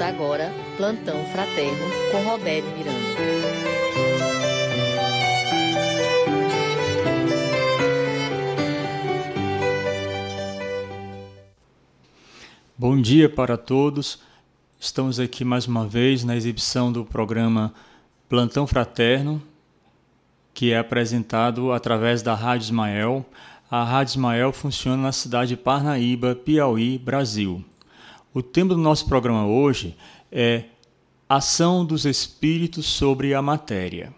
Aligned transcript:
Agora 0.00 0.52
Plantão 0.76 1.24
Fraterno 1.32 1.86
com 2.12 2.22
Robério 2.22 2.70
Miranda. 2.76 2.98
Bom 12.76 13.00
dia 13.00 13.28
para 13.28 13.56
todos. 13.56 14.20
Estamos 14.78 15.18
aqui 15.18 15.44
mais 15.44 15.66
uma 15.66 15.84
vez 15.84 16.22
na 16.22 16.36
exibição 16.36 16.92
do 16.92 17.04
programa 17.04 17.74
Plantão 18.28 18.68
Fraterno, 18.68 19.42
que 20.54 20.70
é 20.70 20.78
apresentado 20.78 21.72
através 21.72 22.22
da 22.22 22.34
Rádio 22.34 22.66
Ismael. 22.66 23.26
A 23.68 23.82
Rádio 23.82 24.12
Ismael 24.12 24.52
funciona 24.52 25.02
na 25.02 25.12
cidade 25.12 25.50
de 25.50 25.56
Parnaíba, 25.56 26.36
Piauí, 26.36 26.98
Brasil. 26.98 27.64
O 28.38 28.42
tema 28.42 28.72
do 28.72 28.80
nosso 28.80 29.06
programa 29.06 29.44
hoje 29.48 29.96
é 30.30 30.66
Ação 31.28 31.84
dos 31.84 32.04
Espíritos 32.04 32.86
sobre 32.86 33.34
a 33.34 33.42
Matéria. 33.42 34.14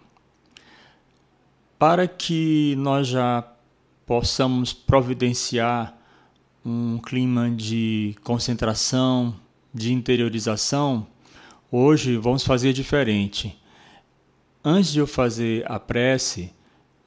Para 1.79 2.07
que 2.07 2.75
nós 2.77 3.07
já 3.07 3.43
possamos 4.05 4.73
providenciar 4.73 5.97
um 6.63 6.99
clima 6.99 7.49
de 7.49 8.13
concentração, 8.23 9.33
de 9.73 9.91
interiorização, 9.91 11.07
hoje 11.71 12.15
vamos 12.15 12.43
fazer 12.43 12.73
diferente. 12.73 13.59
Antes 14.63 14.91
de 14.91 14.99
eu 14.99 15.07
fazer 15.07 15.65
a 15.65 15.79
prece, 15.79 16.53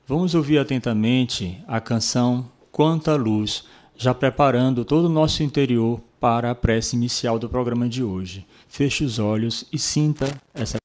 vamos 0.04 0.34
ouvir 0.34 0.58
atentamente 0.58 1.62
a 1.68 1.80
canção 1.80 2.50
Quanta 2.72 3.14
Luz, 3.14 3.62
já 3.96 4.12
preparando 4.12 4.84
todo 4.84 5.04
o 5.04 5.08
nosso 5.08 5.44
interior 5.44 6.02
para 6.24 6.52
a 6.52 6.54
prece 6.54 6.96
inicial 6.96 7.38
do 7.38 7.50
programa 7.50 7.86
de 7.86 8.02
hoje. 8.02 8.46
Feche 8.66 9.04
os 9.04 9.18
olhos 9.18 9.66
e 9.70 9.78
sinta 9.78 10.24
essa 10.54 10.78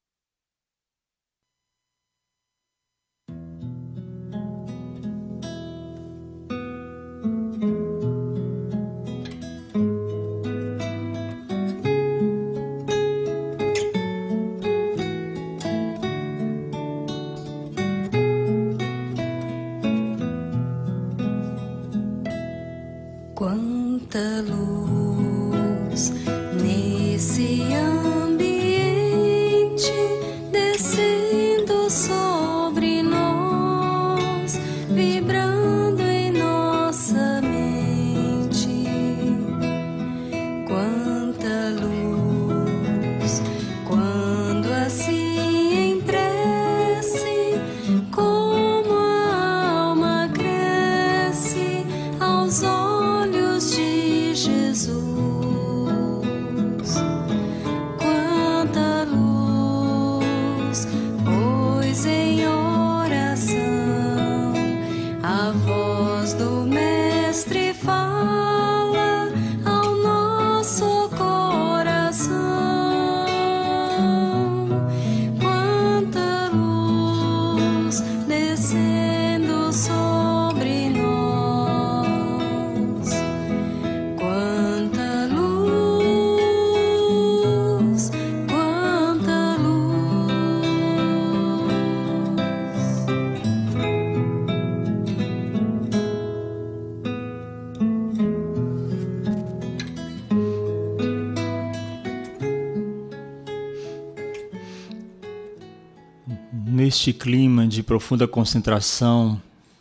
neste 107.00 107.14
clima 107.14 107.66
de 107.66 107.82
profunda 107.82 108.28
concentração, 108.28 109.40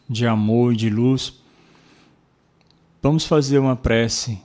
de 0.09 0.25
amor 0.25 0.72
e 0.72 0.78
de 0.78 0.90
luz, 0.90 1.34
vamos 3.02 3.25
fazer 3.25 3.59
uma 3.59 3.75
prece 3.75 4.40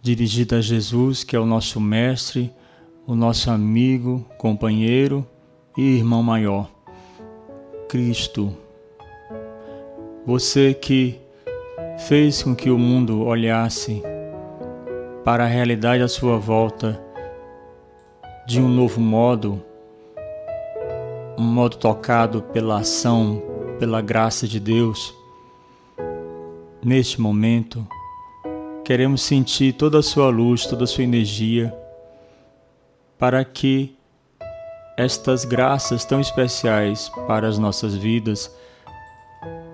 dirigida 0.00 0.58
a 0.58 0.60
Jesus, 0.60 1.24
que 1.24 1.34
é 1.34 1.40
o 1.40 1.44
nosso 1.44 1.80
mestre, 1.80 2.52
o 3.04 3.16
nosso 3.16 3.50
amigo, 3.50 4.24
companheiro 4.38 5.26
e 5.76 5.82
irmão 5.82 6.22
maior. 6.22 6.70
Cristo, 7.88 8.56
você 10.24 10.72
que 10.72 11.18
fez 12.06 12.40
com 12.40 12.54
que 12.54 12.70
o 12.70 12.78
mundo 12.78 13.22
olhasse 13.22 14.00
para 15.24 15.42
a 15.42 15.48
realidade 15.48 16.04
à 16.04 16.08
sua 16.08 16.38
volta 16.38 17.02
de 18.46 18.60
um 18.60 18.68
novo 18.68 19.00
modo, 19.00 19.60
modo 21.40 21.76
tocado 21.76 22.42
pela 22.42 22.80
ação, 22.80 23.42
pela 23.78 24.00
graça 24.00 24.46
de 24.46 24.60
Deus, 24.60 25.14
neste 26.84 27.20
momento, 27.20 27.86
queremos 28.84 29.22
sentir 29.22 29.74
toda 29.74 29.98
a 29.98 30.02
sua 30.02 30.28
luz, 30.28 30.66
toda 30.66 30.84
a 30.84 30.86
sua 30.86 31.04
energia, 31.04 31.74
para 33.18 33.44
que 33.44 33.96
estas 34.96 35.44
graças 35.44 36.04
tão 36.04 36.20
especiais 36.20 37.10
para 37.26 37.48
as 37.48 37.58
nossas 37.58 37.94
vidas 37.94 38.54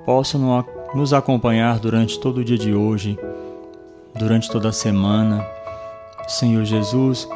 possam 0.04 0.64
nos 0.94 1.12
acompanhar 1.12 1.80
durante 1.80 2.18
todo 2.20 2.38
o 2.38 2.44
dia 2.44 2.58
de 2.58 2.72
hoje, 2.72 3.18
durante 4.14 4.50
toda 4.50 4.68
a 4.68 4.72
semana. 4.72 5.44
Senhor 6.28 6.64
Jesus, 6.64 7.28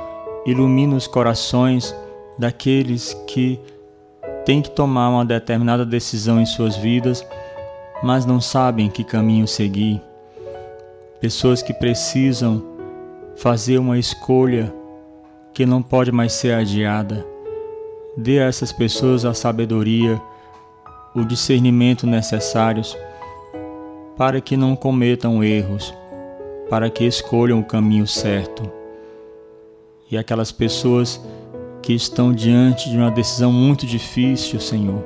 ilumina 0.46 0.96
os 0.96 1.06
corações 1.06 1.94
daqueles 2.38 3.14
que 3.26 3.58
têm 4.44 4.62
que 4.62 4.70
tomar 4.70 5.08
uma 5.10 5.24
determinada 5.24 5.84
decisão 5.84 6.40
em 6.40 6.46
suas 6.46 6.76
vidas, 6.76 7.26
mas 8.02 8.24
não 8.24 8.40
sabem 8.40 8.88
que 8.88 9.04
caminho 9.04 9.46
seguir. 9.46 10.00
Pessoas 11.20 11.62
que 11.62 11.74
precisam 11.74 12.62
fazer 13.36 13.78
uma 13.78 13.98
escolha 13.98 14.72
que 15.52 15.66
não 15.66 15.82
pode 15.82 16.10
mais 16.10 16.32
ser 16.32 16.52
adiada. 16.52 17.24
Dê 18.16 18.40
a 18.40 18.46
essas 18.46 18.72
pessoas 18.72 19.24
a 19.24 19.34
sabedoria, 19.34 20.20
o 21.14 21.24
discernimento 21.24 22.06
necessários 22.06 22.96
para 24.16 24.40
que 24.40 24.56
não 24.56 24.76
cometam 24.76 25.42
erros, 25.42 25.94
para 26.68 26.90
que 26.90 27.04
escolham 27.04 27.60
o 27.60 27.64
caminho 27.64 28.06
certo. 28.06 28.70
E 30.10 30.18
aquelas 30.18 30.52
pessoas 30.52 31.20
que 31.90 31.94
estão 31.96 32.32
diante 32.32 32.88
de 32.88 32.96
uma 32.96 33.10
decisão 33.10 33.52
muito 33.52 33.84
difícil, 33.84 34.60
Senhor. 34.60 35.04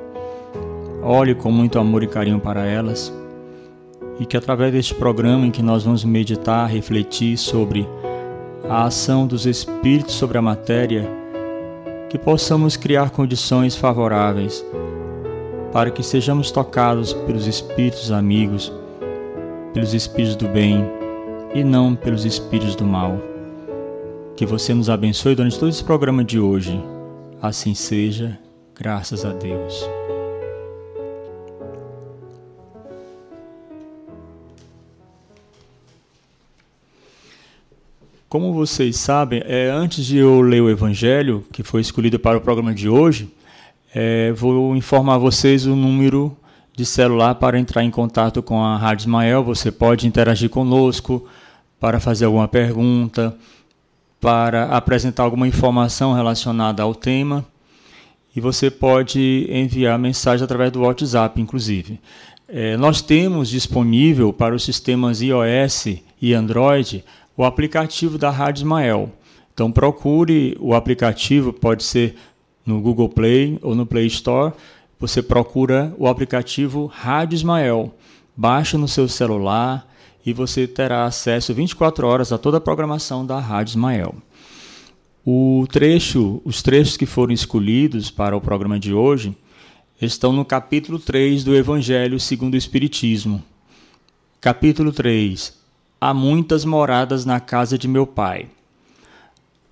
Olhe 1.01 1.33
com 1.33 1.49
muito 1.49 1.79
amor 1.79 2.03
e 2.03 2.07
carinho 2.07 2.39
para 2.39 2.63
elas 2.63 3.11
e 4.19 4.25
que 4.27 4.37
através 4.37 4.71
deste 4.71 4.93
programa 4.93 5.47
em 5.47 5.49
que 5.49 5.63
nós 5.63 5.83
vamos 5.83 6.03
meditar, 6.03 6.69
refletir 6.69 7.39
sobre 7.39 7.89
a 8.69 8.83
ação 8.83 9.25
dos 9.25 9.47
espíritos 9.47 10.13
sobre 10.13 10.37
a 10.37 10.43
matéria, 10.43 11.09
que 12.07 12.19
possamos 12.19 12.77
criar 12.77 13.09
condições 13.09 13.75
favoráveis 13.75 14.63
para 15.73 15.89
que 15.89 16.03
sejamos 16.03 16.51
tocados 16.51 17.13
pelos 17.13 17.47
espíritos 17.47 18.11
amigos, 18.11 18.71
pelos 19.73 19.95
espíritos 19.95 20.35
do 20.35 20.47
bem 20.47 20.85
e 21.51 21.63
não 21.63 21.95
pelos 21.95 22.25
espíritos 22.25 22.75
do 22.75 22.85
mal. 22.85 23.34
Que 24.35 24.45
você 24.45 24.73
nos 24.73 24.89
abençoe 24.89 25.35
durante 25.35 25.57
todo 25.57 25.69
esse 25.69 25.83
programa 25.83 26.23
de 26.23 26.39
hoje. 26.39 26.81
Assim 27.41 27.73
seja, 27.73 28.37
graças 28.75 29.23
a 29.23 29.31
Deus. 29.31 29.87
como 38.35 38.51
vocês 38.51 38.97
sabem, 38.97 39.41
é, 39.45 39.69
antes 39.69 40.05
de 40.05 40.17
eu 40.17 40.41
ler 40.41 40.59
o 40.59 40.69
Evangelho, 40.69 41.45
que 41.53 41.63
foi 41.63 41.79
escolhido 41.79 42.19
para 42.19 42.37
o 42.37 42.41
programa 42.41 42.73
de 42.73 42.89
hoje, 42.89 43.33
é, 43.93 44.33
vou 44.33 44.75
informar 44.75 45.17
vocês 45.17 45.65
o 45.65 45.73
número 45.73 46.35
de 46.75 46.85
celular 46.85 47.35
para 47.35 47.57
entrar 47.57 47.81
em 47.85 47.89
contato 47.89 48.43
com 48.43 48.61
a 48.61 48.75
Rádio 48.75 49.03
Ismael. 49.03 49.41
Você 49.45 49.71
pode 49.71 50.05
interagir 50.05 50.49
conosco 50.49 51.25
para 51.79 51.97
fazer 51.97 52.25
alguma 52.25 52.45
pergunta, 52.45 53.33
para 54.25 54.75
apresentar 54.75 55.21
alguma 55.21 55.47
informação 55.47 56.11
relacionada 56.13 56.81
ao 56.81 56.95
tema. 56.95 57.45
E 58.35 58.41
você 58.41 58.71
pode 58.71 59.47
enviar 59.51 59.99
mensagem 59.99 60.43
através 60.43 60.71
do 60.71 60.81
WhatsApp, 60.81 61.39
inclusive. 61.39 61.99
É, 62.47 62.75
nós 62.75 63.03
temos 63.03 63.49
disponível 63.49 64.33
para 64.33 64.55
os 64.55 64.63
sistemas 64.63 65.21
iOS 65.21 65.99
e 66.19 66.33
Android 66.33 67.05
o 67.37 67.45
aplicativo 67.45 68.17
da 68.17 68.31
Rádio 68.31 68.61
Ismael. 68.61 69.11
Então 69.53 69.71
procure 69.71 70.57
o 70.59 70.73
aplicativo, 70.73 71.53
pode 71.53 71.83
ser 71.83 72.15
no 72.65 72.81
Google 72.81 73.09
Play 73.09 73.59
ou 73.61 73.75
no 73.75 73.85
Play 73.85 74.07
Store. 74.07 74.53
Você 74.99 75.21
procura 75.21 75.93
o 75.99 76.07
aplicativo 76.07 76.87
Rádio 76.87 77.35
Ismael. 77.35 77.93
Baixa 78.35 78.75
no 78.75 78.87
seu 78.87 79.07
celular 79.07 79.87
e 80.25 80.33
você 80.33 80.67
terá 80.67 81.05
acesso 81.05 81.53
24 81.53 82.07
horas 82.07 82.31
a 82.31 82.37
toda 82.37 82.57
a 82.57 82.61
programação 82.61 83.25
da 83.25 83.39
Rádio 83.39 83.71
Ismael. 83.71 84.15
O 85.23 85.67
trecho, 85.71 86.41
os 86.43 86.61
trechos 86.61 86.97
que 86.97 87.05
foram 87.05 87.33
escolhidos 87.33 88.09
para 88.09 88.35
o 88.35 88.41
programa 88.41 88.79
de 88.79 88.93
hoje 88.93 89.35
estão 90.01 90.33
no 90.33 90.43
capítulo 90.43 90.99
3 90.99 91.43
do 91.43 91.55
Evangelho 91.55 92.19
segundo 92.19 92.55
o 92.55 92.57
Espiritismo. 92.57 93.43
Capítulo 94.41 94.91
3. 94.91 95.57
Há 96.01 96.13
muitas 96.13 96.65
moradas 96.65 97.25
na 97.25 97.39
casa 97.39 97.77
de 97.77 97.87
meu 97.87 98.05
pai. 98.05 98.47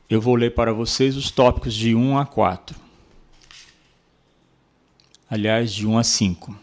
Eu 0.09 0.21
vou 0.21 0.35
ler 0.35 0.53
para 0.53 0.73
vocês 0.73 1.15
os 1.15 1.31
tópicos 1.31 1.73
de 1.73 1.95
1 1.95 2.17
a 2.17 2.25
4. 2.25 2.75
Aliás, 5.29 5.73
de 5.73 5.87
1 5.87 5.97
a 5.97 6.03
5. 6.03 6.62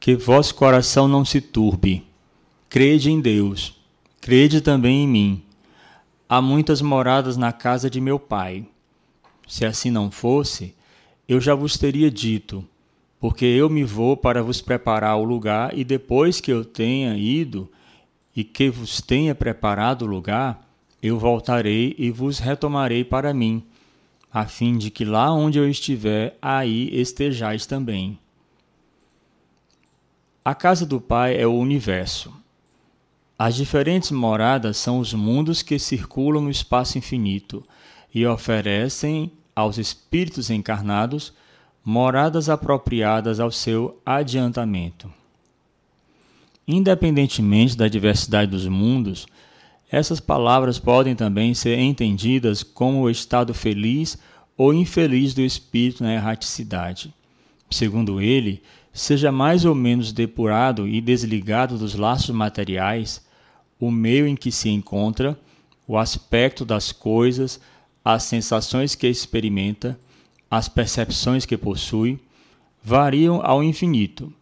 Que 0.00 0.16
vosso 0.16 0.54
coração 0.54 1.06
não 1.06 1.26
se 1.26 1.42
turbe. 1.42 2.02
Crede 2.70 3.10
em 3.10 3.20
Deus. 3.20 3.78
Crede 4.18 4.62
também 4.62 5.04
em 5.04 5.06
mim. 5.06 5.42
Há 6.26 6.40
muitas 6.40 6.80
moradas 6.80 7.36
na 7.36 7.52
casa 7.52 7.90
de 7.90 8.00
meu 8.00 8.18
pai. 8.18 8.64
Se 9.46 9.66
assim 9.66 9.90
não 9.90 10.10
fosse, 10.10 10.74
eu 11.28 11.38
já 11.38 11.54
vos 11.54 11.76
teria 11.76 12.10
dito, 12.10 12.64
porque 13.20 13.44
eu 13.44 13.68
me 13.68 13.84
vou 13.84 14.16
para 14.16 14.42
vos 14.42 14.62
preparar 14.62 15.18
o 15.18 15.24
lugar, 15.24 15.76
e 15.76 15.84
depois 15.84 16.40
que 16.40 16.50
eu 16.50 16.64
tenha 16.64 17.14
ido 17.18 17.70
e 18.34 18.42
que 18.42 18.70
vos 18.70 19.02
tenha 19.02 19.34
preparado 19.34 20.06
o 20.06 20.08
lugar, 20.08 20.66
eu 21.02 21.18
voltarei 21.18 21.94
e 21.98 22.10
vos 22.10 22.38
retomarei 22.38 23.04
para 23.04 23.34
mim, 23.34 23.62
a 24.32 24.46
fim 24.46 24.78
de 24.78 24.90
que 24.90 25.04
lá 25.04 25.30
onde 25.30 25.58
eu 25.58 25.68
estiver, 25.68 26.38
aí 26.40 26.88
estejais 26.90 27.66
também. 27.66 28.18
A 30.42 30.54
casa 30.54 30.86
do 30.86 30.98
Pai 30.98 31.36
é 31.38 31.46
o 31.46 31.52
universo. 31.52 32.32
As 33.38 33.54
diferentes 33.54 34.10
moradas 34.10 34.78
são 34.78 34.98
os 34.98 35.12
mundos 35.12 35.60
que 35.60 35.78
circulam 35.78 36.44
no 36.44 36.50
espaço 36.50 36.96
infinito 36.96 37.62
e 38.14 38.26
oferecem 38.26 39.30
aos 39.54 39.76
espíritos 39.76 40.48
encarnados 40.48 41.34
moradas 41.84 42.48
apropriadas 42.48 43.38
ao 43.38 43.50
seu 43.50 44.00
adiantamento. 44.04 45.12
Independentemente 46.66 47.76
da 47.76 47.86
diversidade 47.86 48.50
dos 48.50 48.66
mundos, 48.66 49.26
essas 49.90 50.20
palavras 50.20 50.78
podem 50.78 51.14
também 51.14 51.52
ser 51.52 51.78
entendidas 51.78 52.62
como 52.62 53.02
o 53.02 53.10
estado 53.10 53.52
feliz 53.52 54.16
ou 54.56 54.72
infeliz 54.72 55.34
do 55.34 55.42
espírito 55.42 56.02
na 56.02 56.14
erraticidade. 56.14 57.12
Segundo 57.70 58.20
ele, 58.20 58.62
seja 58.92 59.30
mais 59.30 59.64
ou 59.64 59.74
menos 59.74 60.12
depurado 60.12 60.86
e 60.88 61.00
desligado 61.00 61.78
dos 61.78 61.94
laços 61.94 62.30
materiais, 62.30 63.24
o 63.78 63.90
meio 63.90 64.26
em 64.26 64.36
que 64.36 64.50
se 64.50 64.68
encontra, 64.68 65.38
o 65.86 65.96
aspecto 65.96 66.64
das 66.64 66.92
coisas, 66.92 67.60
as 68.04 68.24
sensações 68.24 68.94
que 68.94 69.06
experimenta, 69.06 69.98
as 70.50 70.68
percepções 70.68 71.46
que 71.46 71.56
possui, 71.56 72.18
variam 72.82 73.40
ao 73.44 73.62
infinito. 73.62 74.32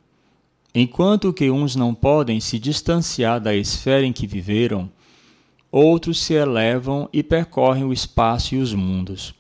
Enquanto 0.75 1.33
que 1.33 1.51
uns 1.51 1.75
não 1.75 1.95
podem 1.95 2.41
se 2.41 2.59
distanciar 2.59 3.41
da 3.41 3.55
esfera 3.55 4.05
em 4.05 4.13
que 4.13 4.27
viveram, 4.27 4.91
outros 5.71 6.21
se 6.21 6.35
elevam 6.35 7.09
e 7.13 7.23
percorrem 7.23 7.85
o 7.85 7.93
espaço 7.93 8.55
e 8.55 8.59
os 8.59 8.73
mundos. 8.73 9.35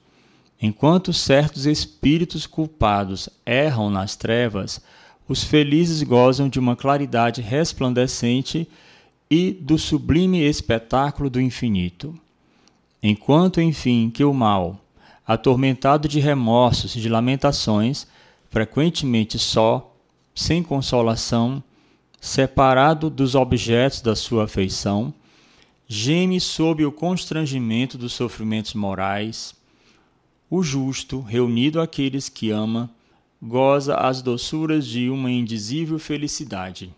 Enquanto 0.60 1.12
certos 1.12 1.66
espíritos 1.66 2.46
culpados 2.46 3.28
erram 3.46 3.90
nas 3.90 4.16
trevas, 4.16 4.80
os 5.28 5.44
felizes 5.44 6.02
gozam 6.02 6.48
de 6.48 6.58
uma 6.58 6.74
claridade 6.74 7.40
resplandecente 7.40 8.68
e 9.30 9.52
do 9.52 9.78
sublime 9.78 10.40
espetáculo 10.42 11.30
do 11.30 11.40
infinito. 11.40 12.18
Enquanto, 13.02 13.60
enfim, 13.60 14.10
que 14.12 14.24
o 14.24 14.34
mal, 14.34 14.80
atormentado 15.26 16.08
de 16.08 16.18
remorsos 16.18 16.96
e 16.96 17.00
de 17.00 17.08
lamentações, 17.08 18.06
frequentemente 18.50 19.38
só, 19.38 19.94
sem 20.34 20.62
consolação, 20.62 21.62
separado 22.20 23.08
dos 23.08 23.34
objetos 23.34 24.00
da 24.00 24.16
sua 24.16 24.44
afeição, 24.44 25.14
geme 25.86 26.40
sob 26.40 26.84
o 26.84 26.90
constrangimento 26.90 27.96
dos 27.96 28.12
sofrimentos 28.12 28.74
morais, 28.74 29.54
o 30.50 30.62
justo, 30.62 31.20
reunido 31.20 31.80
àqueles 31.80 32.28
que 32.28 32.50
ama, 32.50 32.90
goza 33.40 33.94
as 33.96 34.22
doçuras 34.22 34.86
de 34.86 35.08
uma 35.10 35.30
indizível 35.30 35.98
felicidade. 35.98 36.92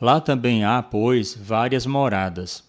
Lá 0.00 0.20
também 0.20 0.64
há, 0.64 0.82
pois, 0.82 1.34
várias 1.34 1.84
moradas, 1.84 2.62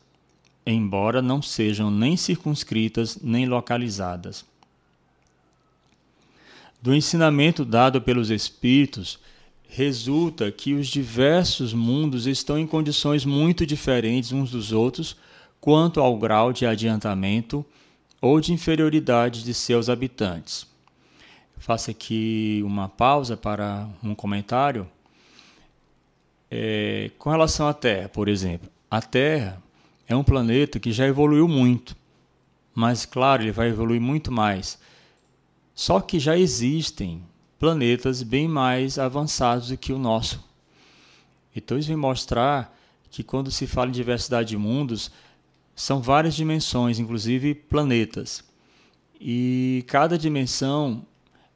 embora 0.65 1.21
não 1.21 1.41
sejam 1.41 1.91
nem 1.91 2.17
circunscritas 2.17 3.17
nem 3.21 3.45
localizadas. 3.45 4.43
Do 6.81 6.95
ensinamento 6.95 7.63
dado 7.63 8.01
pelos 8.01 8.29
Espíritos, 8.29 9.19
resulta 9.67 10.51
que 10.51 10.73
os 10.73 10.87
diversos 10.87 11.73
mundos 11.73 12.25
estão 12.25 12.57
em 12.57 12.65
condições 12.65 13.25
muito 13.25 13.65
diferentes 13.65 14.31
uns 14.31 14.49
dos 14.49 14.71
outros 14.71 15.15
quanto 15.61 15.99
ao 15.99 16.17
grau 16.17 16.51
de 16.51 16.65
adiantamento 16.65 17.63
ou 18.21 18.39
de 18.39 18.53
inferioridade 18.53 19.43
de 19.43 19.53
seus 19.53 19.89
habitantes. 19.89 20.67
Faço 21.57 21.91
aqui 21.91 22.61
uma 22.65 22.87
pausa 22.87 23.35
para 23.35 23.87
um 24.03 24.15
comentário. 24.15 24.87
É, 26.49 27.11
com 27.17 27.29
relação 27.29 27.67
à 27.67 27.73
Terra, 27.73 28.09
por 28.09 28.27
exemplo, 28.27 28.69
a 28.89 29.01
Terra 29.01 29.61
é 30.07 30.15
um 30.15 30.23
planeta 30.23 30.79
que 30.79 30.91
já 30.91 31.05
evoluiu 31.05 31.47
muito, 31.47 31.95
mas 32.73 33.05
claro, 33.05 33.43
ele 33.43 33.51
vai 33.51 33.69
evoluir 33.69 34.01
muito 34.01 34.31
mais. 34.31 34.79
Só 35.75 35.99
que 35.99 36.19
já 36.19 36.37
existem 36.37 37.23
planetas 37.59 38.23
bem 38.23 38.47
mais 38.47 38.97
avançados 38.97 39.67
do 39.67 39.77
que 39.77 39.93
o 39.93 39.99
nosso. 39.99 40.43
Então, 41.55 41.77
isso 41.77 41.89
vem 41.89 41.97
mostrar 41.97 42.75
que 43.11 43.23
quando 43.23 43.51
se 43.51 43.67
fala 43.67 43.89
em 43.89 43.93
diversidade 43.93 44.49
de 44.49 44.57
mundos, 44.57 45.11
são 45.79 46.01
várias 46.01 46.35
dimensões, 46.35 46.99
inclusive 46.99 47.55
planetas. 47.55 48.43
E 49.19 49.85
cada 49.87 50.17
dimensão 50.17 51.05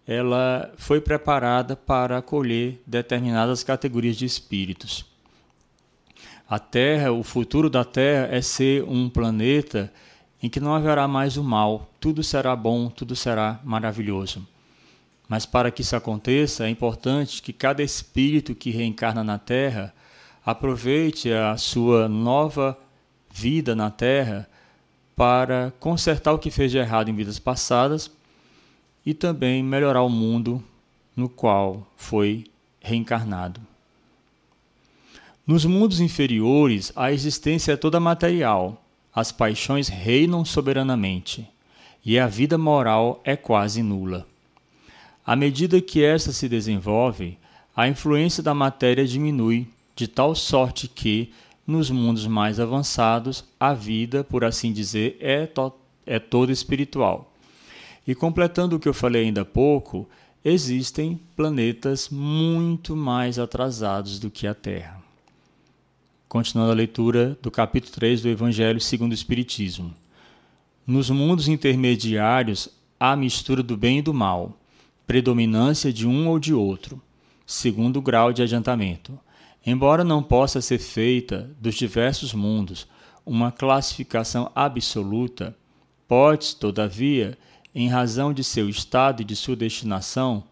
ela 0.07 0.71
foi 0.77 1.01
preparada 1.01 1.75
para 1.75 2.19
acolher 2.19 2.81
determinadas 2.87 3.65
categorias 3.65 4.15
de 4.15 4.25
espíritos. 4.25 5.05
A 6.47 6.57
Terra, 6.57 7.11
o 7.11 7.21
futuro 7.21 7.69
da 7.69 7.83
Terra 7.83 8.29
é 8.31 8.41
ser 8.41 8.85
um 8.85 9.09
planeta 9.09 9.91
em 10.41 10.47
que 10.47 10.61
não 10.61 10.73
haverá 10.73 11.05
mais 11.05 11.35
o 11.35 11.43
mal, 11.43 11.89
tudo 11.99 12.23
será 12.23 12.55
bom, 12.55 12.89
tudo 12.89 13.17
será 13.17 13.59
maravilhoso. 13.61 14.47
Mas 15.27 15.45
para 15.45 15.69
que 15.69 15.81
isso 15.81 15.97
aconteça, 15.97 16.65
é 16.65 16.69
importante 16.69 17.41
que 17.41 17.51
cada 17.51 17.83
espírito 17.83 18.55
que 18.55 18.71
reencarna 18.71 19.21
na 19.21 19.37
Terra 19.37 19.93
aproveite 20.45 21.29
a 21.29 21.57
sua 21.57 22.07
nova 22.07 22.77
vida 23.33 23.75
na 23.75 23.89
Terra 23.89 24.47
para 25.15 25.73
consertar 25.79 26.33
o 26.33 26.39
que 26.39 26.51
fez 26.51 26.71
de 26.71 26.77
errado 26.77 27.09
em 27.09 27.15
vidas 27.15 27.39
passadas 27.39 28.11
e 29.03 29.13
também 29.13 29.63
melhorar 29.63 30.03
o 30.03 30.09
mundo 30.09 30.63
no 31.15 31.27
qual 31.27 31.85
foi 31.97 32.45
reencarnado. 32.79 33.59
Nos 35.45 35.65
mundos 35.65 35.99
inferiores, 35.99 36.93
a 36.95 37.11
existência 37.11 37.73
é 37.73 37.75
toda 37.75 37.99
material, 37.99 38.81
as 39.13 39.31
paixões 39.31 39.87
reinam 39.87 40.45
soberanamente 40.45 41.47
e 42.05 42.19
a 42.19 42.27
vida 42.27 42.57
moral 42.57 43.19
é 43.23 43.35
quase 43.35 43.81
nula. 43.81 44.27
À 45.25 45.35
medida 45.35 45.81
que 45.81 46.03
esta 46.03 46.31
se 46.31 46.47
desenvolve, 46.47 47.37
a 47.75 47.87
influência 47.87 48.43
da 48.43 48.53
matéria 48.53 49.05
diminui, 49.05 49.67
de 49.95 50.07
tal 50.07 50.35
sorte 50.35 50.87
que, 50.87 51.31
nos 51.65 51.89
mundos 51.89 52.27
mais 52.27 52.59
avançados, 52.59 53.45
a 53.59 53.73
vida, 53.73 54.23
por 54.23 54.43
assim 54.43 54.71
dizer, 54.71 55.17
é, 55.19 55.45
to 55.45 55.71
é 56.05 56.19
toda 56.19 56.51
espiritual. 56.51 57.33
E 58.05 58.13
completando 58.13 58.75
o 58.75 58.79
que 58.79 58.89
eu 58.89 58.93
falei 58.93 59.25
ainda 59.25 59.41
há 59.41 59.45
pouco, 59.45 60.07
existem 60.43 61.19
planetas 61.35 62.09
muito 62.09 62.95
mais 62.95 63.39
atrasados 63.39 64.19
do 64.19 64.29
que 64.29 64.45
a 64.45 64.53
Terra. 64.53 65.01
Continuando 66.27 66.71
a 66.71 66.75
leitura 66.75 67.37
do 67.41 67.49
capítulo 67.49 67.93
3 67.93 68.21
do 68.21 68.27
Evangelho 68.27 68.81
segundo 68.81 69.11
o 69.11 69.15
Espiritismo. 69.15 69.93
Nos 70.85 71.09
mundos 71.09 71.47
intermediários 71.47 72.67
há 72.99 73.15
mistura 73.15 73.63
do 73.63 73.77
bem 73.77 73.99
e 73.99 74.01
do 74.01 74.13
mal, 74.13 74.57
predominância 75.07 75.93
de 75.93 76.05
um 76.05 76.27
ou 76.27 76.39
de 76.39 76.53
outro, 76.53 77.01
segundo 77.45 78.01
grau 78.01 78.33
de 78.33 78.41
adiantamento. 78.41 79.17
Embora 79.65 80.03
não 80.03 80.21
possa 80.21 80.59
ser 80.59 80.79
feita 80.79 81.49
dos 81.59 81.75
diversos 81.75 82.33
mundos 82.33 82.87
uma 83.25 83.51
classificação 83.51 84.51
absoluta, 84.53 85.55
pode, 86.07 86.57
todavia, 86.57 87.37
em 87.73 87.87
razão 87.87 88.33
de 88.33 88.43
seu 88.43 88.67
estado 88.67 89.21
e 89.21 89.25
de 89.25 89.35
sua 89.35 89.55
destinação, 89.55 90.43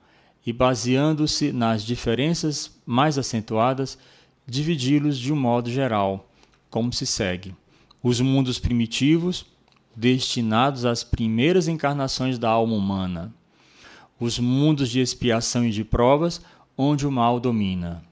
e 0.46 0.52
baseando-se 0.54 1.52
nas 1.52 1.84
diferenças 1.84 2.80
mais 2.86 3.18
acentuadas, 3.18 3.98
dividi-los 4.48 5.20
de 5.20 5.32
um 5.32 5.36
modo 5.36 5.70
geral, 5.70 6.30
como 6.70 6.92
se 6.94 7.06
segue: 7.06 7.54
os 8.02 8.22
mundos 8.22 8.58
primitivos, 8.58 9.46
destinados 9.96 10.86
às 10.86 11.04
primeiras 11.04 11.68
encarnações 11.68 12.40
da 12.40 12.50
alma 12.50 12.76
humana, 12.76 13.34
os 14.20 14.40
mundos 14.40 14.90
de 14.90 15.02
expiação 15.02 15.66
e 15.66 15.72
de 15.72 15.84
provas, 15.84 16.42
onde 16.78 17.06
o 17.06 17.12
mal 17.12 17.40
domina, 17.40 18.04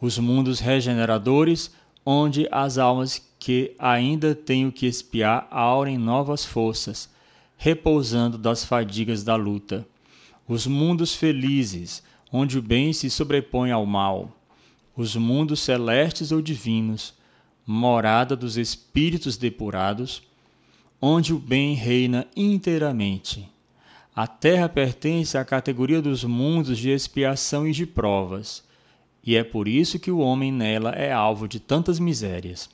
os 0.00 0.18
mundos 0.18 0.60
regeneradores, 0.60 1.70
onde 2.04 2.48
as 2.50 2.78
almas 2.78 3.22
que 3.38 3.74
ainda 3.78 4.34
têm 4.34 4.66
o 4.66 4.72
que 4.72 4.86
expiar 4.86 5.46
aurem 5.50 5.98
novas 5.98 6.44
forças 6.44 7.10
repousando 7.58 8.38
das 8.38 8.64
fadigas 8.64 9.24
da 9.24 9.34
luta. 9.34 9.86
Os 10.46 10.66
mundos 10.66 11.12
felizes, 11.14 12.02
onde 12.32 12.56
o 12.56 12.62
bem 12.62 12.92
se 12.92 13.10
sobrepõe 13.10 13.72
ao 13.72 13.84
mal. 13.84 14.32
Os 14.96 15.16
mundos 15.16 15.60
celestes 15.60 16.30
ou 16.30 16.40
divinos, 16.40 17.12
morada 17.66 18.36
dos 18.36 18.56
espíritos 18.56 19.36
depurados, 19.36 20.22
onde 21.02 21.34
o 21.34 21.38
bem 21.38 21.74
reina 21.74 22.26
inteiramente. 22.34 23.48
A 24.14 24.26
terra 24.26 24.68
pertence 24.68 25.36
à 25.36 25.44
categoria 25.44 26.00
dos 26.00 26.24
mundos 26.24 26.78
de 26.78 26.90
expiação 26.90 27.66
e 27.66 27.72
de 27.72 27.86
provas, 27.86 28.64
e 29.28 29.36
é 29.36 29.44
por 29.44 29.68
isso 29.68 29.98
que 29.98 30.10
o 30.10 30.20
homem 30.20 30.50
nela 30.50 30.92
é 30.92 31.12
alvo 31.12 31.46
de 31.46 31.60
tantas 31.60 31.98
misérias. 31.98 32.70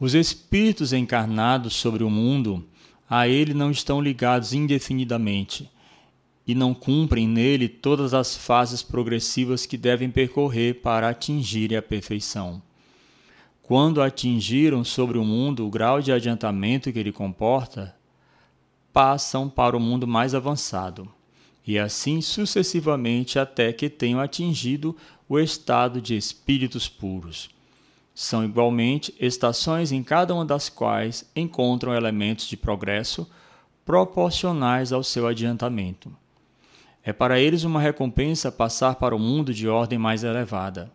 Os 0.00 0.12
espíritos 0.12 0.92
encarnados 0.92 1.76
sobre 1.76 2.02
o 2.02 2.10
mundo 2.10 2.66
a 3.08 3.28
ele 3.28 3.54
não 3.54 3.70
estão 3.70 4.00
ligados 4.00 4.52
indefinidamente 4.52 5.70
e 6.44 6.52
não 6.52 6.74
cumprem 6.74 7.28
nele 7.28 7.68
todas 7.68 8.12
as 8.12 8.36
fases 8.36 8.82
progressivas 8.82 9.66
que 9.66 9.76
devem 9.76 10.10
percorrer 10.10 10.80
para 10.80 11.08
atingirem 11.08 11.78
a 11.78 11.82
perfeição. 11.82 12.60
Quando 13.62 14.02
atingiram 14.02 14.82
sobre 14.82 15.16
o 15.16 15.24
mundo 15.24 15.64
o 15.64 15.70
grau 15.70 16.02
de 16.02 16.10
adiantamento 16.10 16.92
que 16.92 16.98
ele 16.98 17.12
comporta, 17.12 17.94
passam 18.92 19.48
para 19.48 19.76
o 19.76 19.80
mundo 19.80 20.08
mais 20.08 20.34
avançado, 20.34 21.08
e 21.66 21.78
assim 21.78 22.20
sucessivamente 22.20 23.38
até 23.38 23.72
que 23.72 23.88
tenham 23.88 24.20
atingido 24.20 24.96
o 25.28 25.38
estado 25.38 26.00
de 26.00 26.16
espíritos 26.16 26.88
puros 26.88 27.50
são 28.20 28.44
igualmente 28.44 29.14
estações 29.18 29.92
em 29.92 30.02
cada 30.02 30.34
uma 30.34 30.44
das 30.44 30.68
quais 30.68 31.24
encontram 31.34 31.94
elementos 31.94 32.46
de 32.46 32.54
progresso 32.54 33.26
proporcionais 33.82 34.92
ao 34.92 35.02
seu 35.02 35.26
adiantamento. 35.26 36.14
É 37.02 37.14
para 37.14 37.40
eles 37.40 37.64
uma 37.64 37.80
recompensa 37.80 38.52
passar 38.52 38.96
para 38.96 39.16
o 39.16 39.18
mundo 39.18 39.54
de 39.54 39.66
ordem 39.66 39.98
mais 39.98 40.22
elevada, 40.22 40.92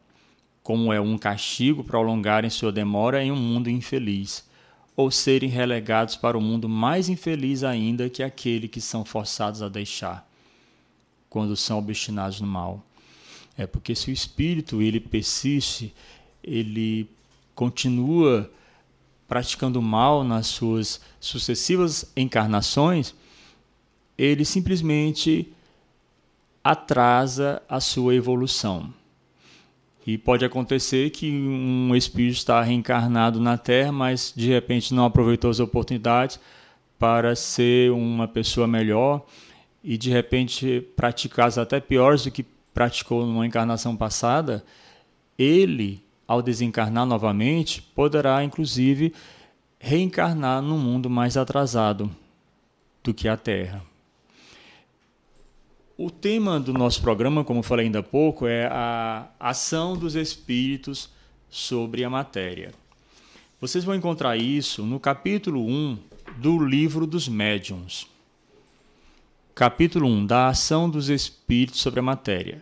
como 0.62 0.94
é 0.94 1.02
um 1.02 1.18
castigo 1.18 1.84
prolongarem 1.84 2.50
sua 2.50 2.72
demora 2.72 3.24
em 3.24 3.32
um 3.32 3.36
mundo 3.36 3.72
infeliz, 3.72 4.48
ou 4.96 5.10
serem 5.10 5.50
relegados 5.50 6.16
para 6.16 6.38
o 6.38 6.40
um 6.40 6.44
mundo 6.44 6.70
mais 6.70 7.10
infeliz 7.10 7.64
ainda 7.64 8.08
que 8.08 8.22
aquele 8.22 8.68
que 8.68 8.80
são 8.80 9.04
forçados 9.04 9.64
a 9.64 9.68
deixar, 9.68 10.30
quando 11.36 11.54
são 11.58 11.80
obstinados 11.80 12.40
no 12.40 12.48
mal. 12.48 12.82
É 13.58 13.68
porque 13.68 13.94
se 13.94 14.10
o 14.10 14.14
espírito 14.14 14.82
ele 14.82 15.02
persiste, 15.02 15.94
ele 16.42 17.10
continua 17.54 18.50
praticando 19.28 19.82
mal 19.82 20.24
nas 20.24 20.48
suas 20.48 21.02
sucessivas 21.20 22.10
encarnações, 22.16 23.14
ele 24.18 24.46
simplesmente 24.46 25.52
atrasa 26.64 27.62
a 27.68 27.82
sua 27.82 28.16
evolução. 28.16 28.94
E 30.08 30.18
pode 30.18 30.46
acontecer 30.46 31.10
que 31.10 31.30
um 31.30 31.94
espírito 31.98 32.38
está 32.38 32.62
reencarnado 32.62 33.42
na 33.42 33.58
Terra, 33.58 33.92
mas 33.92 34.32
de 34.34 34.52
repente 34.52 34.94
não 34.94 35.04
aproveitou 35.04 35.52
as 35.52 35.60
oportunidades 35.60 36.40
para 36.98 37.36
ser 37.36 37.92
uma 37.92 38.26
pessoa 38.26 38.66
melhor 38.66 39.26
e 39.86 40.00
de 40.00 40.10
repente 40.10 40.82
praticar 40.96 41.58
até 41.60 41.80
piores 41.80 42.24
do 42.24 42.32
que 42.32 42.44
praticou 42.74 43.24
numa 43.24 43.46
encarnação 43.46 43.96
passada, 43.96 44.66
ele 45.38 46.04
ao 46.28 46.42
desencarnar 46.42 47.06
novamente, 47.06 47.84
poderá 47.84 48.44
inclusive 48.44 49.14
reencarnar 49.78 50.60
num 50.60 50.80
mundo 50.80 51.08
mais 51.08 51.38
atrasado 51.38 52.10
do 53.04 53.14
que 53.14 53.28
a 53.28 53.38
Terra. 53.38 53.84
O 55.96 56.10
tema 56.10 56.60
do 56.60 56.74
nosso 56.74 57.00
programa, 57.00 57.44
como 57.44 57.62
falei 57.62 57.86
ainda 57.86 58.00
há 58.00 58.04
pouco, 58.04 58.48
é 58.48 58.66
a 58.66 59.28
ação 59.40 59.96
dos 59.96 60.16
espíritos 60.16 61.12
sobre 61.48 62.04
a 62.04 62.10
matéria. 62.10 62.74
Vocês 63.62 63.84
vão 63.84 63.94
encontrar 63.94 64.36
isso 64.36 64.84
no 64.84 65.00
capítulo 65.00 65.64
1 65.64 65.98
do 66.38 66.58
Livro 66.58 67.06
dos 67.06 67.30
Médiuns. 67.30 68.15
Capítulo 69.56 70.06
1 70.10 70.26
da 70.26 70.50
ação 70.50 70.90
dos 70.90 71.08
espíritos 71.08 71.80
sobre 71.80 72.02
a 72.02 72.04
matéria. 72.04 72.62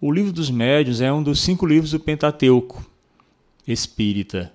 O 0.00 0.10
Livro 0.10 0.32
dos 0.32 0.48
Médiuns 0.48 1.02
é 1.02 1.12
um 1.12 1.22
dos 1.22 1.42
cinco 1.42 1.66
livros 1.66 1.90
do 1.90 2.00
Pentateuco 2.00 2.82
espírita, 3.68 4.50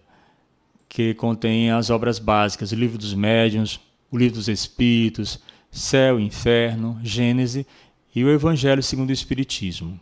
que 0.89 1.13
contém 1.13 1.69
as 1.69 1.91
obras 1.91 2.17
básicas: 2.17 2.71
o 2.71 2.75
Livro 2.75 2.97
dos 2.97 3.13
Médiuns, 3.13 3.79
o 4.09 4.17
Livro 4.17 4.37
dos 4.37 4.47
Espíritos, 4.47 5.39
Céu, 5.69 6.19
Inferno, 6.19 6.99
Gênese 7.03 7.67
e 8.15 8.23
o 8.23 8.31
Evangelho 8.31 8.81
segundo 8.81 9.11
o 9.11 9.13
Espiritismo. 9.13 9.99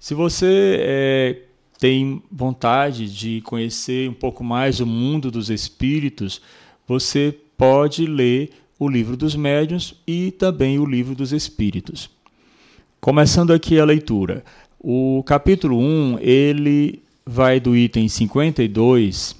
Se 0.00 0.12
você 0.12 0.76
é, 0.80 1.42
tem 1.78 2.20
vontade 2.32 3.14
de 3.14 3.42
conhecer 3.42 4.10
um 4.10 4.14
pouco 4.14 4.42
mais 4.42 4.80
o 4.80 4.86
mundo 4.86 5.30
dos 5.30 5.50
espíritos, 5.50 6.42
você 6.84 7.32
pode 7.56 8.06
ler 8.06 8.50
o 8.84 8.88
Livro 8.88 9.16
dos 9.16 9.36
Médiuns 9.36 9.94
e 10.04 10.32
também 10.32 10.76
o 10.80 10.84
Livro 10.84 11.14
dos 11.14 11.32
Espíritos. 11.32 12.10
Começando 13.00 13.52
aqui 13.52 13.78
a 13.78 13.84
leitura. 13.84 14.44
O 14.76 15.22
capítulo 15.24 15.78
1, 15.78 16.18
ele 16.20 17.00
vai 17.24 17.60
do 17.60 17.76
item 17.76 18.08
52 18.08 19.36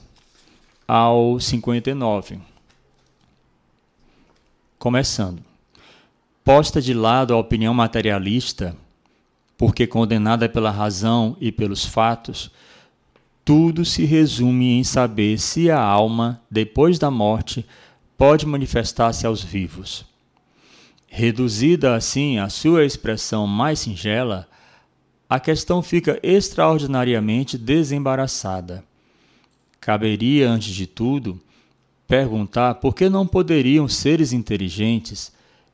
ao 0.87 1.41
59. 1.41 2.39
Começando. 4.79 5.43
Posta 6.45 6.81
de 6.81 6.95
lado 6.95 7.35
a 7.35 7.39
opinião 7.39 7.75
materialista, 7.75 8.77
porque 9.59 9.89
condenada 9.89 10.49
pela 10.49 10.71
razão 10.71 11.37
e 11.41 11.51
pelos 11.51 11.85
fatos, 11.85 12.49
tudo 13.45 13.85
se 13.85 14.05
resume 14.05 14.79
em 14.79 14.85
saber 14.85 15.37
se 15.37 15.69
a 15.69 15.81
alma, 15.81 16.41
depois 16.49 16.97
da 16.97 17.11
morte, 17.11 17.67
pode 18.23 18.47
manifestar-se 18.47 19.27
aos 19.27 19.43
vivos. 19.43 20.07
Reduzida 21.09 21.97
assim 21.97 22.39
à 22.39 22.49
sua 22.49 22.85
expressão 22.85 23.49
mais 23.49 23.81
singela, 23.81 24.49
a 25.29 25.41
questão 25.41 25.83
fica 25.83 26.21
extraordinariamente 26.23 27.59
desembaraçada. 27.59 28.85
Caberia, 29.81 30.49
antes 30.49 30.73
de 30.73 30.87
tudo, 30.87 31.41
perguntar 32.07 32.77
por 32.77 32.95
que 32.95 33.09
não 33.09 33.27
poderiam 33.27 33.89
seres 33.89 34.33
inteligentes, 34.33 35.33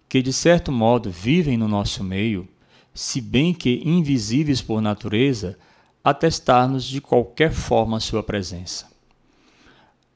que 0.09 0.23
de 0.23 0.33
certo 0.33 0.73
modo 0.73 1.11
vivem 1.11 1.59
no 1.59 1.69
nosso 1.69 2.03
meio, 2.03 2.49
se 2.95 3.21
bem 3.21 3.53
que 3.53 3.83
invisíveis 3.85 4.63
por 4.63 4.81
natureza, 4.81 5.59
atestar-nos 6.03 6.85
de 6.85 6.99
qualquer 6.99 7.53
forma 7.53 8.01
sua 8.01 8.23
presença. 8.23 8.98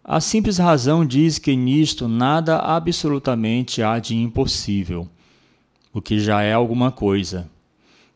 A 0.05 0.21
simples 0.21 0.59
razão 0.59 1.07
diz 1.07 1.39
que 1.39 1.55
nisto 1.55 2.09
nada 2.09 2.59
absolutamente 2.59 3.83
há 3.83 4.01
de 4.01 4.17
impossível, 4.17 5.09
o 5.93 6.03
que 6.03 6.19
já 6.19 6.43
é 6.43 6.53
alguma 6.53 6.91
coisa. 6.91 7.49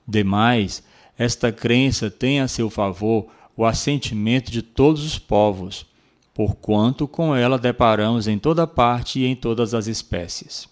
Demais, 0.07 0.83
esta 1.17 1.53
crença 1.53 2.11
tem 2.11 2.41
a 2.41 2.49
seu 2.49 2.69
favor 2.69 3.29
o 3.57 3.65
assentimento 3.65 4.51
de 4.51 4.63
todos 4.63 5.05
os 5.05 5.17
povos, 5.17 5.87
porquanto 6.35 7.07
com 7.07 7.37
ela 7.37 7.57
deparamos 7.57 8.27
em 8.27 8.37
toda 8.37 8.67
parte 8.67 9.21
e 9.21 9.27
em 9.27 9.37
todas 9.37 9.73
as 9.73 9.87
espécies. 9.87 10.69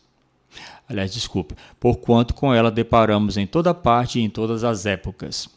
Aliás, 0.89 1.15
desculpe, 1.15 1.55
porquanto 1.79 2.35
com 2.35 2.53
ela 2.53 2.73
deparamos 2.73 3.37
em 3.37 3.47
toda 3.47 3.73
parte 3.73 4.19
e 4.19 4.23
em 4.23 4.29
todas 4.29 4.65
as 4.65 4.85
épocas. 4.85 5.49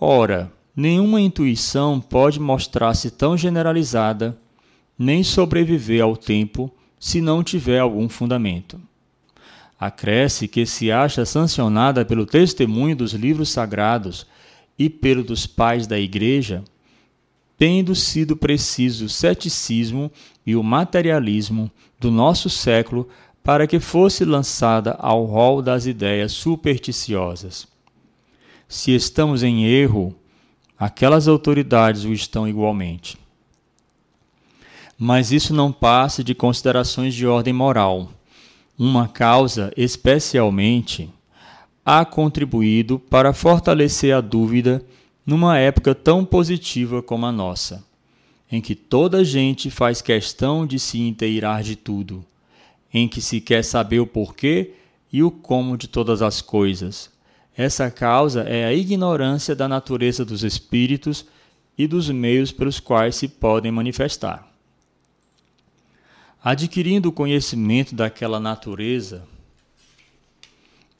Ora, 0.00 0.52
nenhuma 0.74 1.20
intuição 1.20 2.00
pode 2.00 2.38
mostrar-se 2.38 3.10
tão 3.10 3.36
generalizada, 3.36 4.38
nem 4.98 5.22
sobreviver 5.22 6.02
ao 6.02 6.16
tempo, 6.16 6.72
se 6.98 7.20
não 7.20 7.44
tiver 7.44 7.78
algum 7.78 8.08
fundamento. 8.08 8.80
Acresce 9.78 10.48
que 10.48 10.66
se 10.66 10.90
acha 10.90 11.24
sancionada 11.24 12.04
pelo 12.04 12.26
testemunho 12.26 12.96
dos 12.96 13.12
livros 13.12 13.48
sagrados 13.50 14.26
e 14.76 14.90
pelo 14.90 15.22
dos 15.22 15.46
pais 15.46 15.86
da 15.86 15.98
Igreja, 15.98 16.64
tendo 17.56 17.94
sido 17.94 18.36
preciso 18.36 19.04
o 19.04 19.08
ceticismo 19.08 20.10
e 20.44 20.56
o 20.56 20.62
materialismo 20.62 21.70
do 21.98 22.10
nosso 22.10 22.50
século 22.50 23.08
para 23.42 23.66
que 23.66 23.80
fosse 23.80 24.24
lançada 24.24 24.92
ao 24.98 25.24
rol 25.24 25.62
das 25.62 25.86
ideias 25.86 26.32
supersticiosas. 26.32 27.66
Se 28.68 28.94
estamos 28.94 29.42
em 29.42 29.64
erro, 29.64 30.14
aquelas 30.78 31.26
autoridades 31.26 32.04
o 32.04 32.12
estão 32.12 32.46
igualmente. 32.46 33.16
Mas 34.98 35.30
isso 35.30 35.54
não 35.54 35.70
passa 35.70 36.24
de 36.24 36.34
considerações 36.34 37.14
de 37.14 37.26
ordem 37.26 37.52
moral. 37.52 38.10
Uma 38.76 39.06
causa, 39.06 39.72
especialmente, 39.76 41.08
há 41.84 42.04
contribuído 42.04 42.98
para 42.98 43.32
fortalecer 43.32 44.14
a 44.14 44.20
dúvida 44.20 44.84
numa 45.24 45.58
época 45.58 45.94
tão 45.94 46.24
positiva 46.24 47.00
como 47.02 47.26
a 47.26 47.32
nossa, 47.32 47.84
em 48.50 48.60
que 48.60 48.74
toda 48.74 49.24
gente 49.24 49.70
faz 49.70 50.02
questão 50.02 50.66
de 50.66 50.78
se 50.78 50.98
inteirar 50.98 51.62
de 51.62 51.76
tudo 51.76 52.24
em 52.92 53.06
que 53.08 53.20
se 53.20 53.40
quer 53.40 53.62
saber 53.62 54.00
o 54.00 54.06
porquê 54.06 54.72
e 55.12 55.22
o 55.22 55.30
como 55.30 55.76
de 55.76 55.88
todas 55.88 56.22
as 56.22 56.40
coisas. 56.40 57.10
Essa 57.56 57.90
causa 57.90 58.42
é 58.42 58.64
a 58.64 58.72
ignorância 58.72 59.54
da 59.54 59.68
natureza 59.68 60.24
dos 60.24 60.44
espíritos 60.44 61.24
e 61.76 61.86
dos 61.86 62.08
meios 62.08 62.52
pelos 62.52 62.80
quais 62.80 63.16
se 63.16 63.28
podem 63.28 63.72
manifestar. 63.72 64.46
Adquirindo 66.42 67.08
o 67.08 67.12
conhecimento 67.12 67.94
daquela 67.94 68.38
natureza 68.38 69.24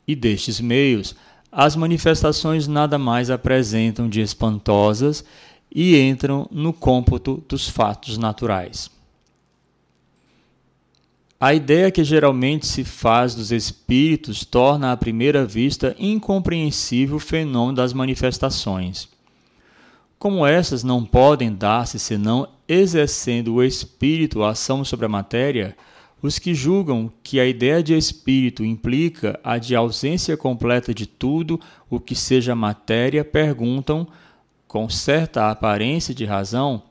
e 0.07 0.17
destes 0.17 0.61
meios, 0.61 1.15
as 1.51 1.77
manifestações 1.77 2.67
nada 2.67 2.99
mais 2.99 3.31
apresentam 3.31 4.09
de 4.09 4.21
espantosas 4.21 5.25
e 5.75 5.99
entram 5.99 6.49
no 6.51 6.73
cômputo 6.73 7.43
dos 7.49 7.69
fatos 7.69 8.19
naturais. 8.19 8.91
A 11.41 11.55
ideia 11.55 11.91
que 11.91 12.03
geralmente 12.03 12.67
se 12.67 12.83
faz 12.83 13.35
dos 13.35 13.53
espíritos 13.53 14.45
torna 14.45 14.91
à 14.91 14.97
primeira 14.97 15.47
vista 15.47 15.95
incompreensível 15.97 17.17
o 17.17 17.21
fenômeno 17.21 17.77
das 17.77 17.93
manifestações. 17.93 19.09
Como 20.19 20.45
essas 20.45 20.83
não 20.83 21.05
podem 21.05 21.55
dar-se 21.55 21.99
senão 21.99 22.49
exercendo 22.67 23.55
o 23.55 23.63
espírito 23.63 24.43
a 24.43 24.51
ação 24.51 24.85
sobre 24.85 25.07
a 25.07 25.09
matéria, 25.09 25.77
os 26.21 26.39
que 26.39 26.55
julgam 26.55 27.13
que 27.23 27.39
a 27.39 27.47
ideia 27.47 27.83
de 27.83 27.97
espírito 27.97 28.65
implica 28.65 29.39
a 29.45 29.59
de 29.59 29.77
ausência 29.77 30.37
completa 30.37 30.93
de 30.93 31.07
tudo 31.07 31.61
o 31.89 32.01
que 32.01 32.17
seja 32.17 32.55
matéria 32.57 33.25
perguntam, 33.25 34.07
com 34.67 34.89
certa 34.89 35.51
aparência 35.51 36.13
de 36.13 36.25
razão, 36.25 36.83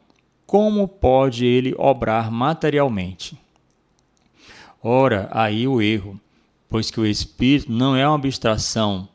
como 0.45 0.87
pode 0.87 1.45
ele 1.45 1.75
obrar 1.77 2.31
materialmente. 2.31 3.37
Ora, 4.81 5.27
aí 5.31 5.67
o 5.67 5.81
erro, 5.81 6.17
pois 6.69 6.89
que 6.89 6.99
o 6.99 7.05
espírito 7.05 7.69
não 7.69 7.95
é 7.95 8.07
uma 8.07 8.15
abstração, 8.15 9.09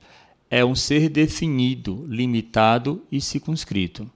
é 0.52 0.62
um 0.62 0.74
ser 0.74 1.08
definido, 1.08 2.04
limitado 2.06 3.02
e 3.10 3.22
circunscrito. 3.22 4.06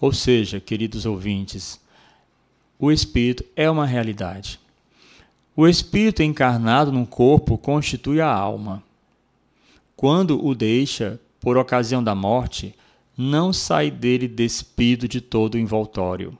Ou 0.00 0.12
seja, 0.12 0.60
queridos 0.60 1.04
ouvintes, 1.04 1.80
o 2.78 2.92
espírito 2.92 3.44
é 3.56 3.68
uma 3.68 3.84
realidade. 3.84 4.60
O 5.56 5.66
espírito 5.66 6.22
encarnado 6.22 6.92
num 6.92 7.04
corpo 7.04 7.58
constitui 7.58 8.20
a 8.20 8.32
alma. 8.32 8.84
Quando 9.96 10.46
o 10.46 10.54
deixa, 10.54 11.20
por 11.40 11.56
ocasião 11.56 12.04
da 12.04 12.14
morte, 12.14 12.72
não 13.16 13.52
sai 13.52 13.90
dele 13.90 14.28
despido 14.28 15.08
de 15.08 15.20
todo 15.20 15.56
o 15.56 15.58
envoltório. 15.58 16.38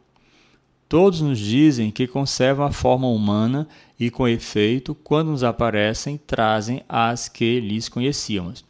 Todos 0.88 1.20
nos 1.20 1.40
dizem 1.40 1.90
que 1.90 2.07
conservam 2.07 2.64
a 2.64 2.70
forma 2.70 3.09
humana 3.09 3.66
e, 3.98 4.12
com 4.12 4.28
efeito, 4.28 4.94
quando 4.94 5.33
nos 5.33 5.42
aparecem, 5.42 6.16
trazem 6.24 6.85
as 6.88 7.28
que 7.28 7.59
lhes 7.59 7.88
conhecíamos. 7.88 8.67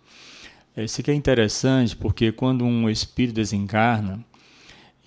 Isso 0.84 1.00
aqui 1.00 1.10
é 1.10 1.14
interessante 1.14 1.96
porque 1.96 2.30
quando 2.30 2.64
um 2.64 2.88
espírito 2.88 3.34
desencarna 3.34 4.24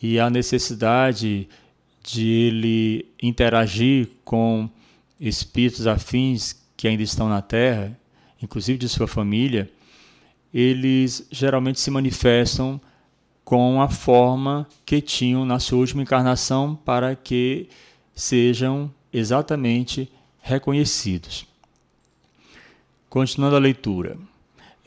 e 0.02 0.20
há 0.20 0.30
necessidade 0.30 1.48
de 2.04 2.28
ele 2.28 3.06
interagir 3.22 4.10
com 4.26 4.70
espíritos 5.20 5.88
afins 5.88 6.60
que 6.76 6.88
ainda 6.88 7.04
estão 7.04 7.30
na 7.30 7.42
Terra, 7.42 7.98
inclusive 8.42 8.78
de 8.78 8.90
sua 8.90 9.08
família, 9.08 9.72
eles 10.54 11.28
geralmente 11.32 11.80
se 11.80 11.92
manifestam 11.92 12.82
com 13.46 13.82
a 13.82 13.90
forma 13.90 14.68
que 14.86 15.00
tinham 15.00 15.46
na 15.46 15.60
sua 15.60 15.80
última 15.80 16.02
encarnação 16.02 16.76
para 16.76 17.16
que 17.16 17.70
sejam 18.16 18.92
exatamente 19.14 20.12
reconhecidos. 20.42 21.46
Continuando 23.10 23.56
a 23.56 23.60
leitura. 23.60 24.18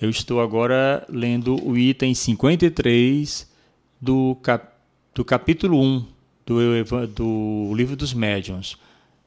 Eu 0.01 0.11
estou 0.11 0.41
agora 0.41 1.07
lendo 1.09 1.57
o 1.65 1.79
item 1.79 2.15
53 2.15 3.49
do, 4.01 4.37
cap, 4.43 4.67
do 5.15 5.25
capítulo 5.25 5.81
1 5.81 6.07
do, 6.45 7.07
do 7.07 7.73
Livro 7.75 7.95
dos 7.95 8.13
Médiuns, 8.13 8.77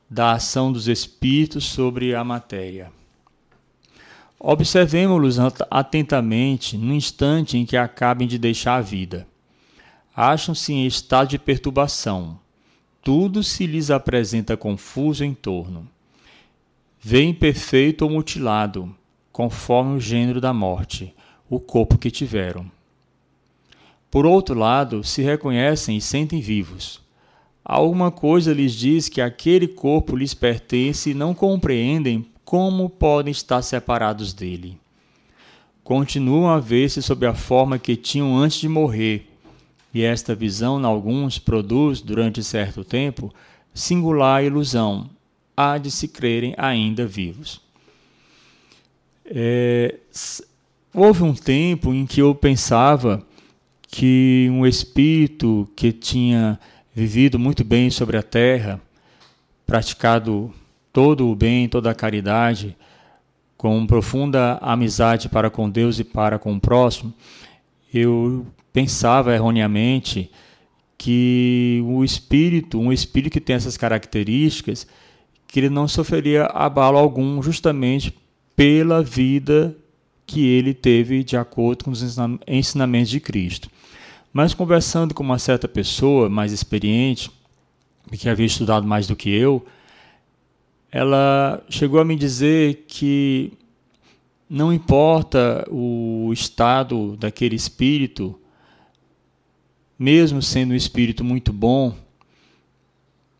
da 0.09 0.33
ação 0.33 0.71
dos 0.71 0.89
espíritos 0.89 1.63
sobre 1.63 2.13
a 2.13 2.21
matéria. 2.21 2.91
Observemos-los 4.37 5.37
atentamente 5.71 6.77
no 6.77 6.93
instante 6.93 7.57
em 7.57 7.65
que 7.65 7.77
acabem 7.77 8.27
de 8.27 8.37
deixar 8.37 8.75
a 8.75 8.81
vida. 8.81 9.25
Acham-se 10.13 10.73
em 10.73 10.85
estado 10.85 11.29
de 11.29 11.39
perturbação. 11.39 12.37
Tudo 13.01 13.41
se 13.41 13.65
lhes 13.65 13.89
apresenta 13.89 14.57
confuso 14.57 15.23
em 15.23 15.33
torno. 15.33 15.87
Vêem 16.99 17.33
perfeito 17.33 18.01
ou 18.01 18.11
mutilado, 18.11 18.93
conforme 19.37 19.97
o 19.97 19.99
gênero 19.99 20.41
da 20.41 20.51
morte, 20.51 21.13
o 21.47 21.59
corpo 21.59 21.95
que 21.95 22.09
tiveram. 22.09 22.65
Por 24.09 24.25
outro 24.25 24.57
lado, 24.57 25.03
se 25.03 25.21
reconhecem 25.21 25.95
e 25.95 26.01
sentem 26.01 26.41
vivos. 26.41 26.99
Alguma 27.63 28.09
coisa 28.09 28.51
lhes 28.51 28.73
diz 28.73 29.07
que 29.07 29.21
aquele 29.21 29.67
corpo 29.67 30.15
lhes 30.15 30.33
pertence 30.33 31.11
e 31.11 31.13
não 31.13 31.35
compreendem 31.35 32.25
como 32.43 32.89
podem 32.89 33.29
estar 33.31 33.61
separados 33.61 34.33
dele? 34.33 34.79
Continuam 35.83 36.49
a 36.49 36.59
ver-se 36.59 36.99
sob 37.03 37.23
a 37.27 37.35
forma 37.35 37.77
que 37.77 37.95
tinham 37.95 38.35
antes 38.35 38.57
de 38.57 38.67
morrer, 38.67 39.29
e 39.93 40.01
esta 40.01 40.33
visão, 40.33 40.81
em 40.81 40.83
alguns, 40.83 41.37
produz, 41.37 42.01
durante 42.01 42.43
certo 42.43 42.83
tempo, 42.83 43.31
singular 43.71 44.43
ilusão, 44.43 45.07
há 45.55 45.77
de 45.77 45.91
se 45.91 46.07
crerem 46.07 46.55
ainda 46.57 47.05
vivos. 47.05 47.66
É, 49.29 49.95
houve 50.93 51.23
um 51.23 51.33
tempo 51.33 51.93
em 51.93 52.05
que 52.05 52.21
eu 52.21 52.33
pensava 52.33 53.21
que 53.87 54.47
um 54.51 54.65
espírito 54.65 55.67
que 55.75 55.91
tinha 55.91 56.59
vivido 56.93 57.37
muito 57.37 57.63
bem 57.63 57.89
sobre 57.89 58.17
a 58.17 58.23
terra, 58.23 58.81
praticado 59.65 60.53
todo 60.91 61.29
o 61.29 61.35
bem, 61.35 61.67
toda 61.67 61.91
a 61.91 61.95
caridade, 61.95 62.75
com 63.57 63.85
profunda 63.85 64.57
amizade 64.61 65.27
para 65.27 65.49
com 65.49 65.69
Deus 65.69 65.99
e 65.99 66.03
para 66.03 66.39
com 66.39 66.53
o 66.53 66.59
próximo, 66.59 67.13
eu 67.93 68.45
pensava 68.71 69.33
erroneamente 69.33 70.31
que 70.97 71.83
o 71.85 72.03
espírito, 72.03 72.79
um 72.79 72.93
espírito 72.93 73.33
que 73.33 73.41
tem 73.41 73.55
essas 73.55 73.77
características, 73.77 74.87
que 75.47 75.59
ele 75.59 75.69
não 75.69 75.87
sofreria 75.87 76.45
abalo 76.45 76.97
algum 76.97 77.41
justamente 77.41 78.13
pela 78.57 79.01
vida 79.01 79.73
que 80.25 80.45
ele 80.45 80.73
teve 80.73 81.23
de 81.23 81.37
acordo 81.37 81.85
com 81.85 81.91
os 81.91 82.03
ensinamentos 82.45 83.09
de 83.09 83.21
Cristo. 83.21 83.69
Mas 84.33 84.53
conversando 84.53 85.13
com 85.13 85.23
uma 85.23 85.39
certa 85.39 85.69
pessoa 85.69 86.27
mais 86.27 86.51
experiente, 86.51 87.31
que 88.11 88.27
havia 88.27 88.45
estudado 88.45 88.85
mais 88.85 89.07
do 89.07 89.15
que 89.15 89.29
eu, 89.29 89.65
ela 90.91 91.63
chegou 91.69 92.01
a 92.01 92.05
me 92.05 92.17
dizer 92.17 92.85
que 92.89 93.53
não 94.49 94.73
importa 94.73 95.65
o 95.69 96.31
estado 96.33 97.15
daquele 97.15 97.55
espírito 97.55 98.37
mesmo 99.97 100.41
sendo 100.41 100.73
um 100.73 100.75
espírito 100.75 101.23
muito 101.23 101.51
bom, 101.51 101.95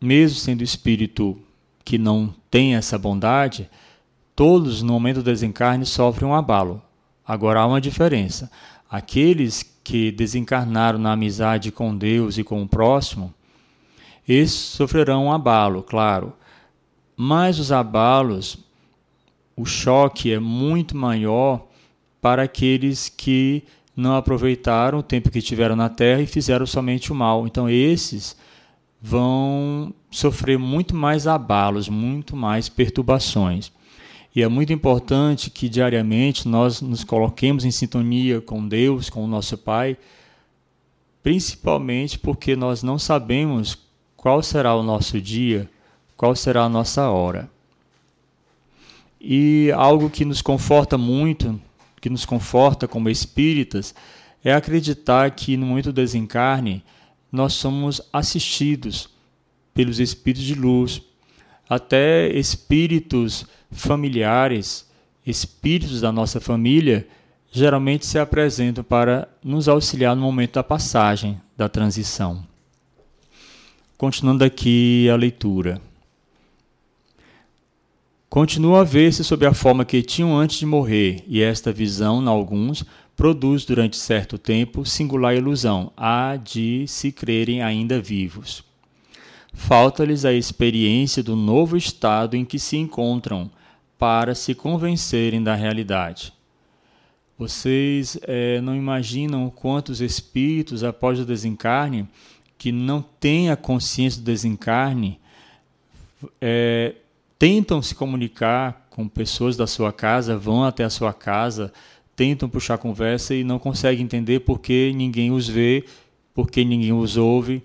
mesmo 0.00 0.38
sendo 0.38 0.60
um 0.60 0.64
espírito 0.64 1.38
que 1.84 1.98
não 1.98 2.34
tem 2.50 2.74
essa 2.74 2.98
bondade, 2.98 3.70
todos 4.38 4.82
no 4.82 4.92
momento 4.92 5.16
do 5.16 5.24
desencarne 5.24 5.84
sofrem 5.84 6.30
um 6.30 6.32
abalo. 6.32 6.80
Agora 7.26 7.58
há 7.58 7.66
uma 7.66 7.80
diferença. 7.80 8.48
Aqueles 8.88 9.64
que 9.82 10.12
desencarnaram 10.12 10.96
na 10.96 11.10
amizade 11.10 11.72
com 11.72 11.98
Deus 11.98 12.38
e 12.38 12.44
com 12.44 12.62
o 12.62 12.68
próximo, 12.68 13.34
esses 14.28 14.54
sofrerão 14.54 15.24
um 15.24 15.32
abalo, 15.32 15.82
claro. 15.82 16.32
Mas 17.16 17.58
os 17.58 17.72
abalos, 17.72 18.58
o 19.56 19.64
choque 19.64 20.32
é 20.32 20.38
muito 20.38 20.96
maior 20.96 21.66
para 22.22 22.44
aqueles 22.44 23.08
que 23.08 23.64
não 23.96 24.14
aproveitaram 24.14 25.00
o 25.00 25.02
tempo 25.02 25.32
que 25.32 25.42
tiveram 25.42 25.74
na 25.74 25.88
terra 25.88 26.22
e 26.22 26.28
fizeram 26.28 26.64
somente 26.64 27.10
o 27.10 27.14
mal. 27.14 27.44
Então, 27.44 27.68
esses 27.68 28.36
vão 29.02 29.92
sofrer 30.12 30.60
muito 30.60 30.94
mais 30.94 31.26
abalos, 31.26 31.88
muito 31.88 32.36
mais 32.36 32.68
perturbações. 32.68 33.72
E 34.34 34.42
é 34.42 34.48
muito 34.48 34.72
importante 34.72 35.50
que 35.50 35.68
diariamente 35.68 36.46
nós 36.46 36.80
nos 36.80 37.02
coloquemos 37.02 37.64
em 37.64 37.70
sintonia 37.70 38.40
com 38.40 38.66
Deus, 38.66 39.08
com 39.08 39.24
o 39.24 39.28
nosso 39.28 39.56
Pai, 39.56 39.96
principalmente 41.22 42.18
porque 42.18 42.54
nós 42.54 42.82
não 42.82 42.98
sabemos 42.98 43.78
qual 44.16 44.42
será 44.42 44.74
o 44.74 44.82
nosso 44.82 45.20
dia, 45.20 45.68
qual 46.16 46.34
será 46.36 46.64
a 46.64 46.68
nossa 46.68 47.10
hora. 47.10 47.50
E 49.20 49.72
algo 49.74 50.10
que 50.10 50.24
nos 50.24 50.42
conforta 50.42 50.96
muito, 50.96 51.60
que 52.00 52.10
nos 52.10 52.24
conforta 52.24 52.86
como 52.86 53.08
espíritas, 53.08 53.94
é 54.44 54.52
acreditar 54.52 55.30
que 55.32 55.56
no 55.56 55.66
momento 55.66 55.86
do 55.86 56.00
desencarne 56.00 56.84
nós 57.30 57.54
somos 57.54 58.00
assistidos 58.12 59.08
pelos 59.74 60.00
espíritos 60.00 60.44
de 60.44 60.54
luz, 60.54 61.00
até 61.68 62.28
espíritos 62.28 63.46
familiares, 63.70 64.88
espíritos 65.26 66.00
da 66.00 66.10
nossa 66.10 66.40
família, 66.40 67.06
geralmente 67.50 68.06
se 68.06 68.18
apresentam 68.18 68.84
para 68.84 69.28
nos 69.42 69.68
auxiliar 69.68 70.14
no 70.14 70.22
momento 70.22 70.54
da 70.54 70.62
passagem, 70.62 71.40
da 71.56 71.68
transição. 71.68 72.46
Continuando 73.96 74.44
aqui 74.44 75.08
a 75.10 75.16
leitura. 75.16 75.80
Continua 78.28 78.82
a 78.82 78.84
ver-se 78.84 79.24
sob 79.24 79.46
a 79.46 79.54
forma 79.54 79.84
que 79.84 80.02
tinham 80.02 80.36
antes 80.36 80.58
de 80.58 80.66
morrer, 80.66 81.24
e 81.26 81.42
esta 81.42 81.72
visão, 81.72 82.22
em 82.22 82.28
alguns, 82.28 82.84
produz 83.16 83.64
durante 83.64 83.96
certo 83.96 84.38
tempo 84.38 84.84
singular 84.84 85.34
ilusão, 85.34 85.90
a 85.96 86.36
de 86.36 86.86
se 86.86 87.10
crerem 87.10 87.62
ainda 87.62 88.00
vivos. 88.00 88.67
Falta-lhes 89.52 90.24
a 90.24 90.32
experiência 90.32 91.22
do 91.22 91.34
novo 91.34 91.76
estado 91.76 92.36
em 92.36 92.44
que 92.44 92.58
se 92.58 92.76
encontram 92.76 93.50
para 93.98 94.34
se 94.34 94.54
convencerem 94.54 95.42
da 95.42 95.54
realidade. 95.54 96.32
Vocês 97.36 98.18
é, 98.22 98.60
não 98.60 98.74
imaginam 98.74 99.48
quantos 99.50 100.00
espíritos, 100.00 100.82
após 100.82 101.20
o 101.20 101.24
desencarne, 101.24 102.08
que 102.56 102.72
não 102.72 103.00
têm 103.00 103.50
a 103.50 103.56
consciência 103.56 104.20
do 104.20 104.24
desencarne, 104.24 105.20
é, 106.40 106.96
tentam 107.38 107.80
se 107.80 107.94
comunicar 107.94 108.88
com 108.90 109.06
pessoas 109.06 109.56
da 109.56 109.66
sua 109.66 109.92
casa, 109.92 110.36
vão 110.36 110.64
até 110.64 110.82
a 110.82 110.90
sua 110.90 111.12
casa, 111.12 111.72
tentam 112.16 112.48
puxar 112.48 112.78
conversa 112.78 113.32
e 113.32 113.44
não 113.44 113.60
conseguem 113.60 114.04
entender 114.04 114.40
porque 114.40 114.92
ninguém 114.96 115.30
os 115.30 115.48
vê, 115.48 115.84
porque 116.34 116.64
ninguém 116.64 116.92
os 116.92 117.16
ouve, 117.16 117.62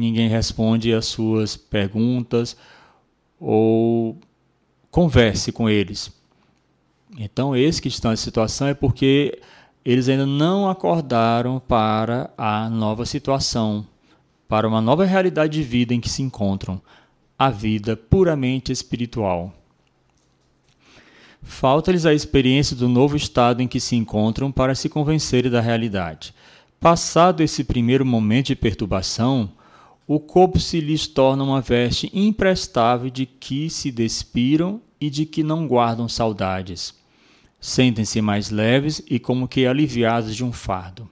ninguém 0.00 0.28
responde 0.28 0.92
às 0.92 1.06
suas 1.06 1.56
perguntas 1.56 2.56
ou 3.38 4.18
converse 4.90 5.52
com 5.52 5.68
eles. 5.68 6.12
Então, 7.18 7.56
esses 7.56 7.80
que 7.80 7.88
estão 7.88 8.10
nessa 8.10 8.22
situação 8.22 8.68
é 8.68 8.74
porque 8.74 9.40
eles 9.84 10.08
ainda 10.08 10.26
não 10.26 10.68
acordaram 10.68 11.60
para 11.60 12.30
a 12.36 12.68
nova 12.68 13.06
situação, 13.06 13.86
para 14.48 14.68
uma 14.68 14.80
nova 14.80 15.04
realidade 15.04 15.54
de 15.54 15.62
vida 15.62 15.94
em 15.94 16.00
que 16.00 16.08
se 16.08 16.22
encontram, 16.22 16.80
a 17.38 17.50
vida 17.50 17.96
puramente 17.96 18.70
espiritual. 18.70 19.54
Falta-lhes 21.42 22.04
a 22.04 22.12
experiência 22.12 22.76
do 22.76 22.88
novo 22.88 23.16
estado 23.16 23.62
em 23.62 23.68
que 23.68 23.80
se 23.80 23.96
encontram 23.96 24.52
para 24.52 24.74
se 24.74 24.88
convencerem 24.88 25.50
da 25.50 25.60
realidade. 25.60 26.34
Passado 26.78 27.42
esse 27.42 27.64
primeiro 27.64 28.04
momento 28.04 28.48
de 28.48 28.56
perturbação, 28.56 29.50
o 30.12 30.18
corpo 30.18 30.58
se 30.58 30.80
lhes 30.80 31.06
torna 31.06 31.44
uma 31.44 31.60
veste 31.60 32.10
imprestável 32.12 33.08
de 33.08 33.24
que 33.24 33.70
se 33.70 33.92
despiram 33.92 34.82
e 35.00 35.08
de 35.08 35.24
que 35.24 35.44
não 35.44 35.68
guardam 35.68 36.08
saudades. 36.08 36.92
Sentem-se 37.60 38.20
mais 38.20 38.50
leves 38.50 39.00
e 39.08 39.20
como 39.20 39.46
que 39.46 39.64
aliviados 39.64 40.34
de 40.34 40.44
um 40.44 40.50
fardo. 40.50 41.08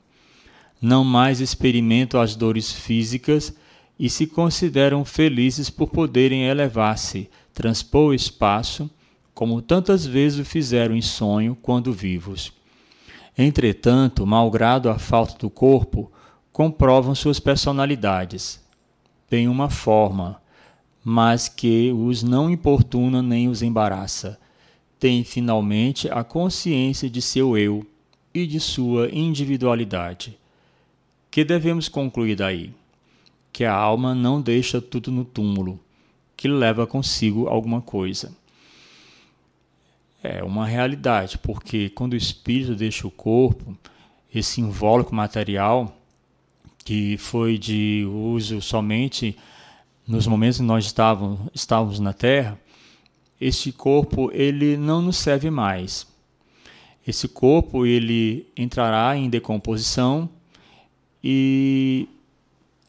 Não 0.82 1.04
mais 1.04 1.40
experimentam 1.40 2.20
as 2.20 2.34
dores 2.34 2.72
físicas 2.72 3.54
e 3.96 4.11
se 4.11 4.26
consideram 4.26 5.04
felizes 5.04 5.70
por 5.70 5.90
poderem 5.90 6.48
elevar-se, 6.48 7.30
transpor 7.54 8.08
o 8.08 8.14
espaço, 8.14 8.90
como 9.32 9.62
tantas 9.62 10.04
vezes 10.04 10.40
o 10.40 10.44
fizeram 10.44 10.96
em 10.96 11.02
sonho 11.02 11.56
quando 11.62 11.92
vivos. 11.92 12.52
Entretanto, 13.38 14.26
malgrado 14.26 14.90
a 14.90 14.98
falta 14.98 15.38
do 15.38 15.48
corpo, 15.48 16.11
comprovam 16.50 17.14
suas 17.14 17.38
personalidades. 17.38 18.66
Têm 19.28 19.48
uma 19.48 19.68
forma, 19.68 20.40
mas 21.04 21.48
que 21.48 21.92
os 21.92 22.22
não 22.22 22.50
importuna 22.50 23.22
nem 23.22 23.48
os 23.48 23.62
embaraça. 23.62 24.38
Têm 24.98 25.22
finalmente 25.24 26.10
a 26.10 26.24
consciência 26.24 27.08
de 27.08 27.22
seu 27.22 27.56
eu 27.56 27.86
e 28.34 28.46
de 28.46 28.58
sua 28.58 29.08
individualidade. 29.10 30.38
Que 31.30 31.44
devemos 31.44 31.88
concluir 31.88 32.36
daí? 32.36 32.72
que 33.58 33.64
a 33.64 33.74
alma 33.74 34.14
não 34.14 34.40
deixa 34.40 34.80
tudo 34.80 35.10
no 35.10 35.24
túmulo, 35.24 35.80
que 36.36 36.46
leva 36.46 36.86
consigo 36.86 37.48
alguma 37.48 37.80
coisa. 37.80 38.32
É 40.22 40.44
uma 40.44 40.64
realidade, 40.64 41.36
porque 41.38 41.88
quando 41.88 42.12
o 42.12 42.16
espírito 42.16 42.76
deixa 42.76 43.04
o 43.04 43.10
corpo, 43.10 43.76
esse 44.32 44.60
invólucro 44.60 45.12
material, 45.12 45.97
que 46.88 47.18
foi 47.18 47.59
de 47.59 48.09
uso 48.11 48.62
somente 48.62 49.37
nos 50.07 50.27
momentos 50.27 50.59
em 50.59 50.62
que 50.62 50.66
nós 50.68 50.87
estávamos, 50.87 51.38
estávamos 51.53 52.01
na 52.01 52.14
Terra, 52.14 52.59
este 53.38 53.70
corpo 53.70 54.31
ele 54.33 54.74
não 54.79 55.03
nos 55.03 55.18
serve 55.18 55.51
mais. 55.51 56.07
Esse 57.07 57.29
corpo 57.29 57.85
ele 57.85 58.46
entrará 58.57 59.14
em 59.14 59.29
decomposição 59.29 60.31
e 61.22 62.09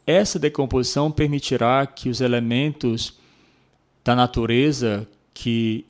essa 0.07 0.39
decomposição 0.39 1.11
permitirá 1.11 1.85
que 1.85 2.07
os 2.07 2.21
elementos 2.21 3.19
da 4.01 4.15
natureza 4.15 5.05
que 5.33 5.85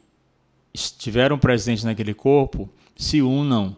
estiveram 0.73 1.37
presentes 1.37 1.83
naquele 1.83 2.15
corpo 2.15 2.67
se 2.97 3.21
unam 3.21 3.77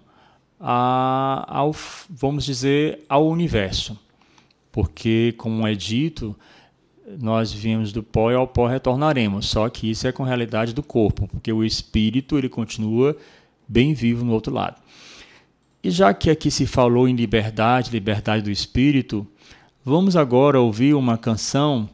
a, 0.57 1.43
ao, 1.49 1.75
vamos 2.09 2.45
dizer, 2.45 3.03
ao 3.09 3.27
universo. 3.27 3.99
Porque, 4.71 5.33
como 5.37 5.67
é 5.67 5.73
dito, 5.73 6.35
nós 7.19 7.51
viemos 7.51 7.91
do 7.91 8.01
pó 8.01 8.31
e 8.31 8.35
ao 8.35 8.47
pó 8.47 8.67
retornaremos. 8.67 9.47
Só 9.47 9.67
que 9.69 9.89
isso 9.89 10.07
é 10.07 10.11
com 10.11 10.23
a 10.23 10.27
realidade 10.27 10.73
do 10.73 10.83
corpo, 10.83 11.27
porque 11.27 11.51
o 11.51 11.63
espírito 11.63 12.37
ele 12.37 12.49
continua 12.49 13.15
bem 13.67 13.93
vivo 13.93 14.23
no 14.23 14.33
outro 14.33 14.53
lado. 14.53 14.81
E 15.83 15.89
já 15.89 16.13
que 16.13 16.29
aqui 16.29 16.51
se 16.51 16.65
falou 16.65 17.07
em 17.07 17.15
liberdade, 17.15 17.91
liberdade 17.91 18.43
do 18.43 18.51
espírito, 18.51 19.27
Vamos 19.83 20.15
agora 20.15 20.61
ouvir 20.61 20.93
uma 20.93 21.17
canção 21.17 21.89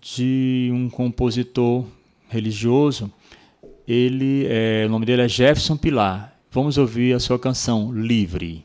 de 0.00 0.70
um 0.72 0.88
compositor 0.88 1.84
religioso. 2.28 3.10
Ele, 3.86 4.46
é, 4.48 4.84
o 4.86 4.88
nome 4.88 5.04
dele 5.04 5.22
é 5.22 5.28
Jefferson 5.28 5.76
Pilar. 5.76 6.32
Vamos 6.52 6.78
ouvir 6.78 7.12
a 7.12 7.18
sua 7.18 7.36
canção 7.36 7.92
Livre. 7.92 8.62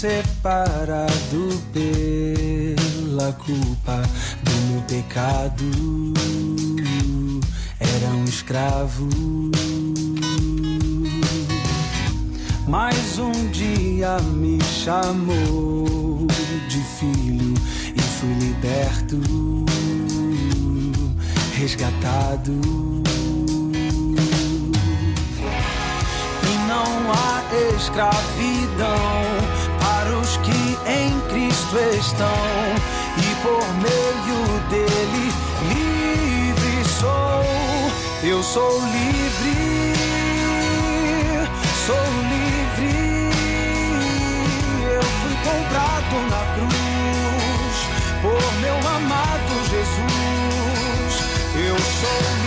Separado 0.00 1.62
pela 1.74 3.34
culpa 3.34 4.00
do 4.42 4.50
meu 4.70 4.80
pecado. 4.88 5.64
Era 7.78 8.08
um 8.14 8.24
escravo, 8.24 9.10
mas 12.66 13.18
um 13.18 13.50
dia 13.50 14.16
me 14.20 14.58
chamou 14.64 16.26
de 16.66 16.78
filho 16.98 17.52
e 17.94 18.00
fui 18.00 18.32
liberto, 18.38 19.20
resgatado. 21.52 22.58
E 26.42 26.68
não 26.68 27.12
há 27.12 27.40
escravidão 27.76 29.69
os 30.08 30.36
que 30.38 30.78
em 30.86 31.20
Cristo 31.28 31.78
estão, 31.98 32.28
e 33.16 33.34
por 33.42 33.64
meio 33.74 34.60
dele 34.68 35.32
livre 35.68 36.84
sou. 37.00 37.44
Eu 38.22 38.42
sou 38.42 38.80
livre, 38.80 39.94
sou 41.86 41.96
livre. 42.28 43.30
Eu 44.94 45.02
fui 45.02 45.34
comprado 45.42 46.14
na 46.30 46.42
cruz 46.54 47.76
por 48.20 48.42
meu 48.60 48.76
amado 48.76 49.54
Jesus. 49.70 51.14
Eu 51.54 51.78
sou 51.78 52.20
livre, 52.22 52.39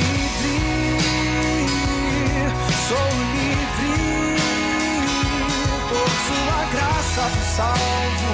salvo, 7.56 8.34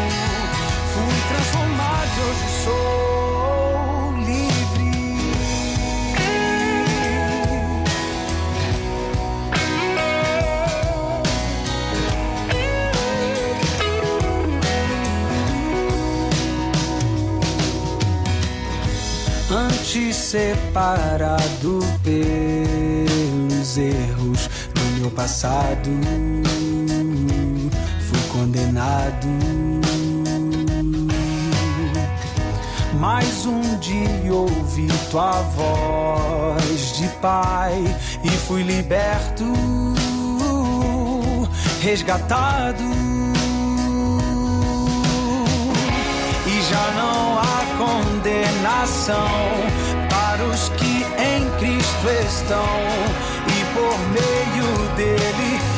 fui 0.94 1.18
transformado 1.28 2.12
e 2.16 2.22
hoje 2.24 2.48
sou 2.64 4.14
livre. 4.26 4.90
Antes 19.52 20.16
separado 20.16 21.80
pelos 22.04 23.78
erros 23.78 24.50
do 24.74 24.82
meu 24.98 25.12
passado, 25.12 25.90
condenado. 28.40 29.28
Mas 32.98 33.46
um 33.46 33.78
dia 33.80 34.34
ouvi 34.34 34.88
tua 35.12 35.42
voz 35.56 36.98
de 36.98 37.08
pai 37.22 37.84
e 38.24 38.30
fui 38.30 38.64
liberto, 38.64 39.46
resgatado. 41.82 42.84
E 46.46 46.62
já 46.70 46.92
não 46.96 47.40
há 47.40 47.60
condenação 47.78 49.28
para 50.10 50.46
os 50.46 50.70
que 50.70 51.04
em 51.22 51.50
Cristo 51.60 52.10
estão, 52.26 52.66
e 53.48 53.66
por 53.74 54.00
meio 54.14 54.96
dele 54.96 55.69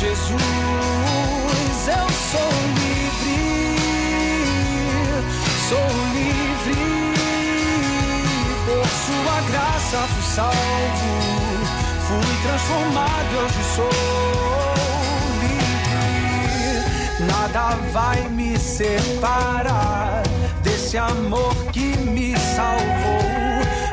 Jesus. 0.00 0.40
Eu 1.86 2.08
sou 2.30 2.50
livre, 2.80 3.76
sou 5.68 5.90
livre. 6.14 6.80
Por 8.64 8.86
sua 8.88 9.36
graça 9.50 9.98
fui 10.08 10.22
salvo, 10.22 11.12
fui 12.08 12.32
transformado, 12.42 13.32
hoje 13.44 13.62
sou 13.76 13.92
livre. 15.42 16.10
Nada 17.30 17.76
vai 17.92 18.20
me 18.30 18.58
separar 18.58 20.22
desse 20.62 20.96
amor 20.96 21.54
que 21.72 21.94
me 21.98 22.34
salvou. 22.38 23.20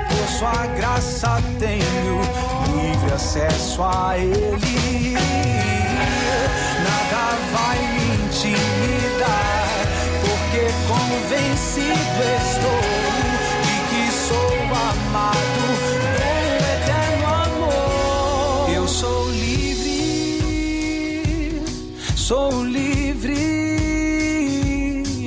Por 0.08 0.28
sua 0.40 0.68
graça 0.78 1.42
tenho 1.60 2.22
livre 2.72 3.14
acesso 3.14 3.84
a 3.84 4.18
Ele. 4.18 5.77
Nada 6.84 7.24
vai 7.54 7.80
me 7.94 8.08
intimidar, 8.26 9.70
porque 10.22 10.64
convencido 10.88 12.20
estou 12.42 12.82
de 13.64 13.78
que 13.90 14.04
sou 14.28 14.52
amado 14.90 15.68
com 16.18 16.24
eterno 16.76 17.28
amor. 17.46 18.70
Eu 18.74 18.86
sou 18.88 19.22
livre, 19.32 19.96
sou 22.16 22.64
livre. 22.64 23.68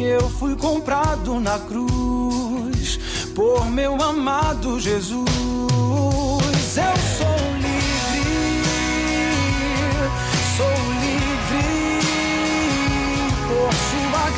Eu 0.03 0.29
fui 0.31 0.55
comprado 0.57 1.41
na 1.41 1.59
cruz 1.59 2.99
por 3.35 3.71
meu 3.71 4.01
amado 4.03 4.81
Jesus. 4.81 5.21
Eu 6.77 6.97
sou 7.19 7.40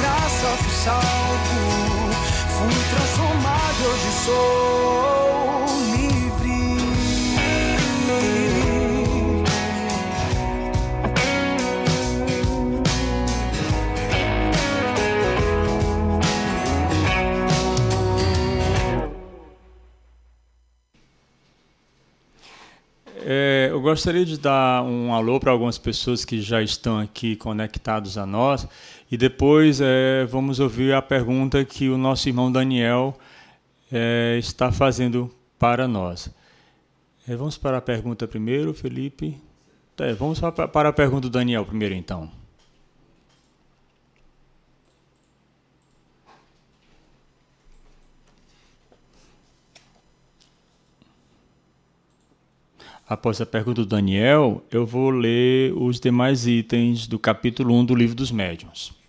graça 0.01 0.47
fui 0.59 0.71
salvo, 0.71 2.13
fui 2.59 2.75
transformado, 2.91 3.85
hoje 3.89 4.11
sou 4.25 5.67
livre. 5.97 6.13
É, 23.25 23.69
eu 23.71 23.81
gostaria 23.81 24.25
de 24.25 24.37
dar 24.37 24.83
um 24.83 25.15
alô 25.15 25.39
para 25.39 25.53
algumas 25.53 25.79
pessoas 25.79 26.25
que 26.25 26.41
já 26.41 26.61
estão 26.61 26.99
aqui 26.99 27.37
conectados 27.37 28.19
a 28.19 28.27
nós 28.27 28.67
e 29.13 29.17
depois 29.19 29.79
é, 29.79 30.25
vamos 30.25 30.59
ouvir 30.59 30.95
a 30.95 31.03
pergunta 31.03 31.63
que 31.67 31.91
o 31.91 31.99
nosso 31.99 32.31
irmão 32.31 32.51
Daniel 32.51 33.15
é, 33.93 34.39
está 34.39 34.73
fazendo 34.73 35.31
para 35.59 35.87
nós. 35.87 36.35
É, 37.29 37.37
vamos 37.37 37.59
para 37.59 37.77
a 37.77 37.83
pergunta 37.83 38.27
primeiro, 38.27 38.73
Felipe. 38.73 39.39
É, 39.99 40.15
vamos 40.15 40.41
para 40.41 40.67
para 40.67 40.89
a 40.89 40.93
pergunta 40.95 41.29
do 41.29 41.31
Daniel 41.31 41.67
primeiro, 41.67 41.95
então. 41.95 42.31
Após 53.07 53.43
a 53.43 53.45
pergunta 53.45 53.83
do 53.83 53.87
Daniel, 53.87 54.65
eu 54.71 54.87
vou 54.87 55.11
ler 55.11 55.75
os 55.75 56.01
demais 56.01 56.47
itens 56.47 57.07
do 57.07 57.19
capítulo 57.19 57.79
1 57.79 57.85
do 57.85 57.95
Livro 57.95 58.17
dos 58.17 58.31
Médiuns. 58.31 59.02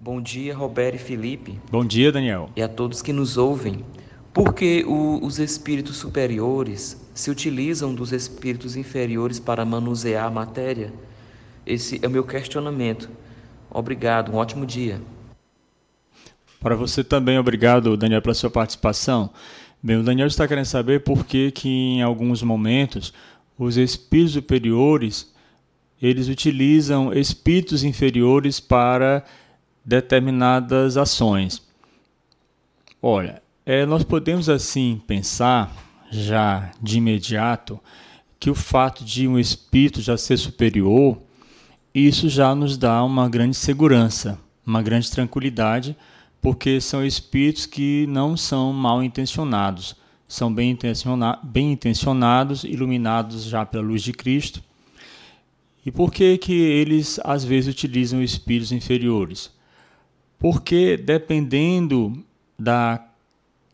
Bom 0.00 0.20
dia, 0.20 0.54
Roberto 0.54 0.94
e 0.94 0.98
Felipe, 0.98 1.58
Bom 1.70 1.84
dia, 1.84 2.12
Daniel. 2.12 2.50
e 2.54 2.62
a 2.62 2.68
todos 2.68 3.02
que 3.02 3.12
nos 3.12 3.36
ouvem. 3.36 3.84
Por 4.32 4.54
que 4.54 4.84
os 4.86 5.40
espíritos 5.40 5.96
superiores 5.96 6.96
se 7.12 7.30
utilizam 7.30 7.92
dos 7.92 8.12
espíritos 8.12 8.76
inferiores 8.76 9.40
para 9.40 9.64
manusear 9.64 10.26
a 10.26 10.30
matéria? 10.30 10.92
Esse 11.66 11.98
é 12.00 12.06
o 12.06 12.10
meu 12.10 12.22
questionamento. 12.22 13.10
Obrigado, 13.68 14.30
um 14.30 14.36
ótimo 14.36 14.64
dia. 14.64 15.02
Para 16.60 16.76
você 16.76 17.02
também, 17.02 17.38
obrigado, 17.38 17.96
Daniel, 17.96 18.22
pela 18.22 18.34
sua 18.34 18.50
participação. 18.50 19.30
Bem, 19.82 19.96
o 19.96 20.02
Daniel 20.04 20.28
está 20.28 20.46
querendo 20.46 20.64
saber 20.66 21.02
por 21.02 21.24
que, 21.26 21.50
que 21.50 21.68
em 21.68 22.02
alguns 22.02 22.42
momentos 22.42 23.12
os 23.58 23.76
espíritos 23.76 24.34
superiores 24.34 25.32
eles 26.00 26.28
utilizam 26.28 27.12
espíritos 27.12 27.82
inferiores 27.82 28.60
para 28.60 29.24
determinadas 29.88 30.98
ações. 30.98 31.66
Olha, 33.00 33.42
é, 33.64 33.86
nós 33.86 34.04
podemos 34.04 34.50
assim 34.50 35.00
pensar 35.06 35.74
já 36.10 36.70
de 36.82 36.98
imediato 36.98 37.80
que 38.38 38.50
o 38.50 38.54
fato 38.54 39.02
de 39.02 39.26
um 39.26 39.38
espírito 39.38 40.02
já 40.02 40.18
ser 40.18 40.36
superior, 40.36 41.16
isso 41.94 42.28
já 42.28 42.54
nos 42.54 42.76
dá 42.76 43.02
uma 43.02 43.30
grande 43.30 43.56
segurança, 43.56 44.38
uma 44.64 44.82
grande 44.82 45.10
tranquilidade, 45.10 45.96
porque 46.38 46.82
são 46.82 47.02
espíritos 47.02 47.64
que 47.64 48.06
não 48.10 48.36
são 48.36 48.74
mal 48.74 49.02
intencionados, 49.02 49.96
são 50.28 50.52
bem, 50.52 50.70
intenciona 50.70 51.38
bem 51.42 51.72
intencionados, 51.72 52.62
iluminados 52.62 53.44
já 53.44 53.64
pela 53.64 53.84
luz 53.84 54.02
de 54.02 54.12
Cristo. 54.12 54.62
E 55.84 55.90
por 55.90 56.12
que 56.12 56.36
que 56.36 56.52
eles 56.52 57.18
às 57.24 57.42
vezes 57.42 57.74
utilizam 57.74 58.22
espíritos 58.22 58.70
inferiores? 58.70 59.56
Porque 60.38 60.96
dependendo 60.96 62.24
da 62.58 63.04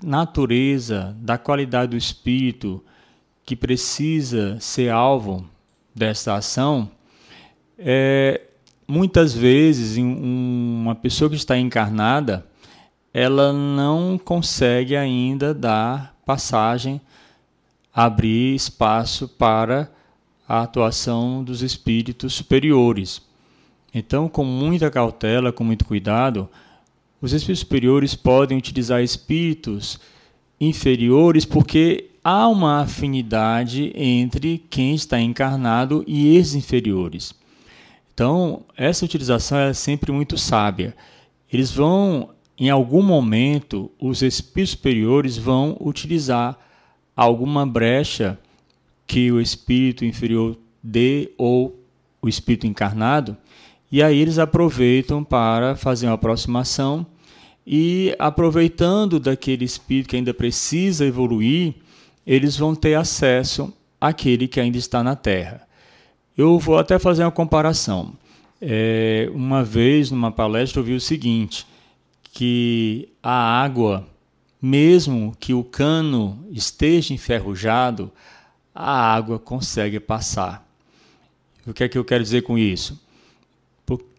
natureza, 0.03 1.17
da 1.21 1.39
qualidade 1.39 1.91
do 1.91 1.97
espírito 1.97 2.83
que 3.45 3.55
precisa 3.55 4.59
ser 4.61 4.91
alvo 4.91 5.45
dessa 5.95 6.35
ação, 6.35 6.91
é, 7.79 8.41
muitas 8.87 9.35
vezes 9.35 9.99
uma 9.99 10.95
pessoa 10.95 11.29
que 11.29 11.37
está 11.37 11.59
encarnada, 11.59 12.47
ela 13.13 13.53
não 13.53 14.19
consegue 14.19 14.97
ainda 14.97 15.55
dar 15.55 16.17
passagem, 16.25 17.01
abrir 17.93 18.55
espaço 18.55 19.29
para 19.29 19.91
a 20.49 20.63
atuação 20.63 21.45
dos 21.45 21.63
espíritos 21.63 22.35
superiores. 22.35 23.23
Então, 23.95 24.29
com 24.29 24.45
muita 24.45 24.91
cautela, 24.91 25.53
com 25.53 25.63
muito 25.63 25.85
cuidado, 25.85 26.49
os 27.21 27.33
espíritos 27.33 27.61
superiores 27.61 28.17
podem 28.17 28.59
utilizar 28.59 29.01
espíritos 29.01 30.01
inferiores 30.61 31.45
porque 31.45 32.11
há 32.23 32.49
uma 32.49 32.81
afinidade 32.81 33.93
entre 33.95 34.59
quem 34.69 34.97
está 34.97 35.21
encarnado 35.21 36.03
e 36.09 36.37
esses 36.37 36.57
inferiores. 36.57 37.33
Então, 38.13 38.63
essa 38.77 39.05
utilização 39.05 39.59
é 39.59 39.73
sempre 39.73 40.11
muito 40.11 40.37
sábia. 40.37 40.97
Eles 41.53 41.71
vão, 41.71 42.31
em 42.59 42.71
algum 42.71 43.03
momento, 43.03 43.91
os 44.01 44.23
espíritos 44.23 44.73
superiores 44.73 45.37
vão 45.37 45.77
utilizar 45.81 46.59
alguma 47.15 47.65
brecha 47.65 48.39
que 49.07 49.31
o 49.31 49.41
espírito 49.41 50.05
inferior 50.05 50.59
dê 50.83 51.33
ou 51.39 51.79
o 52.21 52.29
espírito 52.29 52.67
encarnado 52.67 53.37
e 53.95 54.03
aí 54.03 54.19
eles 54.19 54.41
aproveitam 54.41 55.23
para 55.23 55.77
fazer 55.77 56.07
uma 56.07 56.15
aproximação 56.15 57.07
e 57.65 58.13
aproveitando 58.19 59.21
daquele 59.21 59.65
espírito 59.65 60.09
que 60.09 60.17
ainda 60.17 60.35
precisa 60.35 61.07
evoluir, 61.07 61.77
eles 62.27 62.57
vão 62.57 62.75
ter 62.75 62.97
acesso 62.97 63.73
àquele 64.01 64.49
que 64.49 64.59
ainda 64.59 64.77
está 64.77 65.01
na 65.05 65.15
Terra. 65.15 65.63
Eu 66.37 66.59
vou 66.59 66.77
até 66.77 66.99
fazer 66.99 67.23
uma 67.23 67.31
comparação. 67.31 68.15
É, 68.61 69.31
uma 69.33 69.63
vez, 69.63 70.11
numa 70.11 70.33
palestra, 70.33 70.81
eu 70.81 70.85
vi 70.85 70.95
o 70.95 71.01
seguinte: 71.01 71.65
que 72.33 73.09
a 73.23 73.63
água, 73.63 74.05
mesmo 74.61 75.37
que 75.39 75.55
o 75.55 75.63
cano 75.63 76.45
esteja 76.51 77.15
enferrujado, 77.15 78.11
a 78.75 79.15
água 79.15 79.39
consegue 79.39 80.01
passar. 80.01 80.69
O 81.65 81.73
que 81.73 81.85
é 81.85 81.89
que 81.89 81.97
eu 81.97 82.05
quero 82.05 82.25
dizer 82.25 82.43
com 82.43 82.59
isso? 82.59 83.04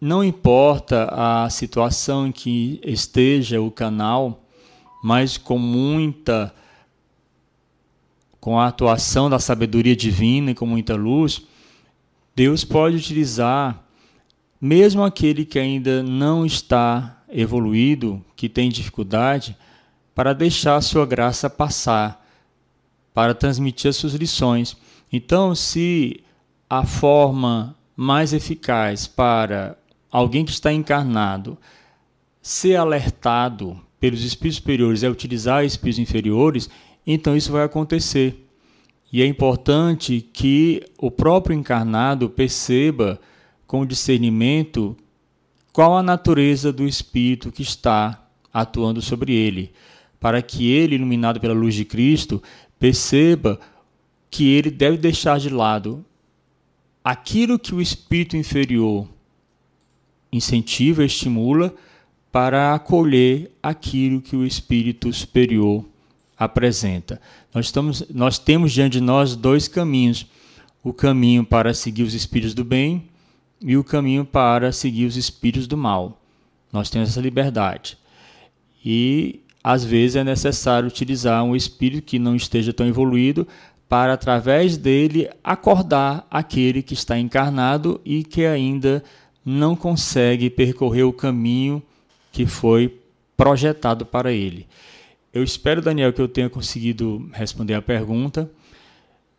Não 0.00 0.22
importa 0.22 1.08
a 1.10 1.50
situação 1.50 2.28
em 2.28 2.32
que 2.32 2.80
esteja 2.84 3.60
o 3.60 3.70
canal, 3.70 4.44
mas 5.02 5.36
com 5.36 5.58
muita 5.58 6.54
com 8.40 8.60
a 8.60 8.68
atuação 8.68 9.28
da 9.28 9.40
sabedoria 9.40 9.96
divina 9.96 10.52
e 10.52 10.54
com 10.54 10.66
muita 10.66 10.94
luz, 10.94 11.42
Deus 12.36 12.64
pode 12.64 12.96
utilizar 12.96 13.84
mesmo 14.60 15.02
aquele 15.04 15.44
que 15.44 15.58
ainda 15.58 16.02
não 16.02 16.46
está 16.46 17.22
evoluído, 17.28 18.24
que 18.34 18.48
tem 18.48 18.70
dificuldade, 18.70 19.56
para 20.14 20.32
deixar 20.32 20.76
a 20.76 20.80
sua 20.80 21.04
graça 21.04 21.50
passar, 21.50 22.24
para 23.12 23.34
transmitir 23.34 23.88
as 23.88 23.96
suas 23.96 24.14
lições. 24.14 24.76
Então, 25.12 25.54
se 25.54 26.24
a 26.68 26.84
forma 26.84 27.75
mais 27.96 28.32
eficaz 28.32 29.06
para 29.06 29.78
alguém 30.10 30.44
que 30.44 30.50
está 30.50 30.72
encarnado 30.72 31.56
ser 32.42 32.76
alertado 32.76 33.80
pelos 33.98 34.22
espíritos 34.22 34.58
superiores 34.58 35.02
é 35.02 35.10
utilizar 35.10 35.64
espíritos 35.64 35.98
inferiores, 35.98 36.70
então 37.06 37.36
isso 37.36 37.50
vai 37.50 37.64
acontecer. 37.64 38.46
E 39.12 39.22
é 39.22 39.26
importante 39.26 40.20
que 40.20 40.82
o 40.98 41.10
próprio 41.10 41.56
encarnado 41.56 42.28
perceba 42.28 43.18
com 43.66 43.86
discernimento 43.86 44.96
qual 45.72 45.96
a 45.96 46.02
natureza 46.02 46.72
do 46.72 46.86
espírito 46.86 47.50
que 47.50 47.62
está 47.62 48.26
atuando 48.52 49.02
sobre 49.02 49.34
ele, 49.34 49.72
para 50.20 50.40
que 50.40 50.70
ele, 50.70 50.94
iluminado 50.94 51.40
pela 51.40 51.52
luz 51.54 51.74
de 51.74 51.84
Cristo, 51.84 52.42
perceba 52.78 53.58
que 54.30 54.52
ele 54.52 54.70
deve 54.70 54.96
deixar 54.96 55.38
de 55.38 55.50
lado 55.50 56.04
aquilo 57.06 57.56
que 57.56 57.72
o 57.72 57.80
espírito 57.80 58.36
inferior 58.36 59.06
incentiva, 60.32 61.04
estimula, 61.04 61.72
para 62.32 62.74
acolher 62.74 63.52
aquilo 63.62 64.20
que 64.20 64.34
o 64.34 64.44
espírito 64.44 65.12
superior 65.12 65.84
apresenta. 66.36 67.20
Nós, 67.54 67.66
estamos, 67.66 68.04
nós 68.10 68.40
temos 68.40 68.72
diante 68.72 68.94
de 68.94 69.00
nós 69.00 69.36
dois 69.36 69.68
caminhos: 69.68 70.26
o 70.82 70.92
caminho 70.92 71.44
para 71.44 71.72
seguir 71.72 72.02
os 72.02 72.12
espíritos 72.12 72.54
do 72.54 72.64
bem 72.64 73.04
e 73.60 73.76
o 73.76 73.84
caminho 73.84 74.24
para 74.24 74.72
seguir 74.72 75.06
os 75.06 75.16
espíritos 75.16 75.68
do 75.68 75.76
mal. 75.76 76.20
Nós 76.72 76.90
temos 76.90 77.10
essa 77.10 77.20
liberdade. 77.20 77.96
E 78.84 79.42
às 79.62 79.84
vezes 79.84 80.16
é 80.16 80.24
necessário 80.24 80.88
utilizar 80.88 81.44
um 81.44 81.54
espírito 81.54 82.04
que 82.04 82.18
não 82.18 82.34
esteja 82.34 82.72
tão 82.72 82.88
evoluído 82.88 83.46
para, 83.88 84.12
através 84.14 84.76
dele, 84.76 85.30
acordar 85.42 86.26
aquele 86.30 86.82
que 86.82 86.94
está 86.94 87.18
encarnado 87.18 88.00
e 88.04 88.24
que 88.24 88.44
ainda 88.44 89.02
não 89.44 89.76
consegue 89.76 90.50
percorrer 90.50 91.04
o 91.04 91.12
caminho 91.12 91.82
que 92.32 92.46
foi 92.46 93.00
projetado 93.36 94.04
para 94.04 94.32
ele. 94.32 94.66
Eu 95.32 95.44
espero, 95.44 95.82
Daniel, 95.82 96.12
que 96.12 96.20
eu 96.20 96.28
tenha 96.28 96.50
conseguido 96.50 97.28
responder 97.32 97.74
a 97.74 97.82
pergunta. 97.82 98.50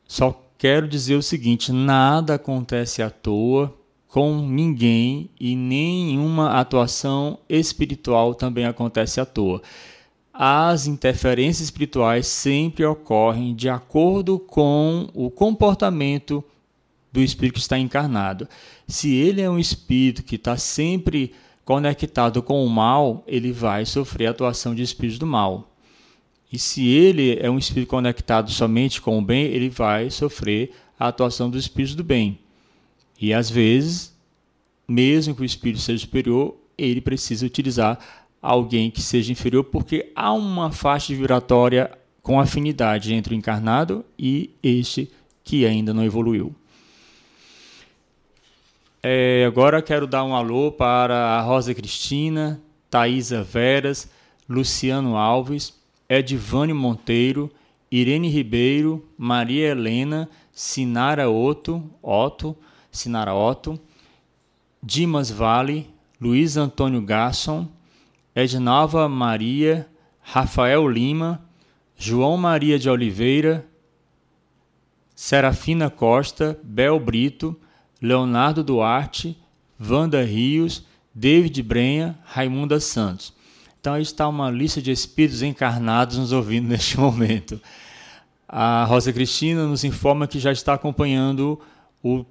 Só 0.07 0.49
quero 0.57 0.87
dizer 0.87 1.15
o 1.15 1.23
seguinte: 1.23 1.71
nada 1.71 2.35
acontece 2.35 3.01
à 3.01 3.09
toa 3.09 3.75
com 4.07 4.47
ninguém 4.47 5.29
e 5.39 5.55
nenhuma 5.55 6.59
atuação 6.59 7.39
espiritual 7.49 8.33
também 8.33 8.65
acontece 8.65 9.19
à 9.19 9.25
toa 9.25 9.61
as 10.39 10.85
interferências 10.85 11.65
espirituais 11.65 12.27
sempre 12.27 12.85
ocorrem 12.85 13.55
de 13.55 13.67
acordo 13.67 14.37
com 14.37 15.09
o 15.15 15.31
comportamento 15.31 16.43
do 17.11 17.23
espírito 17.23 17.55
que 17.55 17.59
está 17.59 17.79
encarnado. 17.79 18.47
Se 18.87 19.11
ele 19.15 19.41
é 19.41 19.49
um 19.49 19.57
espírito 19.57 20.23
que 20.23 20.35
está 20.35 20.55
sempre 20.55 21.33
conectado 21.65 22.43
com 22.43 22.63
o 22.63 22.69
mal, 22.69 23.23
ele 23.25 23.51
vai 23.51 23.83
sofrer 23.83 24.27
a 24.27 24.29
atuação 24.29 24.75
de 24.75 24.83
espíritos 24.83 25.17
do 25.17 25.25
mal. 25.25 25.75
E 26.53 26.59
se 26.59 26.87
ele 26.87 27.39
é 27.41 27.49
um 27.49 27.57
espírito 27.57 27.89
conectado 27.89 28.51
somente 28.51 29.01
com 29.01 29.17
o 29.17 29.21
bem, 29.21 29.45
ele 29.45 29.69
vai 29.69 30.11
sofrer 30.11 30.71
a 30.99 31.07
atuação 31.07 31.49
dos 31.49 31.63
espíritos 31.63 31.95
do 31.95 32.03
bem. 32.03 32.37
E 33.19 33.33
às 33.33 33.49
vezes, 33.49 34.15
mesmo 34.87 35.33
que 35.33 35.41
o 35.41 35.45
espírito 35.45 35.81
seja 35.81 36.01
superior, 36.01 36.55
ele 36.77 37.01
precisa 37.01 37.43
utilizar 37.43 38.26
alguém 38.47 38.89
que 38.89 39.01
seja 39.01 39.31
inferior, 39.31 39.65
porque 39.65 40.09
há 40.15 40.31
uma 40.31 40.71
faixa 40.71 41.13
vibratória 41.13 41.91
com 42.23 42.39
afinidade 42.39 43.13
entre 43.13 43.35
o 43.35 43.37
encarnado 43.37 44.05
e 44.17 44.51
este 44.63 45.11
que 45.43 45.65
ainda 45.65 45.93
não 45.93 46.03
evoluiu. 46.03 46.55
É, 49.03 49.45
agora 49.45 49.81
quero 49.81 50.07
dar 50.07 50.23
um 50.23 50.33
alô 50.33 50.71
para 50.71 51.37
a 51.37 51.41
Rosa 51.41 51.73
Cristina, 51.73 52.61
Thaisa 52.89 53.43
Veras, 53.43 54.09
Luciano 54.47 55.17
Alves, 55.17 55.73
Edvânio 56.07 56.75
Monteiro, 56.75 57.51
Irene 57.91 58.29
Ribeiro, 58.29 59.05
Maria 59.17 59.67
Helena, 59.67 60.29
Sinara 60.53 61.29
Otto, 61.29 61.83
Otto, 62.01 62.55
Sinara 62.91 63.33
Otto, 63.33 63.77
Dimas 64.81 65.29
Vale, 65.29 65.87
Luiz 66.19 66.55
Antônio 66.55 67.01
Gasson, 67.01 67.67
Ednalva 68.39 69.09
Maria, 69.09 69.89
Rafael 70.21 70.87
Lima, 70.87 71.41
João 71.95 72.37
Maria 72.37 72.77
de 72.77 72.87
Oliveira, 72.87 73.65
Serafina 75.15 75.89
Costa, 75.89 76.59
Bel 76.63 76.99
Brito, 76.99 77.59
Leonardo 77.99 78.63
Duarte, 78.63 79.35
Wanda 79.79 80.21
Rios, 80.21 80.85
David 81.15 81.63
Brenha, 81.63 82.15
Raimunda 82.25 82.79
Santos. 82.79 83.33
Então 83.81 83.95
aí 83.95 84.03
está 84.03 84.27
uma 84.27 84.51
lista 84.51 84.79
de 84.83 84.91
espíritos 84.91 85.41
encarnados 85.41 86.19
nos 86.19 86.31
ouvindo 86.31 86.67
neste 86.69 86.99
momento. 86.99 87.59
A 88.47 88.83
Rosa 88.83 89.11
Cristina 89.11 89.65
nos 89.65 89.83
informa 89.83 90.27
que 90.27 90.39
já 90.39 90.51
está 90.51 90.75
acompanhando 90.75 91.59
o 92.03 92.23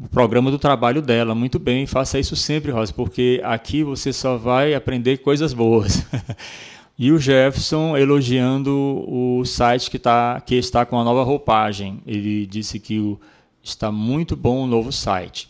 o 0.00 0.08
programa 0.08 0.50
do 0.50 0.58
trabalho 0.58 1.00
dela. 1.00 1.34
Muito 1.34 1.58
bem, 1.58 1.86
faça 1.86 2.18
isso 2.18 2.34
sempre, 2.34 2.72
Rosa, 2.72 2.92
porque 2.92 3.40
aqui 3.44 3.82
você 3.82 4.12
só 4.12 4.36
vai 4.36 4.74
aprender 4.74 5.18
coisas 5.18 5.54
boas. 5.54 6.04
e 6.98 7.12
o 7.12 7.18
Jefferson 7.18 7.96
elogiando 7.96 9.04
o 9.08 9.44
site 9.44 9.90
que, 9.90 9.98
tá, 9.98 10.40
que 10.40 10.56
está 10.56 10.84
com 10.84 10.98
a 10.98 11.04
nova 11.04 11.22
roupagem. 11.22 12.02
Ele 12.06 12.46
disse 12.46 12.80
que 12.80 12.98
o, 12.98 13.20
está 13.62 13.92
muito 13.92 14.36
bom 14.36 14.64
o 14.64 14.66
novo 14.66 14.90
site. 14.90 15.48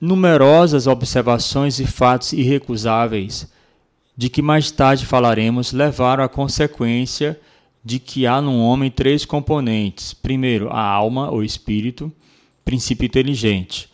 Numerosas 0.01 0.85
observações 0.85 1.79
e 1.79 1.87
fatos 1.87 2.33
irrecusáveis 2.33 3.49
de 4.17 4.27
que 4.27 4.41
mais 4.41 4.69
tarde 4.69 5.05
falaremos 5.05 5.71
levaram 5.71 6.21
à 6.21 6.27
consequência 6.27 7.39
de 7.81 7.99
que 7.99 8.27
há 8.27 8.41
no 8.41 8.59
homem 8.59 8.91
três 8.91 9.23
componentes. 9.23 10.13
Primeiro, 10.13 10.69
a 10.69 10.81
alma 10.81 11.31
ou 11.31 11.41
espírito, 11.41 12.11
princípio 12.65 13.05
inteligente, 13.05 13.89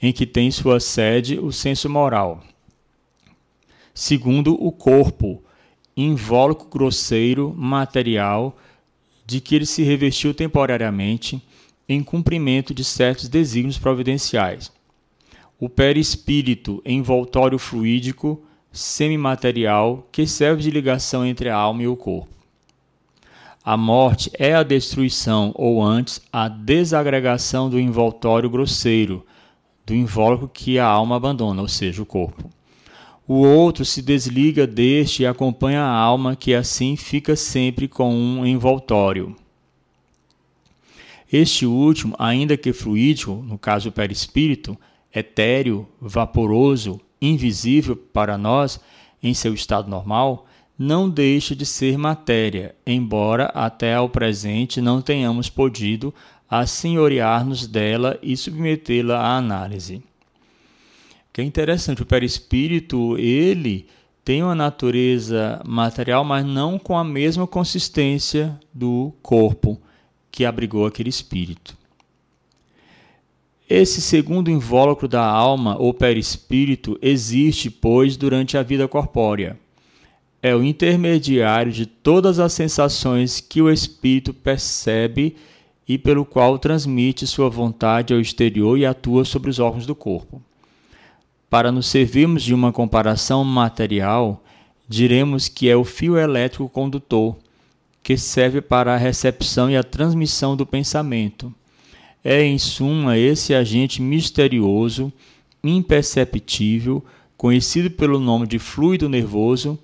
em 0.00 0.14
que 0.14 0.24
tem 0.24 0.50
sua 0.50 0.80
sede 0.80 1.38
o 1.38 1.52
senso 1.52 1.90
moral. 1.90 2.42
Segundo, 3.98 4.62
o 4.62 4.70
corpo, 4.70 5.42
invólucro 5.96 6.68
grosseiro, 6.68 7.54
material, 7.56 8.54
de 9.24 9.40
que 9.40 9.54
ele 9.54 9.64
se 9.64 9.82
revestiu 9.82 10.34
temporariamente 10.34 11.42
em 11.88 12.02
cumprimento 12.02 12.74
de 12.74 12.84
certos 12.84 13.26
desígnios 13.26 13.78
providenciais. 13.78 14.70
O 15.58 15.66
perispírito, 15.70 16.82
envoltório 16.84 17.58
fluídico, 17.58 18.44
semimaterial 18.70 20.06
que 20.12 20.26
serve 20.26 20.62
de 20.62 20.70
ligação 20.70 21.24
entre 21.24 21.48
a 21.48 21.56
alma 21.56 21.82
e 21.82 21.88
o 21.88 21.96
corpo. 21.96 22.28
A 23.64 23.78
morte 23.78 24.30
é 24.34 24.54
a 24.54 24.62
destruição, 24.62 25.52
ou 25.54 25.82
antes, 25.82 26.20
a 26.30 26.48
desagregação 26.48 27.70
do 27.70 27.80
envoltório 27.80 28.50
grosseiro, 28.50 29.24
do 29.86 29.94
invólucro 29.94 30.50
que 30.50 30.78
a 30.78 30.84
alma 30.84 31.16
abandona, 31.16 31.62
ou 31.62 31.68
seja, 31.68 32.02
o 32.02 32.06
corpo. 32.06 32.54
O 33.28 33.44
outro 33.44 33.84
se 33.84 34.00
desliga 34.00 34.66
deste 34.66 35.22
e 35.22 35.26
acompanha 35.26 35.82
a 35.82 35.90
alma, 35.90 36.36
que 36.36 36.54
assim 36.54 36.94
fica 36.94 37.34
sempre 37.34 37.88
com 37.88 38.14
um 38.14 38.46
envoltório. 38.46 39.34
Este 41.32 41.66
último, 41.66 42.14
ainda 42.20 42.56
que 42.56 42.72
fluídico, 42.72 43.32
no 43.32 43.58
caso 43.58 43.90
perispírito, 43.90 44.78
etéreo, 45.12 45.88
vaporoso, 46.00 47.00
invisível 47.20 47.96
para 47.96 48.38
nós 48.38 48.78
em 49.20 49.34
seu 49.34 49.52
estado 49.52 49.90
normal, 49.90 50.46
não 50.78 51.08
deixa 51.08 51.56
de 51.56 51.66
ser 51.66 51.98
matéria, 51.98 52.76
embora 52.86 53.46
até 53.46 53.94
ao 53.94 54.08
presente 54.08 54.80
não 54.80 55.02
tenhamos 55.02 55.48
podido 55.48 56.14
assenhorear-nos 56.48 57.66
dela 57.66 58.18
e 58.22 58.36
submetê-la 58.36 59.18
à 59.18 59.36
análise. 59.36 60.02
Que 61.36 61.42
é 61.42 61.44
interessante, 61.44 62.00
o 62.00 62.06
perispírito, 62.06 63.18
ele 63.18 63.86
tem 64.24 64.42
uma 64.42 64.54
natureza 64.54 65.60
material, 65.66 66.24
mas 66.24 66.46
não 66.46 66.78
com 66.78 66.96
a 66.96 67.04
mesma 67.04 67.46
consistência 67.46 68.58
do 68.72 69.12
corpo 69.20 69.78
que 70.30 70.46
abrigou 70.46 70.86
aquele 70.86 71.10
espírito. 71.10 71.76
Esse 73.68 74.00
segundo 74.00 74.50
invólucro 74.50 75.06
da 75.06 75.26
alma 75.26 75.76
ou 75.78 75.92
perispírito 75.92 76.98
existe, 77.02 77.68
pois, 77.68 78.16
durante 78.16 78.56
a 78.56 78.62
vida 78.62 78.88
corpórea. 78.88 79.58
É 80.40 80.56
o 80.56 80.64
intermediário 80.64 81.70
de 81.70 81.84
todas 81.84 82.38
as 82.38 82.54
sensações 82.54 83.40
que 83.40 83.60
o 83.60 83.70
espírito 83.70 84.32
percebe 84.32 85.36
e 85.86 85.98
pelo 85.98 86.24
qual 86.24 86.58
transmite 86.58 87.26
sua 87.26 87.50
vontade 87.50 88.14
ao 88.14 88.20
exterior 88.20 88.78
e 88.78 88.86
atua 88.86 89.22
sobre 89.26 89.50
os 89.50 89.58
órgãos 89.58 89.84
do 89.84 89.94
corpo. 89.94 90.40
Para 91.48 91.70
nos 91.70 91.86
servirmos 91.86 92.42
de 92.42 92.52
uma 92.52 92.72
comparação 92.72 93.44
material, 93.44 94.42
diremos 94.88 95.48
que 95.48 95.68
é 95.68 95.76
o 95.76 95.84
fio 95.84 96.16
elétrico 96.16 96.68
condutor, 96.68 97.36
que 98.02 98.16
serve 98.16 98.60
para 98.60 98.94
a 98.94 98.98
recepção 98.98 99.70
e 99.70 99.76
a 99.76 99.82
transmissão 99.82 100.56
do 100.56 100.66
pensamento 100.66 101.52
é, 102.28 102.42
em 102.42 102.58
suma, 102.58 103.16
esse 103.16 103.54
agente 103.54 104.02
misterioso, 104.02 105.12
imperceptível, 105.62 107.04
conhecido 107.36 107.88
pelo 107.88 108.18
nome 108.18 108.48
de 108.48 108.58
fluido 108.58 109.08
nervoso, 109.08 109.78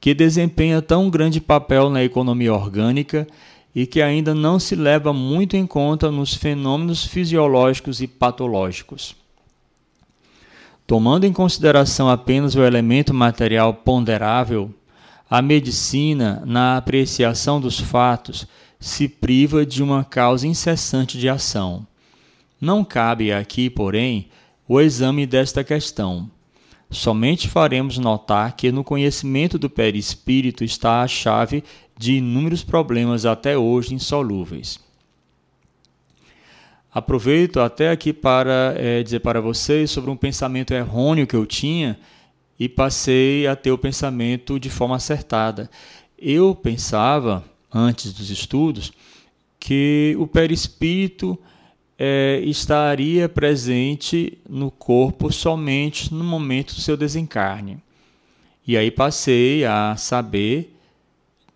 que 0.00 0.14
desempenha 0.14 0.80
tão 0.80 1.10
grande 1.10 1.40
papel 1.40 1.90
na 1.90 2.04
economia 2.04 2.54
orgânica 2.54 3.26
e 3.74 3.84
que 3.84 4.00
ainda 4.00 4.32
não 4.32 4.60
se 4.60 4.76
leva 4.76 5.12
muito 5.12 5.56
em 5.56 5.66
conta 5.66 6.08
nos 6.08 6.34
fenômenos 6.34 7.04
fisiológicos 7.04 8.00
e 8.00 8.06
patológicos. 8.06 9.16
Tomando 10.88 11.24
em 11.24 11.34
consideração 11.34 12.08
apenas 12.08 12.54
o 12.54 12.62
elemento 12.62 13.12
material 13.12 13.74
ponderável, 13.74 14.74
a 15.28 15.42
medicina, 15.42 16.42
na 16.46 16.78
apreciação 16.78 17.60
dos 17.60 17.78
fatos, 17.78 18.46
se 18.80 19.06
priva 19.06 19.66
de 19.66 19.82
uma 19.82 20.02
causa 20.02 20.46
incessante 20.46 21.18
de 21.18 21.28
ação. 21.28 21.86
Não 22.58 22.82
cabe 22.82 23.30
aqui, 23.30 23.68
porém, 23.68 24.30
o 24.66 24.80
exame 24.80 25.26
desta 25.26 25.62
questão. 25.62 26.30
Somente 26.90 27.48
faremos 27.48 27.98
notar 27.98 28.56
que 28.56 28.72
no 28.72 28.82
conhecimento 28.82 29.58
do 29.58 29.68
perispírito 29.68 30.64
está 30.64 31.02
a 31.02 31.06
chave 31.06 31.62
de 31.98 32.14
inúmeros 32.14 32.64
problemas 32.64 33.26
até 33.26 33.58
hoje 33.58 33.92
insolúveis. 33.92 34.80
Aproveito 36.92 37.60
até 37.60 37.90
aqui 37.90 38.12
para 38.12 38.74
é, 38.76 39.02
dizer 39.02 39.20
para 39.20 39.40
vocês 39.40 39.90
sobre 39.90 40.10
um 40.10 40.16
pensamento 40.16 40.72
errôneo 40.72 41.26
que 41.26 41.36
eu 41.36 41.44
tinha 41.44 41.98
e 42.58 42.68
passei 42.68 43.46
a 43.46 43.54
ter 43.54 43.70
o 43.70 43.78
pensamento 43.78 44.58
de 44.58 44.70
forma 44.70 44.96
acertada. 44.96 45.70
Eu 46.18 46.54
pensava 46.54 47.44
antes 47.72 48.12
dos 48.12 48.30
estudos, 48.30 48.92
que 49.60 50.16
o 50.18 50.26
perispírito 50.26 51.38
é, 51.98 52.40
estaria 52.44 53.28
presente 53.28 54.38
no 54.48 54.70
corpo 54.70 55.32
somente 55.32 56.12
no 56.14 56.24
momento 56.24 56.74
do 56.74 56.80
seu 56.80 56.96
desencarne. 56.96 57.78
E 58.66 58.76
aí 58.76 58.90
passei 58.90 59.64
a 59.64 59.96
saber, 59.96 60.76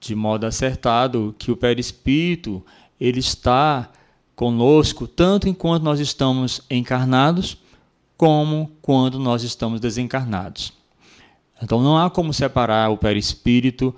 de 0.01 0.15
modo 0.15 0.47
acertado, 0.47 1.35
que 1.39 1.51
o 1.51 1.57
perispírito 1.57 2.65
ele 3.01 3.21
está 3.21 3.91
conosco 4.35 5.07
tanto 5.07 5.49
enquanto 5.49 5.83
nós 5.83 6.01
estamos 6.01 6.61
encarnados, 6.71 7.57
como 8.17 8.71
quando 8.81 9.19
nós 9.19 9.43
estamos 9.43 9.81
desencarnados. 9.81 10.73
Então 11.63 11.83
não 11.83 11.97
há 11.97 12.11
como 12.11 12.33
separar 12.33 12.91
o 12.91 12.97
perispírito 12.97 13.95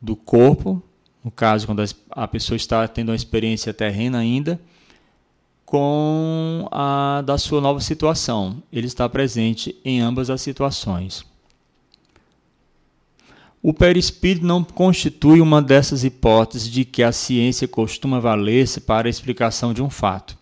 do 0.00 0.14
corpo, 0.14 0.82
no 1.24 1.30
caso, 1.30 1.66
quando 1.66 1.84
a 2.10 2.28
pessoa 2.28 2.56
está 2.56 2.86
tendo 2.86 3.10
uma 3.10 3.16
experiência 3.16 3.74
terrena 3.74 4.18
ainda, 4.18 4.60
com 5.66 6.66
a 6.70 7.22
da 7.26 7.36
sua 7.36 7.60
nova 7.60 7.80
situação. 7.80 8.62
Ele 8.72 8.86
está 8.86 9.08
presente 9.08 9.76
em 9.84 10.00
ambas 10.00 10.30
as 10.30 10.40
situações. 10.40 11.27
O 13.68 13.74
perispírito 13.74 14.46
não 14.46 14.64
constitui 14.64 15.42
uma 15.42 15.60
dessas 15.60 16.02
hipóteses 16.02 16.70
de 16.70 16.86
que 16.86 17.02
a 17.02 17.12
ciência 17.12 17.68
costuma 17.68 18.18
valer-se 18.18 18.80
para 18.80 19.06
a 19.06 19.10
explicação 19.10 19.74
de 19.74 19.82
um 19.82 19.90
fato. 19.90 20.38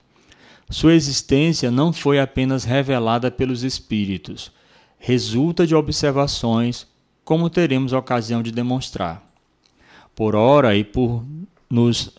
Sua 0.70 0.94
existência 0.94 1.68
não 1.68 1.92
foi 1.92 2.20
apenas 2.20 2.62
revelada 2.62 3.28
pelos 3.28 3.64
espíritos, 3.64 4.52
resulta 4.96 5.66
de 5.66 5.74
observações, 5.74 6.86
como 7.24 7.50
teremos 7.50 7.92
ocasião 7.92 8.44
de 8.44 8.52
demonstrar 8.52 9.28
por 10.14 10.36
hora 10.36 10.76
e 10.76 10.84
por 10.84 11.24
nos 11.68 12.12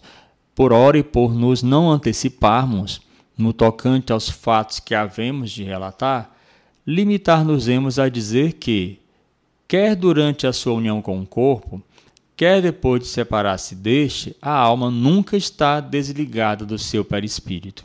por 0.53 0.73
hora 0.73 0.97
e 0.97 1.03
por 1.03 1.33
nos 1.33 1.63
não 1.63 1.89
anteciparmos 1.89 2.99
no 3.37 3.53
tocante 3.53 4.11
aos 4.11 4.27
fatos 4.29 4.81
que 4.81 4.93
havemos 4.93 5.51
de 5.51 5.63
relatar, 5.63 6.35
limitar-nos-emos 6.85 7.97
a 7.97 8.09
dizer 8.09 8.55
que, 8.55 8.99
quer 9.67 9.95
durante 9.95 10.47
a 10.47 10.53
sua 10.53 10.73
união 10.73 11.01
com 11.01 11.21
o 11.21 11.25
corpo, 11.25 11.81
quer 12.35 12.61
depois 12.61 13.01
de 13.01 13.07
separar-se 13.07 13.75
deste, 13.75 14.35
a 14.41 14.51
alma 14.51 14.89
nunca 14.89 15.35
está 15.35 15.79
desligada 15.79 16.65
do 16.65 16.77
seu 16.77 17.03
perispírito. 17.03 17.83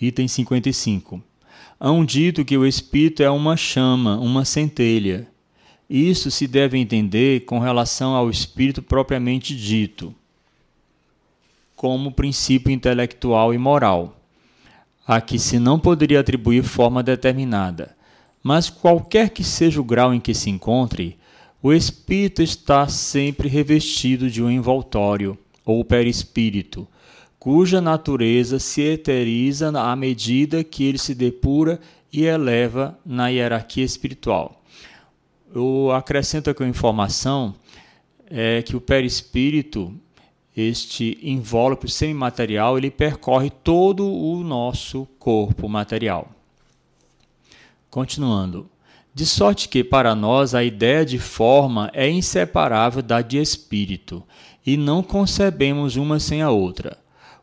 Item 0.00 0.28
55. 0.28 1.22
Há 1.78 1.90
um 1.90 2.04
dito 2.04 2.44
que 2.44 2.56
o 2.56 2.66
espírito 2.66 3.22
é 3.22 3.30
uma 3.30 3.56
chama, 3.56 4.18
uma 4.18 4.44
centelha, 4.44 5.26
isso 5.94 6.30
se 6.30 6.46
deve 6.46 6.78
entender 6.78 7.40
com 7.40 7.58
relação 7.58 8.14
ao 8.14 8.30
espírito 8.30 8.80
propriamente 8.80 9.54
dito, 9.54 10.14
como 11.76 12.12
princípio 12.12 12.70
intelectual 12.72 13.52
e 13.52 13.58
moral, 13.58 14.16
a 15.06 15.20
que 15.20 15.38
se 15.38 15.58
não 15.58 15.78
poderia 15.78 16.20
atribuir 16.20 16.62
forma 16.62 17.02
determinada. 17.02 17.94
Mas 18.42 18.68
qualquer 18.68 19.30
que 19.30 19.44
seja 19.44 19.80
o 19.80 19.84
grau 19.84 20.12
em 20.12 20.20
que 20.20 20.34
se 20.34 20.50
encontre, 20.50 21.18
O 21.64 21.72
espírito 21.72 22.42
está 22.42 22.88
sempre 22.88 23.48
revestido 23.48 24.28
de 24.28 24.42
um 24.42 24.50
envoltório, 24.50 25.38
ou 25.64 25.84
perispírito, 25.84 26.88
cuja 27.38 27.80
natureza 27.80 28.58
se 28.58 28.82
eteriza 28.82 29.68
à 29.68 29.94
medida 29.94 30.64
que 30.64 30.82
ele 30.82 30.98
se 30.98 31.14
depura 31.14 31.78
e 32.12 32.24
eleva 32.24 32.98
na 33.06 33.28
hierarquia 33.28 33.84
espiritual. 33.84 34.60
Eu 35.54 35.92
acrescento 35.92 36.50
aqui 36.50 36.64
uma 36.64 36.68
informação 36.68 37.54
é 38.28 38.60
que 38.62 38.74
o 38.74 38.80
perispírito, 38.80 39.94
este 40.56 41.16
invólucro 41.22 41.88
semimaterial, 41.88 42.76
ele 42.76 42.90
percorre 42.90 43.50
todo 43.50 44.04
o 44.04 44.42
nosso 44.42 45.06
corpo 45.16 45.68
material. 45.68 46.28
Continuando. 47.92 48.70
De 49.14 49.26
sorte 49.26 49.68
que, 49.68 49.84
para 49.84 50.14
nós, 50.14 50.54
a 50.54 50.64
ideia 50.64 51.04
de 51.04 51.18
forma 51.18 51.90
é 51.92 52.08
inseparável 52.08 53.02
da 53.02 53.20
de 53.20 53.36
espírito, 53.36 54.22
e 54.64 54.78
não 54.78 55.02
concebemos 55.02 55.96
uma 55.96 56.18
sem 56.18 56.40
a 56.40 56.48
outra. 56.50 56.96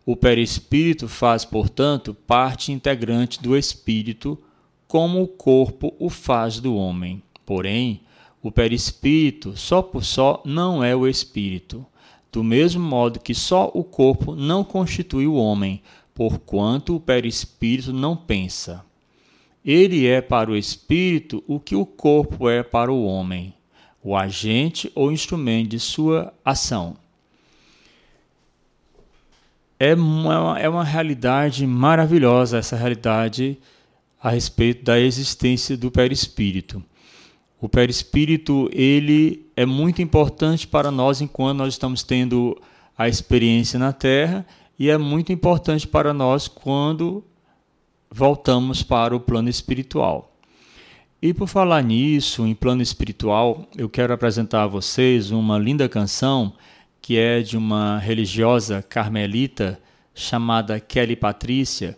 O 0.03 0.15
perispírito 0.15 1.07
faz, 1.07 1.45
portanto, 1.45 2.15
parte 2.15 2.71
integrante 2.71 3.39
do 3.39 3.55
espírito, 3.55 4.39
como 4.87 5.21
o 5.21 5.27
corpo 5.27 5.93
o 5.99 6.09
faz 6.09 6.59
do 6.59 6.75
homem. 6.75 7.21
Porém, 7.45 8.01
o 8.41 8.51
perispírito, 8.51 9.55
só 9.55 9.83
por 9.83 10.03
só, 10.03 10.41
não 10.43 10.83
é 10.83 10.95
o 10.95 11.07
espírito. 11.07 11.85
Do 12.31 12.43
mesmo 12.43 12.81
modo 12.81 13.19
que 13.19 13.35
só 13.35 13.69
o 13.71 13.83
corpo 13.83 14.35
não 14.35 14.63
constitui 14.63 15.27
o 15.27 15.35
homem, 15.35 15.83
porquanto 16.11 16.95
o 16.95 16.99
perispírito 16.99 17.93
não 17.93 18.15
pensa. 18.17 18.88
Ele 19.63 20.07
é 20.07 20.21
para 20.21 20.49
o 20.49 20.55
espírito 20.55 21.43
o 21.47 21.59
que 21.59 21.75
o 21.75 21.85
corpo 21.85 22.49
é 22.49 22.63
para 22.63 22.91
o 22.91 23.05
homem, 23.05 23.53
o 24.01 24.15
agente 24.15 24.91
ou 24.95 25.11
instrumento 25.11 25.69
de 25.69 25.79
sua 25.79 26.33
ação. 26.43 26.95
É 29.79 29.93
uma, 29.93 30.59
é 30.59 30.67
uma 30.67 30.83
realidade 30.83 31.65
maravilhosa 31.65 32.57
essa 32.57 32.75
realidade 32.75 33.57
a 34.21 34.29
respeito 34.29 34.83
da 34.83 34.99
existência 34.99 35.77
do 35.77 35.89
perispírito. 35.89 36.83
O 37.61 37.67
perispírito 37.67 38.69
ele 38.71 39.45
é 39.55 39.65
muito 39.65 40.01
importante 40.01 40.67
para 40.67 40.91
nós 40.91 41.21
enquanto 41.21 41.57
nós 41.59 41.73
estamos 41.73 42.03
tendo 42.03 42.59
a 42.97 43.07
experiência 43.07 43.77
na 43.77 43.93
Terra 43.93 44.45
e 44.77 44.89
é 44.89 44.97
muito 44.97 45.31
importante 45.31 45.87
para 45.87 46.13
nós 46.13 46.47
quando 46.47 47.23
voltamos 48.11 48.81
para 48.83 49.15
o 49.15 49.19
plano 49.19 49.49
espiritual. 49.49 50.31
E 51.21 51.33
por 51.33 51.47
falar 51.47 51.83
nisso, 51.83 52.45
em 52.45 52.55
plano 52.55 52.81
espiritual, 52.81 53.67
eu 53.77 53.89
quero 53.89 54.13
apresentar 54.13 54.63
a 54.63 54.67
vocês 54.67 55.31
uma 55.31 55.57
linda 55.57 55.89
canção 55.89 56.53
que 57.01 57.17
é 57.17 57.41
de 57.41 57.57
uma 57.57 57.97
religiosa 57.97 58.81
carmelita 58.81 59.79
chamada 60.13 60.79
Kelly 60.79 61.15
Patrícia. 61.15 61.97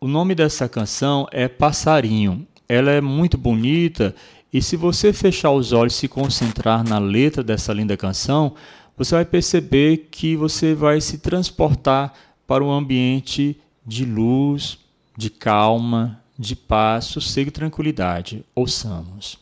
O 0.00 0.08
nome 0.08 0.34
dessa 0.34 0.68
canção 0.68 1.26
é 1.30 1.48
Passarinho. 1.48 2.46
Ela 2.68 2.92
é 2.92 3.00
muito 3.00 3.36
bonita 3.36 4.14
e 4.52 4.60
se 4.60 4.76
você 4.76 5.12
fechar 5.12 5.50
os 5.52 5.72
olhos 5.72 5.94
e 5.94 5.98
se 5.98 6.08
concentrar 6.08 6.82
na 6.82 6.98
letra 6.98 7.42
dessa 7.42 7.72
linda 7.72 7.96
canção, 7.96 8.54
você 8.96 9.14
vai 9.14 9.24
perceber 9.24 10.08
que 10.10 10.36
você 10.36 10.74
vai 10.74 11.00
se 11.00 11.18
transportar 11.18 12.12
para 12.46 12.64
um 12.64 12.70
ambiente 12.70 13.56
de 13.84 14.04
luz, 14.04 14.78
de 15.16 15.30
calma, 15.30 16.22
de 16.38 16.56
paz, 16.56 17.06
sossego 17.06 17.48
e 17.48 17.52
tranquilidade. 17.52 18.44
Ouçamos. 18.54 19.38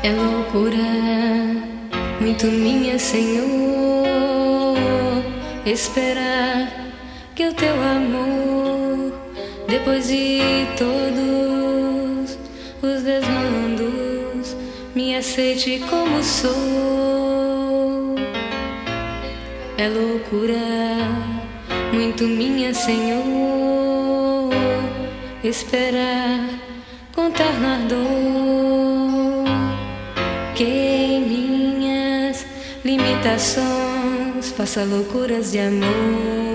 É 0.00 0.12
loucura, 0.12 0.78
muito 2.20 2.46
minha, 2.46 2.96
Senhor, 3.00 3.48
esperar 5.66 6.72
que 7.34 7.48
o 7.48 7.52
teu 7.52 7.74
amor, 7.74 9.12
depois 9.68 10.06
de 10.06 10.38
todos 10.78 12.38
os 12.80 13.02
desmandos, 13.02 14.56
me 14.94 15.16
aceite 15.16 15.82
como 15.90 16.22
sou. 16.22 16.54
É 19.76 19.88
loucura, 19.88 20.54
muito 21.92 22.22
minha, 22.22 22.72
Senhor, 22.72 23.24
esperar 25.42 26.38
contar 27.12 27.52
na 27.54 27.78
dor 27.88 28.27
limitações 33.38 34.50
faça 34.50 34.84
loucuras 34.84 35.52
de 35.52 35.60
amor. 35.60 36.47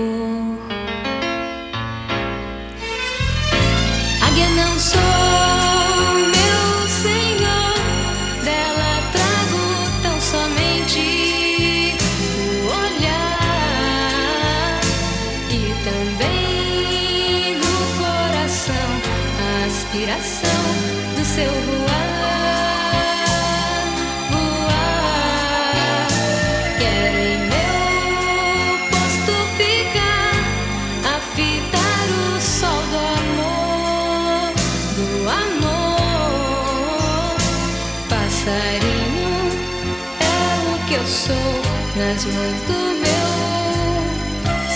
Nas 42.14 42.24
mãos 42.26 42.60
do 42.68 42.78
meu 43.02 43.26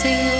Senhor. 0.02 0.38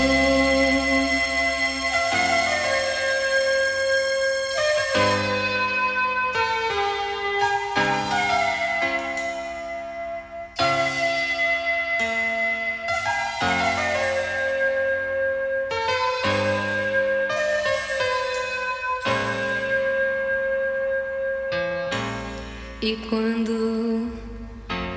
E 22.81 22.97
quando 23.09 24.11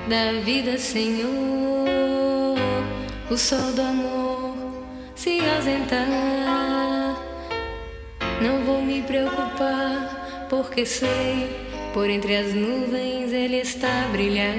da 0.09 0.33
vida, 0.43 0.77
Senhor, 0.77 1.62
o 3.33 3.37
sol 3.37 3.71
do 3.73 3.81
amor 3.81 4.55
se 5.15 5.39
ausentar. 5.55 7.17
Não 8.39 8.63
vou 8.63 8.79
me 8.83 9.01
preocupar, 9.01 10.45
porque 10.51 10.85
sei, 10.85 11.49
por 11.95 12.07
entre 12.07 12.35
as 12.35 12.53
nuvens 12.53 13.33
ele 13.33 13.57
está 13.57 14.03
a 14.03 14.07
brilhar. 14.09 14.55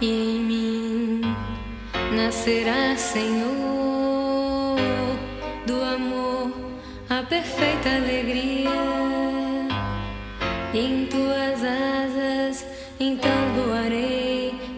E 0.00 0.06
em 0.06 0.40
mim 0.40 1.20
nascerá, 2.14 2.96
Senhor, 2.96 4.78
do 5.66 5.84
amor 5.84 6.52
a 7.10 7.22
perfeita 7.22 7.90
alegria. 7.90 8.70
Em 10.72 11.04
tuas 11.06 11.60
asas, 11.62 12.64
então 12.98 13.30
voarei 13.56 14.15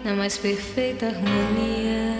na 0.09 0.15
mais 0.15 0.39
perfeita 0.39 1.07
harmonia. 1.09 2.18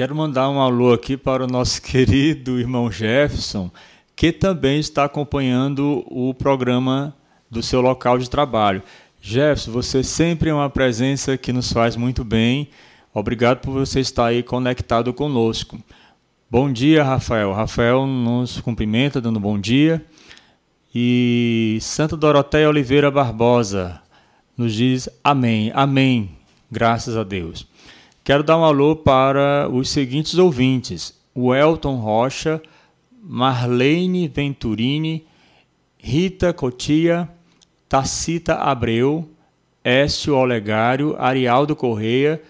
Quero 0.00 0.16
mandar 0.16 0.48
um 0.48 0.58
alô 0.58 0.94
aqui 0.94 1.14
para 1.14 1.44
o 1.44 1.46
nosso 1.46 1.82
querido 1.84 2.58
irmão 2.58 2.90
Jefferson, 2.90 3.70
que 4.16 4.32
também 4.32 4.80
está 4.80 5.04
acompanhando 5.04 6.02
o 6.06 6.32
programa 6.32 7.14
do 7.50 7.62
seu 7.62 7.82
local 7.82 8.16
de 8.16 8.30
trabalho. 8.30 8.82
Jefferson, 9.20 9.70
você 9.70 10.02
sempre 10.02 10.48
é 10.48 10.54
uma 10.54 10.70
presença 10.70 11.36
que 11.36 11.52
nos 11.52 11.70
faz 11.70 11.96
muito 11.96 12.24
bem. 12.24 12.70
Obrigado 13.12 13.58
por 13.58 13.72
você 13.72 14.00
estar 14.00 14.28
aí 14.28 14.42
conectado 14.42 15.12
conosco. 15.12 15.78
Bom 16.50 16.72
dia, 16.72 17.04
Rafael. 17.04 17.52
Rafael 17.52 18.06
nos 18.06 18.58
cumprimenta, 18.58 19.20
dando 19.20 19.38
bom 19.38 19.58
dia. 19.58 20.02
E 20.94 21.76
Santa 21.82 22.16
Doroteia 22.16 22.70
Oliveira 22.70 23.10
Barbosa 23.10 24.00
nos 24.56 24.72
diz 24.72 25.10
amém, 25.22 25.70
amém, 25.74 26.30
graças 26.70 27.18
a 27.18 27.22
Deus. 27.22 27.69
Quero 28.22 28.42
dar 28.42 28.58
um 28.58 28.64
alô 28.64 28.94
para 28.94 29.68
os 29.72 29.88
seguintes 29.88 30.34
ouvintes: 30.34 31.14
o 31.34 31.54
Elton 31.54 31.96
Rocha, 31.96 32.60
Marlene 33.22 34.28
Venturini, 34.28 35.24
Rita 35.98 36.52
Cotia, 36.52 37.28
Tacita 37.88 38.54
Abreu, 38.54 39.28
Écio 39.82 40.36
Olegário, 40.36 41.16
Arialdo 41.18 41.74
Correia, 41.74 42.40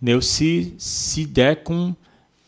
Neuci 0.00 0.74
Sidecum, 0.78 1.94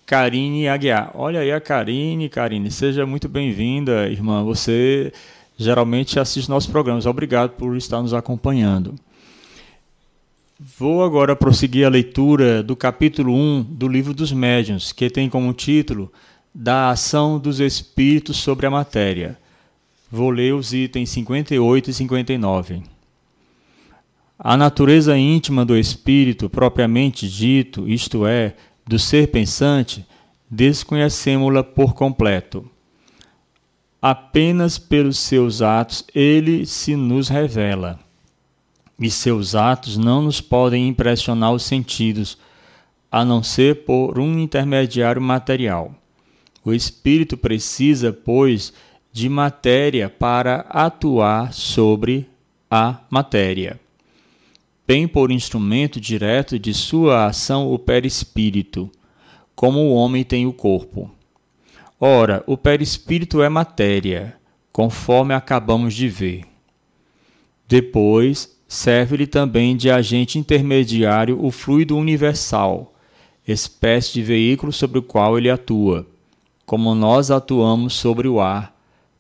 Karine 0.05 0.69
Aguiar. 0.69 1.11
Olha 1.15 1.41
aí 1.41 1.51
a 1.51 1.61
Karine, 1.61 2.29
Karine, 2.29 2.71
seja 2.71 3.07
muito 3.07 3.29
bem-vinda, 3.29 4.09
irmã. 4.09 4.45
Você 4.45 5.13
geralmente 5.57 6.21
assiste 6.21 6.49
nossos 6.49 6.71
programas. 6.71 7.07
Obrigado 7.07 7.51
por 7.51 7.77
estar 7.77 8.01
nos 8.03 8.15
acompanhando. 8.15 8.95
Vou 10.59 11.05
agora 11.05 11.37
prosseguir 11.37 11.85
a 11.85 11.91
leitura 11.91 12.63
do 12.63 12.75
capítulo 12.75 13.31
1 13.35 13.63
do 13.63 13.87
Livro 13.87 14.15
dos 14.15 14.33
Médiuns, 14.33 14.91
que 14.91 15.11
tem 15.11 15.29
como 15.29 15.53
título 15.53 16.11
Da 16.55 16.89
Ação 16.89 17.39
dos 17.39 17.61
Espíritos 17.61 18.39
sobre 18.39 18.65
a 18.65 18.71
Matéria. 18.71 19.39
Vou 20.11 20.31
ler 20.31 20.55
os 20.55 20.73
itens 20.73 21.11
58 21.11 21.91
e 21.91 21.93
59. 21.93 22.83
A 24.39 24.57
natureza 24.57 25.15
íntima 25.19 25.63
do 25.63 25.77
espírito, 25.77 26.49
propriamente 26.49 27.29
dito, 27.29 27.87
isto 27.87 28.27
é, 28.27 28.55
do 28.87 28.99
ser 28.99 29.29
pensante, 29.29 30.07
desconhecemos-la 30.51 31.63
por 31.63 31.93
completo. 31.93 32.65
Apenas 34.01 34.79
pelos 34.79 35.19
seus 35.19 35.61
atos 35.61 36.03
ele 36.15 36.65
se 36.65 36.97
nos 36.97 37.29
revela 37.29 38.06
e 38.99 39.11
seus 39.11 39.55
atos 39.55 39.97
não 39.97 40.23
nos 40.23 40.41
podem 40.41 40.89
impressionar 40.89 41.53
os 41.53 41.63
sentidos, 41.63 42.39
a 43.11 43.25
não 43.25 43.43
ser 43.43 43.85
por 43.85 44.19
um 44.19 44.39
intermediário 44.39 45.21
material. 45.21 45.95
O 46.65 46.73
espírito 46.73 47.37
precisa, 47.37 48.13
pois, 48.13 48.73
de 49.13 49.29
matéria 49.29 50.11
para 50.11 50.67
atuar 50.69 51.53
sobre 51.53 52.29
a 52.71 53.01
matéria. 53.09 53.81
Tem 54.87 55.07
por 55.07 55.31
instrumento 55.31 56.01
direto 56.01 56.59
de 56.59 56.73
sua 56.75 57.27
ação 57.27 57.73
o 57.73 57.79
perispírito, 57.79 58.91
como 59.55 59.81
o 59.81 59.95
homem 59.95 60.23
tem 60.23 60.47
o 60.47 60.53
corpo. 60.53 61.11
Ora, 61.99 62.45
o 62.47 62.57
perispírito 62.57 63.43
é 63.43 63.49
matéria, 63.49 64.37
conforme 64.71 65.35
acabamos 65.35 65.95
de 65.95 66.09
ver. 66.09 66.45
Depois, 67.67 68.56
serve-lhe 68.69 69.27
também 69.27 69.77
de 69.77 69.91
agente 69.91 70.39
intermediário 70.39 71.43
o 71.45 71.51
fluido 71.51 71.97
universal, 71.97 72.95
espécie 73.47 74.13
de 74.15 74.23
veículo 74.23 74.73
sobre 74.73 74.99
o 74.99 75.03
qual 75.03 75.39
ele 75.39 75.51
atua, 75.51 76.07
como 76.65 76.95
nós 76.95 77.31
atuamos 77.31 77.95
sobre 77.95 78.27
o 78.27 78.41
ar, 78.41 78.75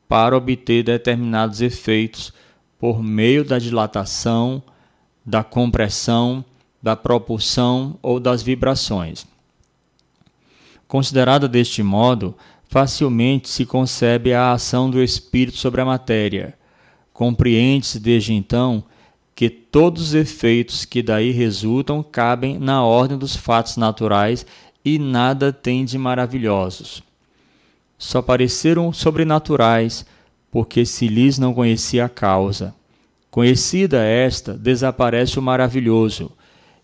para 0.08 0.36
obter 0.36 0.82
determinados 0.82 1.60
efeitos 1.60 2.32
por 2.78 3.02
meio 3.02 3.44
da 3.44 3.58
dilatação, 3.58 4.62
da 5.24 5.42
compressão, 5.42 6.44
da 6.82 6.94
propulsão 6.94 7.98
ou 8.02 8.20
das 8.20 8.42
vibrações. 8.42 9.26
Considerada 10.86 11.48
deste 11.48 11.82
modo, 11.82 12.36
facilmente 12.68 13.48
se 13.48 13.66
concebe 13.66 14.32
a 14.32 14.52
ação 14.52 14.88
do 14.88 15.02
espírito 15.02 15.56
sobre 15.56 15.80
a 15.80 15.84
matéria. 15.84 16.56
Compreende-se 17.12 17.98
desde 17.98 18.32
então 18.32 18.84
que 19.36 19.50
todos 19.50 20.02
os 20.02 20.14
efeitos 20.14 20.86
que 20.86 21.02
daí 21.02 21.30
resultam 21.30 22.02
cabem 22.02 22.58
na 22.58 22.82
ordem 22.82 23.18
dos 23.18 23.36
fatos 23.36 23.76
naturais 23.76 24.46
e 24.82 24.98
nada 24.98 25.52
tem 25.52 25.84
de 25.84 25.98
maravilhosos. 25.98 27.02
Só 27.98 28.22
pareceram 28.22 28.94
sobrenaturais, 28.94 30.06
porque 30.50 30.86
se 30.86 31.06
lhes 31.06 31.38
não 31.38 31.52
conhecia 31.52 32.06
a 32.06 32.08
causa. 32.08 32.74
Conhecida 33.30 34.02
esta, 34.02 34.54
desaparece 34.54 35.38
o 35.38 35.42
maravilhoso, 35.42 36.32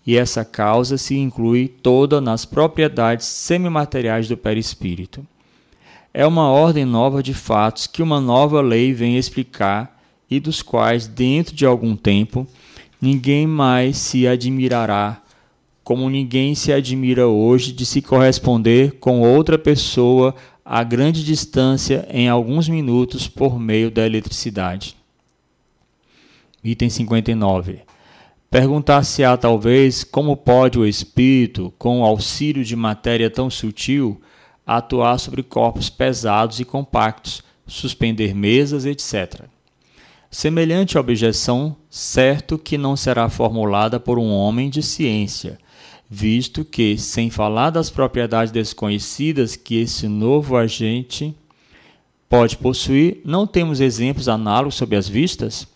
e 0.06 0.14
essa 0.14 0.44
causa 0.44 0.98
se 0.98 1.16
inclui 1.16 1.68
toda 1.68 2.20
nas 2.20 2.44
propriedades 2.44 3.24
semimateriais 3.24 4.28
do 4.28 4.36
perispírito. 4.36 5.26
É 6.12 6.26
uma 6.26 6.50
ordem 6.50 6.84
nova 6.84 7.22
de 7.22 7.32
fatos 7.32 7.86
que 7.86 8.02
uma 8.02 8.20
nova 8.20 8.60
lei 8.60 8.92
vem 8.92 9.16
explicar 9.16 10.01
e 10.36 10.40
dos 10.40 10.62
quais, 10.62 11.06
dentro 11.06 11.54
de 11.54 11.66
algum 11.66 11.94
tempo, 11.94 12.46
ninguém 13.00 13.46
mais 13.46 13.98
se 13.98 14.26
admirará, 14.26 15.22
como 15.84 16.08
ninguém 16.08 16.54
se 16.54 16.72
admira 16.72 17.26
hoje 17.26 17.72
de 17.72 17.84
se 17.84 18.00
corresponder 18.00 18.92
com 18.98 19.20
outra 19.20 19.58
pessoa 19.58 20.34
a 20.64 20.82
grande 20.82 21.24
distância 21.24 22.06
em 22.08 22.28
alguns 22.28 22.68
minutos 22.68 23.28
por 23.28 23.58
meio 23.58 23.90
da 23.90 24.06
eletricidade. 24.06 24.96
Item 26.64 26.88
59. 26.88 27.80
Perguntar-se-á 28.48 29.36
talvez 29.36 30.04
como 30.04 30.36
pode 30.36 30.78
o 30.78 30.86
espírito, 30.86 31.72
com 31.78 32.00
o 32.00 32.04
auxílio 32.04 32.64
de 32.64 32.76
matéria 32.76 33.28
tão 33.28 33.50
sutil, 33.50 34.20
atuar 34.66 35.18
sobre 35.18 35.42
corpos 35.42 35.90
pesados 35.90 36.60
e 36.60 36.64
compactos, 36.64 37.42
suspender 37.66 38.34
mesas, 38.34 38.84
etc. 38.84 39.51
Semelhante 40.34 40.96
objeção, 40.96 41.76
certo 41.90 42.56
que 42.56 42.78
não 42.78 42.96
será 42.96 43.28
formulada 43.28 44.00
por 44.00 44.18
um 44.18 44.32
homem 44.32 44.70
de 44.70 44.82
ciência, 44.82 45.58
visto 46.08 46.64
que, 46.64 46.96
sem 46.96 47.28
falar 47.28 47.68
das 47.68 47.90
propriedades 47.90 48.50
desconhecidas 48.50 49.56
que 49.56 49.76
esse 49.76 50.08
novo 50.08 50.56
agente 50.56 51.36
pode 52.30 52.56
possuir, 52.56 53.20
não 53.26 53.46
temos 53.46 53.78
exemplos 53.78 54.26
análogos 54.26 54.76
sob 54.76 54.96
as 54.96 55.06
vistas? 55.06 55.68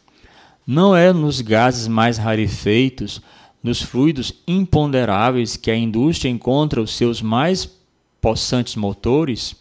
Não 0.66 0.96
é 0.96 1.12
nos 1.12 1.42
gases 1.42 1.86
mais 1.86 2.16
rarefeitos, 2.16 3.20
nos 3.62 3.82
fluidos 3.82 4.32
imponderáveis 4.48 5.54
que 5.58 5.70
a 5.70 5.76
indústria 5.76 6.30
encontra 6.30 6.80
os 6.80 6.96
seus 6.96 7.20
mais 7.20 7.68
possantes 8.22 8.74
motores? 8.74 9.54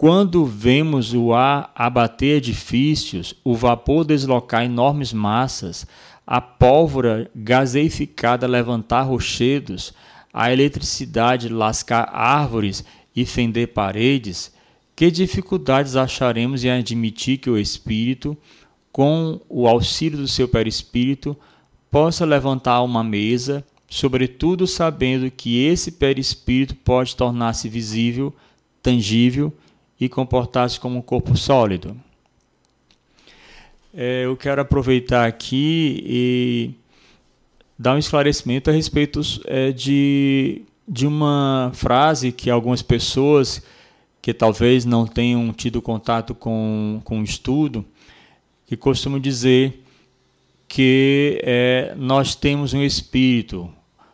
Quando 0.00 0.46
vemos 0.46 1.12
o 1.12 1.34
ar 1.34 1.72
abater 1.74 2.36
edifícios, 2.36 3.34
o 3.42 3.56
vapor 3.56 4.04
deslocar 4.04 4.64
enormes 4.64 5.12
massas, 5.12 5.88
a 6.24 6.40
pólvora 6.40 7.28
gaseificada 7.34 8.46
levantar 8.46 9.02
rochedos, 9.02 9.92
a 10.32 10.52
eletricidade 10.52 11.48
lascar 11.48 12.08
árvores 12.12 12.84
e 13.14 13.26
fender 13.26 13.72
paredes, 13.72 14.54
que 14.94 15.10
dificuldades 15.10 15.96
acharemos 15.96 16.64
em 16.64 16.70
admitir 16.70 17.38
que 17.38 17.50
o 17.50 17.58
espírito, 17.58 18.38
com 18.92 19.40
o 19.48 19.66
auxílio 19.66 20.18
do 20.18 20.28
seu 20.28 20.46
perispírito, 20.46 21.36
possa 21.90 22.24
levantar 22.24 22.82
uma 22.82 23.02
mesa, 23.02 23.66
sobretudo 23.88 24.64
sabendo 24.64 25.28
que 25.28 25.60
esse 25.64 25.90
perispírito 25.90 26.76
pode 26.76 27.16
tornar-se 27.16 27.68
visível, 27.68 28.32
tangível 28.80 29.52
e 30.00 30.08
comportar-se 30.08 30.78
como 30.78 30.98
um 30.98 31.02
corpo 31.02 31.36
sólido. 31.36 31.96
É, 33.92 34.24
eu 34.24 34.36
quero 34.36 34.60
aproveitar 34.60 35.26
aqui 35.26 36.02
e 36.06 36.70
dar 37.78 37.94
um 37.94 37.98
esclarecimento 37.98 38.70
a 38.70 38.72
respeito 38.72 39.20
é, 39.46 39.72
de, 39.72 40.62
de 40.86 41.06
uma 41.06 41.72
frase 41.74 42.30
que 42.30 42.50
algumas 42.50 42.82
pessoas 42.82 43.62
que 44.20 44.34
talvez 44.34 44.84
não 44.84 45.06
tenham 45.06 45.52
tido 45.52 45.80
contato 45.80 46.34
com, 46.34 47.00
com 47.02 47.20
o 47.20 47.24
estudo, 47.24 47.84
que 48.66 48.76
costumam 48.76 49.18
dizer 49.18 49.82
que 50.68 51.40
é, 51.42 51.94
nós 51.96 52.34
temos 52.34 52.74
um 52.74 52.82
espírito, 52.82 53.72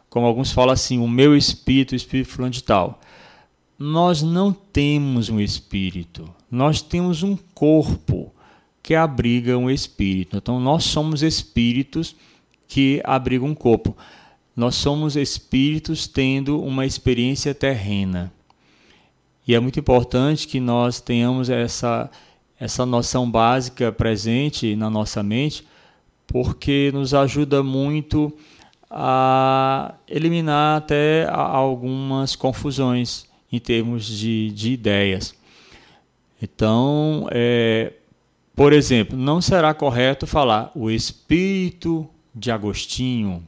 como 0.09 0.24
alguns 0.24 0.53
falam 0.53 0.72
assim, 0.72 0.99
o 0.99 1.09
meu 1.09 1.37
espírito, 1.37 1.93
o 1.93 1.97
espírito 1.97 2.30
fulano 2.30 2.53
de 2.53 2.62
tal 2.62 3.01
nós 3.79 4.22
não 4.22 4.53
temos 4.53 5.29
um 5.29 5.41
espírito, 5.41 6.33
nós 6.51 6.81
temos 6.81 7.22
um 7.22 7.37
corpo 7.55 8.33
que 8.83 8.95
abriga 8.95 9.57
um 9.57 9.70
espírito. 9.70 10.37
Então, 10.37 10.61
nós 10.61 10.85
somos 10.85 11.22
espíritos 11.22 12.14
que 12.68 13.01
abrigam 13.03 13.49
um 13.49 13.55
corpo. 13.55 13.97
Nós 14.55 14.75
somos 14.75 15.16
espíritos 15.16 16.07
tendo 16.07 16.62
uma 16.62 16.85
experiência 16.85 17.55
terrena. 17.55 18.31
E 19.49 19.55
é 19.55 19.61
muito 19.61 19.81
importante 19.81 20.47
que 20.47 20.61
nós 20.61 21.01
tenhamos 21.01 21.49
essa, 21.51 22.11
essa 22.61 22.85
noção 22.85 23.29
básica 23.31 23.91
presente 23.91 24.77
na 24.77 24.89
nossa 24.91 25.22
mente, 25.22 25.66
porque 26.27 26.91
nos 26.93 27.14
ajuda 27.14 27.62
muito 27.62 28.33
a 28.91 29.95
eliminar 30.07 30.79
até 30.79 31.27
algumas 31.31 32.37
confusões 32.37 33.27
em 33.55 33.59
termos 33.61 34.07
de, 34.07 34.51
de 34.51 34.73
ideias. 34.73 35.35
Então, 36.43 37.27
é, 37.31 37.93
por 38.55 38.73
exemplo, 38.73 39.17
não 39.17 39.41
será 39.41 39.73
correto 39.73 40.27
falar 40.27 40.71
o 40.75 40.91
espírito 40.91 42.09
de 42.35 42.51
Agostinho, 42.51 43.43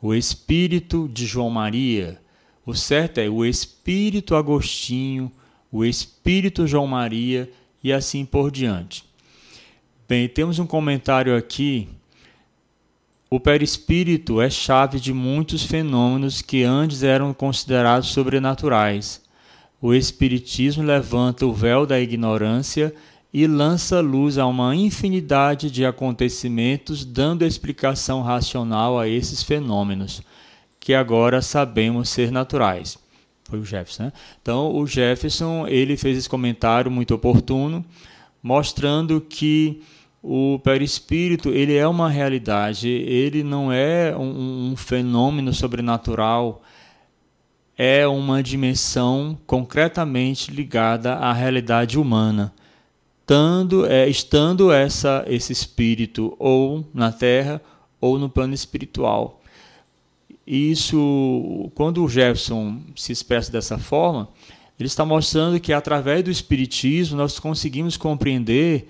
o 0.00 0.14
espírito 0.14 1.08
de 1.12 1.26
João 1.26 1.50
Maria. 1.50 2.20
O 2.64 2.74
certo 2.74 3.18
é 3.18 3.28
o 3.28 3.44
espírito 3.44 4.34
Agostinho, 4.34 5.30
o 5.70 5.84
espírito 5.84 6.66
João 6.66 6.86
Maria 6.86 7.50
e 7.82 7.92
assim 7.92 8.24
por 8.24 8.50
diante. 8.50 9.04
Bem, 10.08 10.28
temos 10.28 10.58
um 10.58 10.66
comentário 10.66 11.36
aqui. 11.36 11.88
O 13.28 13.40
perispírito 13.40 14.40
é 14.40 14.48
chave 14.48 15.00
de 15.00 15.12
muitos 15.12 15.64
fenômenos 15.64 16.40
que 16.40 16.62
antes 16.62 17.02
eram 17.02 17.34
considerados 17.34 18.08
sobrenaturais 18.08 19.23
o 19.84 19.92
Espiritismo 19.92 20.82
levanta 20.82 21.44
o 21.44 21.52
véu 21.52 21.84
da 21.84 22.00
ignorância 22.00 22.94
e 23.30 23.46
lança 23.46 24.00
luz 24.00 24.38
a 24.38 24.46
uma 24.46 24.74
infinidade 24.74 25.70
de 25.70 25.84
acontecimentos, 25.84 27.04
dando 27.04 27.44
explicação 27.44 28.22
racional 28.22 28.98
a 28.98 29.06
esses 29.06 29.42
fenômenos, 29.42 30.22
que 30.80 30.94
agora 30.94 31.42
sabemos 31.42 32.08
ser 32.08 32.32
naturais. 32.32 32.96
Foi 33.44 33.58
o 33.58 33.64
Jefferson. 33.64 34.04
Né? 34.04 34.12
Então, 34.40 34.74
o 34.74 34.86
Jefferson 34.86 35.66
ele 35.68 35.98
fez 35.98 36.16
esse 36.16 36.30
comentário 36.30 36.90
muito 36.90 37.14
oportuno, 37.14 37.84
mostrando 38.42 39.20
que 39.20 39.82
o 40.22 40.58
perispírito 40.60 41.50
ele 41.50 41.76
é 41.76 41.86
uma 41.86 42.08
realidade, 42.08 42.88
ele 42.88 43.42
não 43.42 43.70
é 43.70 44.16
um, 44.16 44.70
um 44.70 44.76
fenômeno 44.76 45.52
sobrenatural 45.52 46.62
é 47.76 48.06
uma 48.06 48.42
dimensão 48.42 49.38
concretamente 49.46 50.50
ligada 50.50 51.14
à 51.14 51.32
realidade 51.32 51.98
humana, 51.98 52.52
é, 53.88 54.08
estando 54.08 54.70
essa, 54.70 55.24
esse 55.26 55.52
espírito 55.52 56.36
ou 56.38 56.86
na 56.92 57.10
Terra 57.10 57.60
ou 58.00 58.18
no 58.18 58.28
plano 58.28 58.54
espiritual. 58.54 59.40
Isso, 60.46 61.70
quando 61.74 62.04
o 62.04 62.08
Jefferson 62.08 62.80
se 62.94 63.12
expressa 63.12 63.50
dessa 63.50 63.78
forma, 63.78 64.28
ele 64.78 64.86
está 64.86 65.04
mostrando 65.04 65.58
que 65.58 65.72
através 65.72 66.22
do 66.22 66.30
espiritismo 66.30 67.16
nós 67.16 67.38
conseguimos 67.38 67.96
compreender 67.96 68.88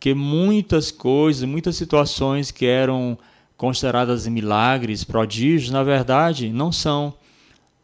que 0.00 0.14
muitas 0.14 0.90
coisas, 0.90 1.44
muitas 1.44 1.76
situações 1.76 2.50
que 2.50 2.64
eram 2.64 3.18
consideradas 3.56 4.26
milagres, 4.26 5.04
prodígios, 5.04 5.70
na 5.70 5.82
verdade 5.82 6.48
não 6.50 6.70
são 6.72 7.14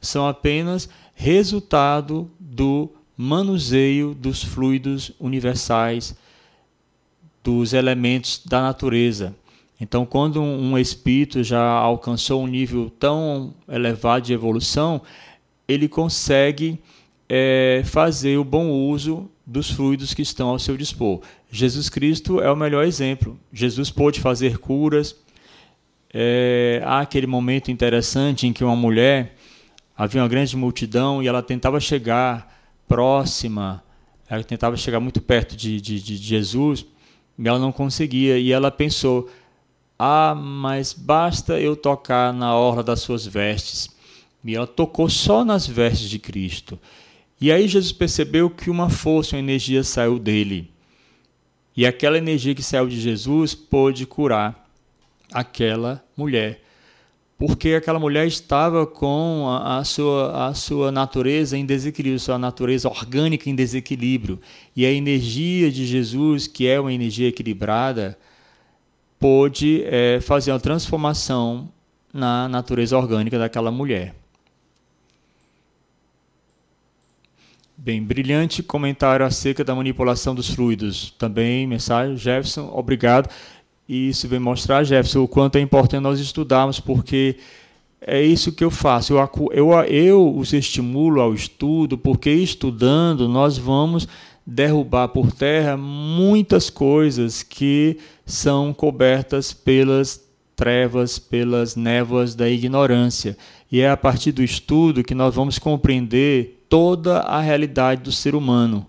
são 0.02 0.26
apenas 0.28 0.88
resultado 1.14 2.30
do 2.38 2.90
manuseio 3.16 4.14
dos 4.14 4.42
fluidos 4.42 5.12
universais, 5.18 6.14
dos 7.42 7.72
elementos 7.72 8.42
da 8.44 8.60
natureza. 8.60 9.34
Então, 9.80 10.04
quando 10.04 10.40
um 10.40 10.76
espírito 10.78 11.42
já 11.42 11.62
alcançou 11.62 12.42
um 12.42 12.46
nível 12.46 12.90
tão 12.98 13.54
elevado 13.68 14.26
de 14.26 14.32
evolução, 14.32 15.00
ele 15.66 15.88
consegue 15.88 16.78
é, 17.28 17.82
fazer 17.84 18.36
o 18.36 18.44
bom 18.44 18.70
uso 18.70 19.28
dos 19.44 19.70
fluidos 19.70 20.14
que 20.14 20.22
estão 20.22 20.48
ao 20.48 20.58
seu 20.58 20.76
dispor. 20.76 21.20
Jesus 21.50 21.88
Cristo 21.88 22.40
é 22.40 22.50
o 22.50 22.56
melhor 22.56 22.84
exemplo. 22.84 23.38
Jesus 23.52 23.90
pôde 23.90 24.20
fazer 24.20 24.58
curas. 24.58 25.16
É, 26.12 26.80
há 26.84 27.00
aquele 27.00 27.26
momento 27.26 27.70
interessante 27.70 28.46
em 28.46 28.52
que 28.52 28.62
uma 28.62 28.76
mulher 28.76 29.34
havia 30.02 30.20
uma 30.20 30.28
grande 30.28 30.56
multidão 30.56 31.22
e 31.22 31.28
ela 31.28 31.40
tentava 31.40 31.78
chegar 31.78 32.52
próxima, 32.88 33.84
ela 34.28 34.42
tentava 34.42 34.76
chegar 34.76 34.98
muito 34.98 35.20
perto 35.20 35.54
de, 35.54 35.80
de, 35.80 36.02
de 36.02 36.16
Jesus, 36.16 36.84
e 37.38 37.46
ela 37.46 37.60
não 37.60 37.70
conseguia. 37.70 38.36
E 38.36 38.50
ela 38.50 38.68
pensou: 38.68 39.30
ah, 39.96 40.34
mas 40.34 40.92
basta 40.92 41.60
eu 41.60 41.76
tocar 41.76 42.32
na 42.32 42.56
orla 42.56 42.82
das 42.82 43.00
suas 43.00 43.24
vestes. 43.24 43.90
E 44.44 44.56
ela 44.56 44.66
tocou 44.66 45.08
só 45.08 45.44
nas 45.44 45.68
vestes 45.68 46.10
de 46.10 46.18
Cristo. 46.18 46.76
E 47.40 47.52
aí 47.52 47.68
Jesus 47.68 47.92
percebeu 47.92 48.50
que 48.50 48.70
uma 48.70 48.90
força, 48.90 49.36
uma 49.36 49.40
energia 49.40 49.84
saiu 49.84 50.18
dele. 50.18 50.68
E 51.76 51.86
aquela 51.86 52.18
energia 52.18 52.56
que 52.56 52.62
saiu 52.62 52.88
de 52.88 53.00
Jesus 53.00 53.54
pôde 53.54 54.04
curar 54.04 54.68
aquela 55.32 56.04
mulher 56.16 56.61
porque 57.38 57.70
aquela 57.70 57.98
mulher 57.98 58.26
estava 58.26 58.86
com 58.86 59.46
a, 59.48 59.78
a, 59.78 59.84
sua, 59.84 60.48
a 60.48 60.54
sua 60.54 60.92
natureza 60.92 61.56
em 61.58 61.66
desequilíbrio, 61.66 62.20
sua 62.20 62.38
natureza 62.38 62.88
orgânica 62.88 63.50
em 63.50 63.54
desequilíbrio. 63.54 64.40
E 64.76 64.86
a 64.86 64.92
energia 64.92 65.70
de 65.70 65.84
Jesus, 65.84 66.46
que 66.46 66.68
é 66.68 66.78
uma 66.78 66.92
energia 66.92 67.28
equilibrada, 67.28 68.16
pôde 69.18 69.82
é, 69.84 70.20
fazer 70.20 70.52
uma 70.52 70.60
transformação 70.60 71.68
na 72.12 72.48
natureza 72.48 72.96
orgânica 72.96 73.38
daquela 73.38 73.70
mulher. 73.70 74.14
Bem, 77.76 78.00
brilhante 78.00 78.62
comentário 78.62 79.26
acerca 79.26 79.64
da 79.64 79.74
manipulação 79.74 80.36
dos 80.36 80.48
fluidos. 80.48 81.10
Também, 81.18 81.66
mensagem, 81.66 82.16
Jefferson, 82.16 82.70
obrigado. 82.72 83.28
E 83.88 84.08
isso 84.08 84.28
vem 84.28 84.38
mostrar, 84.38 84.84
Jefferson, 84.84 85.22
o 85.22 85.28
quanto 85.28 85.56
é 85.56 85.60
importante 85.60 86.02
nós 86.02 86.20
estudarmos, 86.20 86.78
porque 86.78 87.36
é 88.00 88.22
isso 88.22 88.52
que 88.52 88.64
eu 88.64 88.70
faço. 88.70 89.14
Eu, 89.14 89.28
eu, 89.52 89.72
eu 89.84 90.36
os 90.36 90.52
estimulo 90.52 91.20
ao 91.20 91.34
estudo, 91.34 91.98
porque 91.98 92.30
estudando 92.30 93.28
nós 93.28 93.58
vamos 93.58 94.08
derrubar 94.46 95.08
por 95.08 95.30
terra 95.30 95.76
muitas 95.76 96.68
coisas 96.68 97.42
que 97.42 97.98
são 98.26 98.72
cobertas 98.72 99.52
pelas 99.52 100.20
trevas, 100.56 101.18
pelas 101.18 101.76
névoas 101.76 102.34
da 102.34 102.48
ignorância. 102.48 103.36
E 103.70 103.80
é 103.80 103.88
a 103.88 103.96
partir 103.96 104.32
do 104.32 104.42
estudo 104.42 105.04
que 105.04 105.14
nós 105.14 105.34
vamos 105.34 105.58
compreender 105.58 106.64
toda 106.68 107.20
a 107.20 107.40
realidade 107.40 108.02
do 108.02 108.12
ser 108.12 108.34
humano, 108.34 108.86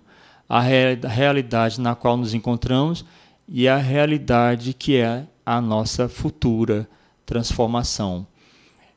a 0.47 0.59
realidade 0.59 1.79
na 1.79 1.95
qual 1.95 2.17
nos 2.17 2.33
encontramos 2.33 3.05
e 3.47 3.67
a 3.67 3.77
realidade 3.77 4.73
que 4.73 4.97
é 4.97 5.25
a 5.45 5.59
nossa 5.59 6.07
futura 6.07 6.87
transformação. 7.25 8.25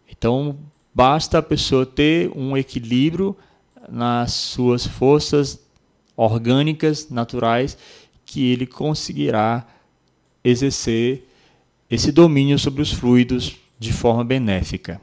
Então, 0.08 0.56
basta 0.94 1.38
a 1.38 1.42
pessoa 1.42 1.84
ter 1.84 2.30
um 2.36 2.56
equilíbrio 2.56 3.36
nas 3.88 4.32
suas 4.32 4.86
forças 4.86 5.60
orgânicas, 6.16 7.10
naturais, 7.10 7.76
que 8.24 8.50
ele 8.50 8.66
conseguirá 8.66 9.66
exercer 10.42 11.28
esse 11.90 12.10
domínio 12.10 12.58
sobre 12.58 12.82
os 12.82 12.92
fluidos 12.92 13.56
de 13.78 13.92
forma 13.92 14.24
benéfica. 14.24 15.00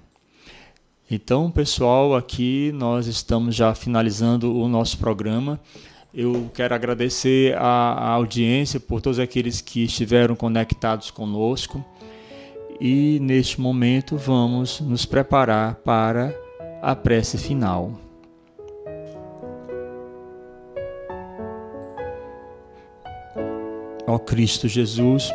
Então, 1.10 1.52
pessoal, 1.52 2.16
aqui 2.16 2.72
nós 2.74 3.08
estamos 3.08 3.56
já 3.56 3.76
finalizando 3.76 4.58
o 4.58 4.68
nosso 4.68 4.98
programa. 4.98 5.60
Eu 6.16 6.52
quero 6.54 6.76
agradecer 6.76 7.58
a, 7.58 8.10
audiência 8.10 8.80
por 8.80 9.02
todos 9.02 9.18
aqueles 9.18 9.62
que 9.62 9.84
estiveram 9.86 10.36
conectados 10.36 11.10
conosco. 11.10 11.84
E 12.80 13.18
neste 13.20 13.60
momento 13.60 14.16
vamos 14.16 14.80
nos 14.80 15.08
preparar 15.08 15.74
para 15.76 16.32
a 16.84 16.96
prece 16.96 17.40
final. 17.40 17.94
Ó 24.06 24.20
Cristo 24.20 24.68
Jesus, 24.68 25.32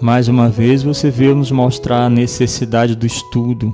mais 0.00 0.26
uma 0.26 0.48
vez 0.48 0.82
você 0.82 1.10
veio 1.10 1.36
nos 1.36 1.52
mostrar 1.52 2.06
a 2.06 2.10
necessidade 2.10 2.96
do 2.96 3.06
estudo, 3.06 3.72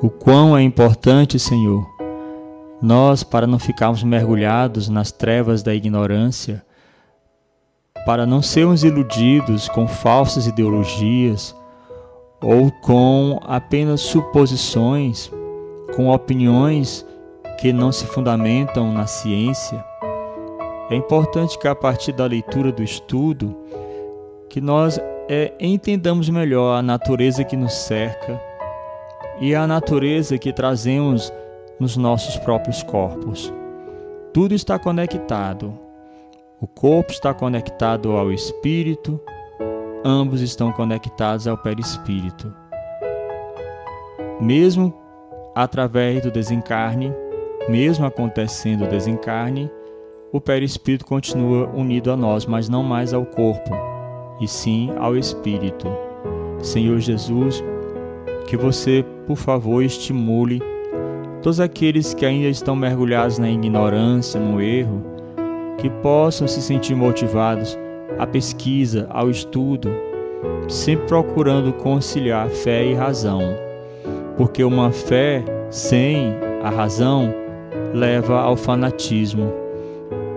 o 0.00 0.08
quão 0.08 0.56
é 0.56 0.62
importante, 0.62 1.40
Senhor, 1.40 1.95
nós, 2.80 3.22
para 3.22 3.46
não 3.46 3.58
ficarmos 3.58 4.02
mergulhados 4.02 4.88
nas 4.88 5.10
trevas 5.10 5.62
da 5.62 5.74
ignorância, 5.74 6.64
para 8.04 8.26
não 8.26 8.42
sermos 8.42 8.84
iludidos 8.84 9.68
com 9.68 9.88
falsas 9.88 10.46
ideologias 10.46 11.54
ou 12.42 12.70
com 12.70 13.40
apenas 13.44 14.00
suposições, 14.02 15.30
com 15.94 16.10
opiniões 16.10 17.04
que 17.58 17.72
não 17.72 17.90
se 17.90 18.06
fundamentam 18.06 18.92
na 18.92 19.06
ciência, 19.06 19.84
é 20.88 20.94
importante 20.94 21.58
que 21.58 21.66
a 21.66 21.74
partir 21.74 22.12
da 22.12 22.26
leitura 22.26 22.70
do 22.70 22.82
estudo 22.82 23.56
que 24.48 24.60
nós 24.60 25.00
é, 25.28 25.52
entendamos 25.58 26.28
melhor 26.28 26.78
a 26.78 26.82
natureza 26.82 27.42
que 27.42 27.56
nos 27.56 27.72
cerca 27.72 28.40
e 29.40 29.54
a 29.54 29.66
natureza 29.66 30.38
que 30.38 30.52
trazemos 30.52 31.32
nos 31.78 31.96
nossos 31.96 32.36
próprios 32.38 32.82
corpos. 32.82 33.52
Tudo 34.32 34.54
está 34.54 34.78
conectado. 34.78 35.78
O 36.60 36.66
corpo 36.66 37.12
está 37.12 37.34
conectado 37.34 38.12
ao 38.12 38.32
espírito, 38.32 39.20
ambos 40.04 40.40
estão 40.40 40.72
conectados 40.72 41.46
ao 41.46 41.58
perispírito. 41.58 42.52
Mesmo 44.40 44.94
através 45.54 46.22
do 46.22 46.30
desencarne, 46.30 47.12
mesmo 47.68 48.06
acontecendo 48.06 48.84
o 48.84 48.88
desencarne, 48.88 49.70
o 50.32 50.40
perispírito 50.40 51.06
continua 51.06 51.68
unido 51.68 52.10
a 52.10 52.16
nós, 52.16 52.46
mas 52.46 52.68
não 52.68 52.82
mais 52.82 53.14
ao 53.14 53.24
corpo 53.24 53.70
e 54.40 54.46
sim 54.46 54.92
ao 54.98 55.16
Espírito. 55.16 55.88
Senhor 56.62 56.98
Jesus, 56.98 57.62
que 58.46 58.56
você, 58.56 59.04
por 59.26 59.36
favor, 59.36 59.82
estimule 59.82 60.60
todos 61.46 61.60
aqueles 61.60 62.12
que 62.12 62.26
ainda 62.26 62.48
estão 62.48 62.74
mergulhados 62.74 63.38
na 63.38 63.48
ignorância, 63.48 64.40
no 64.40 64.60
erro, 64.60 65.00
que 65.78 65.88
possam 65.88 66.48
se 66.48 66.60
sentir 66.60 66.96
motivados 66.96 67.78
à 68.18 68.26
pesquisa, 68.26 69.06
ao 69.10 69.30
estudo, 69.30 69.88
sempre 70.66 71.06
procurando 71.06 71.72
conciliar 71.72 72.48
fé 72.48 72.84
e 72.84 72.94
razão, 72.94 73.42
porque 74.36 74.64
uma 74.64 74.90
fé 74.90 75.44
sem 75.70 76.34
a 76.64 76.68
razão 76.68 77.32
leva 77.94 78.40
ao 78.40 78.56
fanatismo, 78.56 79.52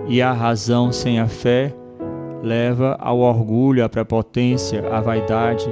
e 0.06 0.22
a 0.22 0.30
razão 0.30 0.92
sem 0.92 1.18
a 1.18 1.26
fé 1.26 1.74
leva 2.40 2.96
ao 3.00 3.18
orgulho, 3.18 3.84
à 3.84 3.88
prepotência, 3.88 4.88
à 4.88 5.00
vaidade 5.00 5.68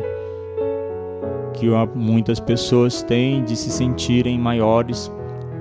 que 1.52 1.68
muitas 1.94 2.38
pessoas 2.40 3.02
têm 3.02 3.44
de 3.44 3.56
se 3.56 3.70
sentirem 3.70 4.38
maiores, 4.38 5.12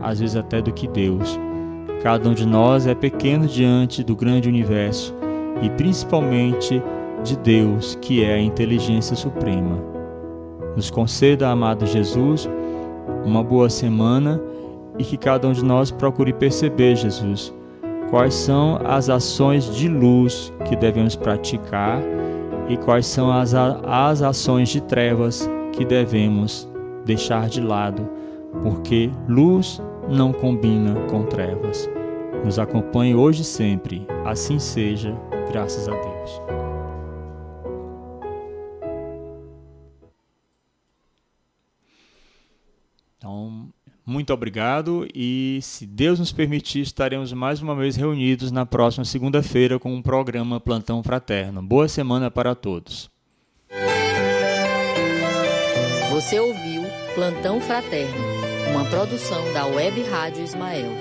às 0.02 0.20
vezes 0.20 0.36
até 0.36 0.62
do 0.62 0.72
que 0.72 0.88
Deus. 0.88 1.40
Cada 2.02 2.30
um 2.30 2.34
de 2.34 2.46
nós 2.46 2.88
é 2.88 2.94
pequeno 2.94 3.48
diante 3.48 4.04
do 4.04 4.16
grande 4.16 4.48
universo 4.48 5.14
e 5.62 5.70
principalmente 5.72 6.82
de 7.24 7.38
Deus, 7.38 7.98
que 8.02 8.24
é 8.24 8.36
a 8.36 8.42
inteligência 8.42 9.16
suprema. 9.16 9.78
Nos 10.76 10.92
conceda, 10.92 11.50
amado 11.50 11.86
Jesus, 11.86 12.48
uma 13.26 13.44
boa 13.44 13.70
semana 13.70 14.40
e 14.98 15.04
que 15.04 15.18
cada 15.18 15.48
um 15.48 15.52
de 15.52 15.64
nós 15.64 15.92
procure 15.92 16.32
perceber, 16.34 16.96
Jesus, 16.96 17.54
quais 18.10 18.34
são 18.34 18.80
as 18.86 19.10
ações 19.10 19.76
de 19.76 19.88
luz 19.88 20.54
que 20.66 20.76
devemos 20.76 21.16
praticar 21.16 22.02
e 22.70 22.78
quais 22.78 23.06
são 23.06 23.32
as, 23.32 23.54
as 23.54 24.22
ações 24.22 24.70
de 24.70 24.82
trevas 24.82 25.50
que 25.74 25.86
devemos 25.86 26.70
deixar 27.06 27.48
de 27.48 27.62
lado, 27.62 28.08
porque 28.64 29.10
luz 29.28 29.82
não 30.10 30.32
combina 30.32 30.96
com 31.10 31.26
trevas. 31.26 31.90
Nos 32.44 32.60
acompanhe 32.60 33.16
hoje 33.16 33.42
e 33.42 33.46
sempre, 33.46 34.08
assim 34.26 34.60
seja, 34.60 35.16
graças 35.52 35.88
a 35.88 35.92
Deus. 35.92 36.42
Então, 43.18 43.70
muito 44.06 44.32
obrigado 44.32 45.08
e, 45.14 45.60
se 45.62 45.86
Deus 45.86 46.20
nos 46.20 46.32
permitir, 46.32 46.82
estaremos 46.82 47.34
mais 47.34 47.62
uma 47.62 47.76
vez 47.76 47.96
reunidos 47.96 48.52
na 48.52 48.66
próxima 48.66 49.04
segunda-feira 49.04 49.78
com 49.78 49.94
o 49.94 49.98
um 49.98 50.02
programa 50.02 50.62
Plantão 50.62 51.04
Fraterno. 51.04 51.62
Boa 51.62 51.88
semana 51.88 52.32
para 52.32 52.56
todos. 52.56 53.10
Você 56.12 56.40
ouviu 56.40 56.84
Plantão 57.14 57.60
Fraterno, 57.60 58.37
uma 58.72 58.86
produção 58.86 59.54
da 59.54 59.66
Web 59.66 60.04
Rádio 60.04 60.44
Ismael. 60.44 60.92